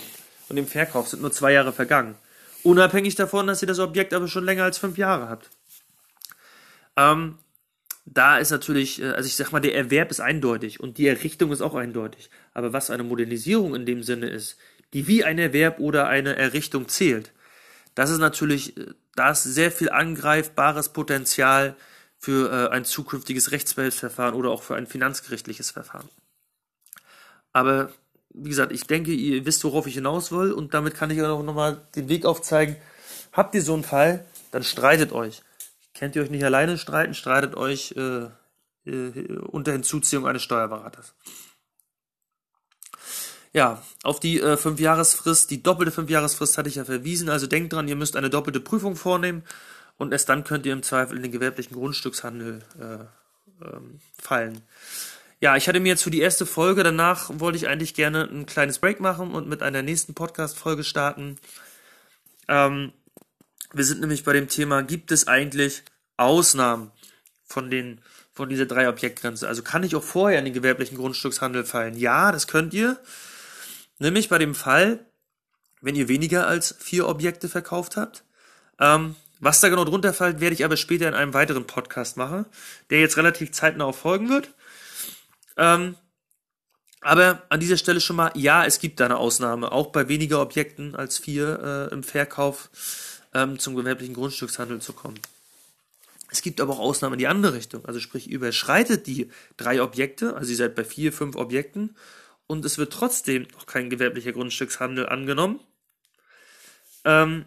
und 0.49 0.57
dem 0.57 0.67
Verkauf 0.67 1.09
sind 1.09 1.21
nur 1.21 1.31
zwei 1.31 1.53
Jahre 1.53 1.75
vergangen. 1.75 2.15
Unabhängig 2.63 3.15
davon, 3.15 3.47
dass 3.47 3.61
ihr 3.61 3.69
das 3.69 3.79
Objekt 3.79 4.15
aber 4.15 4.29
schon 4.29 4.47
länger 4.47 4.65
als 4.65 4.79
fünf 4.79 4.97
Jahre 4.97 5.29
habt. 5.29 5.51
Ähm, 6.97 7.37
da 8.15 8.39
ist 8.39 8.51
natürlich, 8.51 9.03
äh, 9.03 9.11
also 9.11 9.27
ich 9.27 9.37
sag 9.37 9.53
mal, 9.53 9.61
der 9.61 9.75
Erwerb 9.75 10.11
ist 10.11 10.21
eindeutig 10.21 10.81
und 10.81 10.99
die 10.99 11.07
Errichtung 11.07 11.53
ist 11.53 11.61
auch 11.61 11.75
eindeutig. 11.75 12.31
Aber 12.55 12.73
was 12.73 12.91
eine 12.91 13.03
Modernisierung 13.03 13.75
in 13.75 13.87
dem 13.87 14.03
Sinne 14.03 14.29
ist, 14.29 14.57
die 14.93 15.07
wie 15.07 15.25
ein 15.25 15.39
Erwerb 15.39 15.79
oder 15.79 16.09
eine 16.09 16.37
Errichtung 16.37 16.89
zählt, 16.89 17.33
das 17.95 18.11
ist 18.11 18.19
natürlich, 18.19 18.77
äh, 18.77 18.87
da 19.15 19.31
ist 19.31 19.43
sehr 19.45 19.71
viel 19.71 19.91
angreifbares 19.91 20.91
Potenzial 20.91 21.77
für 22.17 22.51
äh, 22.51 22.75
ein 22.75 22.85
zukünftiges 22.85 23.53
Rechtsbehelfsverfahren 23.53 24.35
oder 24.35 24.51
auch 24.51 24.63
für 24.63 24.75
ein 24.75 24.87
finanzgerichtliches 24.87 25.71
Verfahren. 25.71 26.09
Aber 27.53 27.93
wie 28.31 28.49
gesagt, 28.49 28.73
ich 28.73 28.87
denke, 28.87 29.13
ihr 29.13 29.45
wisst, 29.47 29.65
worauf 29.65 29.87
ich 29.87 29.95
hinaus 29.95 30.33
will 30.33 30.53
und 30.53 30.75
damit 30.75 30.95
kann 30.95 31.11
ich 31.11 31.21
auch 31.23 31.43
nochmal 31.43 31.81
den 31.97 32.09
Weg 32.09 32.25
aufzeigen. 32.25 32.77
Habt 33.33 33.55
ihr 33.55 33.63
so 33.63 33.75
einen 33.75 33.85
Fall, 33.85 34.25
dann 34.51 34.63
streitet 34.63 35.13
euch. 35.13 35.43
Kennt 35.99 36.15
ihr 36.15 36.23
euch 36.23 36.31
nicht 36.31 36.45
alleine 36.45 36.79
streiten, 36.79 37.13
streitet 37.13 37.57
euch 37.57 37.93
äh, 37.97 38.29
äh, 38.89 39.39
unter 39.51 39.73
Hinzuziehung 39.73 40.29
eines 40.29 40.45
Steuerberaters. 40.45 41.13
Ja, 43.53 43.83
auf 44.05 44.21
die 44.21 44.41
äh, 44.41 44.57
Fünfjahresfrist, 44.57 45.51
die 45.51 45.61
doppelte 45.61 45.91
Fünfjahresfrist 45.91 46.57
hatte 46.57 46.69
ich 46.69 46.77
ja 46.77 46.85
verwiesen. 46.85 47.29
Also 47.29 47.49
denkt 47.49 47.73
dran, 47.73 47.89
ihr 47.89 47.97
müsst 47.97 48.15
eine 48.15 48.31
doppelte 48.31 48.61
Prüfung 48.61 48.95
vornehmen 48.95 49.43
und 49.97 50.13
erst 50.13 50.29
dann 50.29 50.45
könnt 50.45 50.67
ihr 50.67 50.73
im 50.73 50.85
Zweifel 50.85 51.17
in 51.17 51.25
den 51.25 51.33
gewerblichen 51.33 51.75
Grundstückshandel 51.77 52.63
äh, 52.79 53.65
ähm, 53.67 53.99
fallen. 54.17 54.63
Ja, 55.41 55.57
ich 55.57 55.67
hatte 55.67 55.81
mir 55.81 55.89
jetzt 55.89 56.05
für 56.05 56.13
die 56.13 56.21
erste 56.21 56.47
Folge, 56.47 56.85
danach 56.85 57.29
wollte 57.41 57.59
ich 57.59 57.67
eigentlich 57.67 57.95
gerne 57.95 58.23
ein 58.23 58.47
kleines 58.47 58.79
Break 58.79 59.01
machen 59.01 59.33
und 59.33 59.49
mit 59.49 59.65
einer 59.65 59.83
nächsten 59.83 60.15
Podcast-Folge 60.15 60.85
starten. 60.85 61.39
Ähm, 62.47 62.93
wir 63.73 63.85
sind 63.85 64.01
nämlich 64.01 64.25
bei 64.25 64.33
dem 64.33 64.49
Thema, 64.49 64.83
gibt 64.83 65.13
es 65.13 65.29
eigentlich 65.29 65.83
Ausnahmen 66.17 66.91
von 67.45 67.71
den 67.71 68.01
von 68.33 68.49
dieser 68.49 68.67
drei 68.67 68.89
Objektgrenze? 68.89 69.49
Also 69.49 69.63
kann 69.63 69.83
ich 69.83 69.97
auch 69.97 70.03
vorher 70.03 70.39
in 70.39 70.45
den 70.45 70.55
gewerblichen 70.55 70.97
Grundstückshandel 70.97 71.65
fallen? 71.65 71.97
Ja, 71.97 72.31
das 72.31 72.47
könnt 72.47 72.73
ihr. 72.73 72.97
Nämlich 73.99 74.29
bei 74.29 74.39
dem 74.39 74.55
Fall, 74.55 75.05
wenn 75.81 75.97
ihr 75.97 76.07
weniger 76.07 76.47
als 76.47 76.77
vier 76.79 77.09
Objekte 77.09 77.49
verkauft 77.49 77.97
habt. 77.97 78.23
Ähm, 78.79 79.17
was 79.41 79.61
da 79.61 79.69
genau 79.69 79.85
drunter 79.85 80.13
fällt, 80.13 80.41
werde 80.41 80.55
ich 80.55 80.65
aber 80.65 80.77
später 80.77 81.09
in 81.09 81.15
einem 81.15 81.35
weiteren 81.35 81.67
Podcast 81.67 82.17
machen, 82.17 82.47
der 82.91 83.01
jetzt 83.01 83.17
relativ 83.17 83.51
zeitnah 83.51 83.87
auch 83.87 83.95
folgen 83.95 84.29
wird. 84.29 84.51
Ähm, 85.57 85.97
aber 87.01 87.43
an 87.49 87.61
dieser 87.61 87.77
Stelle 87.77 88.01
schon 88.01 88.17
mal, 88.17 88.31
ja, 88.35 88.65
es 88.65 88.79
gibt 88.79 89.01
da 89.01 89.05
eine 89.05 89.17
Ausnahme, 89.17 89.73
auch 89.73 89.89
bei 89.89 90.09
weniger 90.09 90.41
Objekten 90.41 90.95
als 90.95 91.19
vier 91.19 91.89
äh, 91.91 91.95
im 91.95 92.03
Verkauf 92.03 92.71
ähm, 93.35 93.59
zum 93.59 93.75
gewerblichen 93.75 94.15
Grundstückshandel 94.15 94.81
zu 94.81 94.93
kommen. 94.93 95.19
Es 96.31 96.43
gibt 96.43 96.61
aber 96.61 96.75
auch 96.75 96.79
Ausnahmen 96.79 97.15
in 97.15 97.21
die 97.21 97.27
andere 97.27 97.55
Richtung. 97.55 97.85
Also 97.87 98.01
sprich, 98.01 98.29
überschreitet 98.29 99.07
die 99.07 99.31
drei 99.57 99.83
Objekte, 99.83 100.37
also 100.37 100.51
ihr 100.51 100.57
seid 100.57 100.75
bei 100.75 100.85
vier, 100.85 101.13
fünf 101.13 101.37
Objekten 101.37 101.97
und 102.47 102.65
es 102.65 102.79
wird 102.79 102.93
trotzdem 102.93 103.47
noch 103.55 103.67
kein 103.67 103.91
gewerblicher 103.91 104.33
Grundstückshandel 104.33 105.09
angenommen. 105.09 105.61
Ähm, 107.05 107.47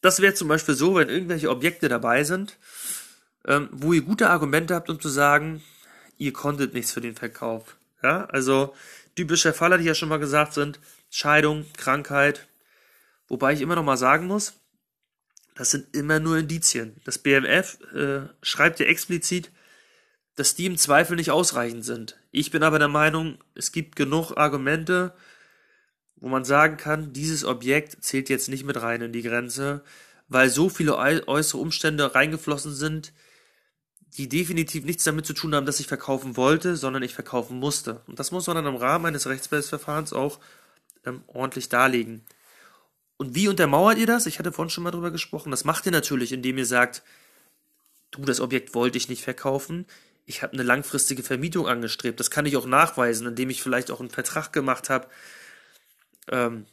das 0.00 0.20
wäre 0.20 0.34
zum 0.34 0.48
Beispiel 0.48 0.74
so, 0.74 0.94
wenn 0.94 1.08
irgendwelche 1.08 1.50
Objekte 1.50 1.88
dabei 1.88 2.24
sind, 2.24 2.58
ähm, 3.46 3.68
wo 3.72 3.92
ihr 3.92 4.02
gute 4.02 4.30
Argumente 4.30 4.74
habt, 4.74 4.90
um 4.90 5.00
zu 5.00 5.08
sagen, 5.08 5.62
ihr 6.18 6.32
konntet 6.32 6.74
nichts 6.74 6.92
für 6.92 7.00
den 7.00 7.16
Verkauf. 7.16 7.76
Ja, 8.02 8.26
also 8.26 8.74
typische 9.16 9.52
Fälle, 9.52 9.78
die 9.78 9.84
ja 9.84 9.94
schon 9.94 10.10
mal 10.10 10.18
gesagt 10.18 10.52
sind, 10.52 10.78
Scheidung, 11.10 11.64
Krankheit, 11.76 12.46
Wobei 13.34 13.52
ich 13.52 13.62
immer 13.62 13.74
noch 13.74 13.82
mal 13.82 13.96
sagen 13.96 14.28
muss, 14.28 14.60
das 15.56 15.72
sind 15.72 15.92
immer 15.92 16.20
nur 16.20 16.38
Indizien. 16.38 16.94
Das 17.02 17.18
BMF 17.18 17.78
äh, 17.92 18.28
schreibt 18.42 18.78
ja 18.78 18.86
explizit, 18.86 19.50
dass 20.36 20.54
die 20.54 20.66
im 20.66 20.78
Zweifel 20.78 21.16
nicht 21.16 21.32
ausreichend 21.32 21.84
sind. 21.84 22.16
Ich 22.30 22.52
bin 22.52 22.62
aber 22.62 22.78
der 22.78 22.86
Meinung, 22.86 23.38
es 23.56 23.72
gibt 23.72 23.96
genug 23.96 24.36
Argumente, 24.36 25.14
wo 26.14 26.28
man 26.28 26.44
sagen 26.44 26.76
kann, 26.76 27.12
dieses 27.12 27.44
Objekt 27.44 28.04
zählt 28.04 28.28
jetzt 28.28 28.48
nicht 28.48 28.62
mit 28.62 28.80
rein 28.80 29.02
in 29.02 29.12
die 29.12 29.22
Grenze, 29.22 29.82
weil 30.28 30.48
so 30.48 30.68
viele 30.68 30.96
äußere 30.96 31.60
Umstände 31.60 32.14
reingeflossen 32.14 32.72
sind, 32.72 33.12
die 34.16 34.28
definitiv 34.28 34.84
nichts 34.84 35.02
damit 35.02 35.26
zu 35.26 35.32
tun 35.32 35.56
haben, 35.56 35.66
dass 35.66 35.80
ich 35.80 35.88
verkaufen 35.88 36.36
wollte, 36.36 36.76
sondern 36.76 37.02
ich 37.02 37.14
verkaufen 37.14 37.58
musste. 37.58 38.00
Und 38.06 38.20
das 38.20 38.30
muss 38.30 38.46
man 38.46 38.54
dann 38.54 38.66
im 38.66 38.76
Rahmen 38.76 39.06
eines 39.06 39.26
Rechtsbehelfsverfahrens 39.26 40.12
auch 40.12 40.38
ähm, 41.04 41.24
ordentlich 41.26 41.68
darlegen. 41.68 42.24
Und 43.16 43.34
wie 43.34 43.48
untermauert 43.48 43.98
ihr 43.98 44.06
das? 44.06 44.26
Ich 44.26 44.38
hatte 44.38 44.52
vorhin 44.52 44.70
schon 44.70 44.84
mal 44.84 44.90
drüber 44.90 45.10
gesprochen. 45.10 45.50
Das 45.50 45.64
macht 45.64 45.86
ihr 45.86 45.92
natürlich, 45.92 46.32
indem 46.32 46.58
ihr 46.58 46.66
sagt, 46.66 47.02
du, 48.10 48.22
das 48.22 48.40
Objekt 48.40 48.74
wollte 48.74 48.98
ich 48.98 49.08
nicht 49.08 49.22
verkaufen. 49.22 49.86
Ich 50.26 50.42
habe 50.42 50.54
eine 50.54 50.62
langfristige 50.62 51.22
Vermietung 51.22 51.68
angestrebt. 51.68 52.18
Das 52.18 52.30
kann 52.30 52.46
ich 52.46 52.56
auch 52.56 52.66
nachweisen, 52.66 53.26
indem 53.26 53.50
ich 53.50 53.62
vielleicht 53.62 53.90
auch 53.90 54.00
einen 54.00 54.10
Vertrag 54.10 54.52
gemacht 54.52 54.90
habe, 54.90 55.08
ähm, 56.28 56.66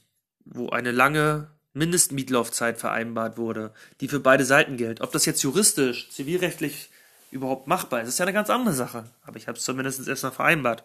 wo 0.46 0.70
eine 0.70 0.92
lange 0.92 1.50
Mindestmietlaufzeit 1.74 2.80
vereinbart 2.80 3.38
wurde, 3.38 3.74
die 4.00 4.08
für 4.08 4.20
beide 4.20 4.46
Seiten 4.46 4.78
gilt. 4.78 5.02
Ob 5.02 5.12
das 5.12 5.26
jetzt 5.26 5.42
juristisch, 5.44 6.10
zivilrechtlich 6.10 6.90
überhaupt 7.32 7.68
machbar 7.68 8.02
ist, 8.02 8.10
ist 8.10 8.20
ja 8.20 8.26
eine 8.26 8.34
ganz 8.34 8.50
andere 8.50 8.74
Sache. 8.74 9.06
Aber 9.24 9.38
ich 9.38 9.48
habe 9.48 9.58
es 9.58 9.64
zumindest 9.64 10.08
erstmal 10.08 10.34
vereinbart. 10.34 10.84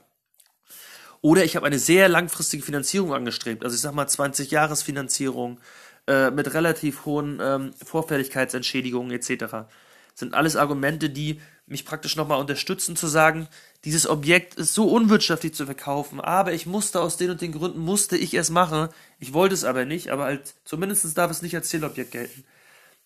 Oder 1.21 1.45
ich 1.45 1.57
habe 1.57 1.67
eine 1.67 1.79
sehr 1.79 2.09
langfristige 2.09 2.63
Finanzierung 2.63 3.15
angestrebt. 3.15 3.65
Also 3.65 3.75
ich 3.75 3.81
sag 3.81 3.95
mal 3.95 4.07
20 4.07 4.51
Jahres 4.51 4.83
Finanzierung 4.83 5.59
äh, 6.07 6.31
mit 6.31 6.53
relativ 6.55 7.05
hohen 7.05 7.41
ähm, 7.43 7.75
Vorfälligkeitsentschädigungen 7.85 9.11
etc. 9.11 9.67
Sind 10.15 10.35
alles 10.35 10.57
Argumente, 10.57 11.11
die 11.11 11.41
mich 11.67 11.85
praktisch 11.85 12.17
nochmal 12.17 12.41
unterstützen 12.41 12.95
zu 12.95 13.09
sagen, 13.09 13.49
dieses 13.85 14.09
Objekt 14.09 14.55
ist 14.55 14.73
so 14.73 14.89
unwirtschaftlich 14.89 15.53
zu 15.55 15.67
verkaufen, 15.67 16.21
aber 16.21 16.53
ich 16.53 16.67
musste 16.67 17.01
aus 17.01 17.17
den 17.17 17.31
und 17.31 17.41
den 17.41 17.53
Gründen, 17.53 17.81
musste 17.81 18.17
ich 18.17 18.35
es 18.35 18.51
machen. 18.51 18.89
Ich 19.19 19.33
wollte 19.33 19.55
es 19.55 19.65
aber 19.65 19.85
nicht, 19.85 20.11
aber 20.11 20.25
halt, 20.25 20.55
zumindest 20.65 21.19
darf 21.19 21.31
es 21.31 21.43
nicht 21.43 21.57
als 21.57 21.69
Zielobjekt 21.69 22.13
gelten. 22.13 22.45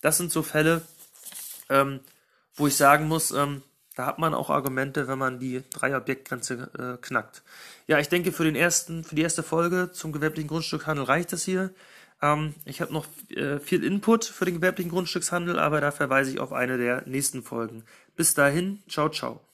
Das 0.02 0.18
sind 0.18 0.30
so 0.30 0.42
Fälle, 0.42 0.82
ähm, 1.70 2.00
wo 2.54 2.66
ich 2.66 2.76
sagen 2.76 3.08
muss, 3.08 3.30
ähm, 3.30 3.62
da 4.00 4.06
hat 4.06 4.18
man 4.18 4.32
auch 4.32 4.48
Argumente, 4.48 5.08
wenn 5.08 5.18
man 5.18 5.38
die 5.38 5.62
Drei-Objektgrenze 5.74 6.70
äh, 6.78 7.02
knackt. 7.02 7.42
Ja, 7.86 7.98
ich 7.98 8.08
denke, 8.08 8.32
für, 8.32 8.44
den 8.44 8.56
ersten, 8.56 9.04
für 9.04 9.14
die 9.14 9.20
erste 9.20 9.42
Folge 9.42 9.90
zum 9.92 10.10
gewerblichen 10.10 10.48
Grundstückhandel 10.48 11.04
reicht 11.04 11.34
das 11.34 11.44
hier. 11.44 11.68
Ähm, 12.22 12.54
ich 12.64 12.80
habe 12.80 12.94
noch 12.94 13.04
äh, 13.28 13.58
viel 13.58 13.84
Input 13.84 14.24
für 14.24 14.46
den 14.46 14.54
gewerblichen 14.54 14.90
Grundstückshandel, 14.90 15.58
aber 15.58 15.82
da 15.82 15.90
verweise 15.90 16.30
ich 16.30 16.40
auf 16.40 16.54
eine 16.54 16.78
der 16.78 17.02
nächsten 17.06 17.42
Folgen. 17.42 17.84
Bis 18.16 18.32
dahin, 18.32 18.82
ciao, 18.88 19.10
ciao. 19.10 19.49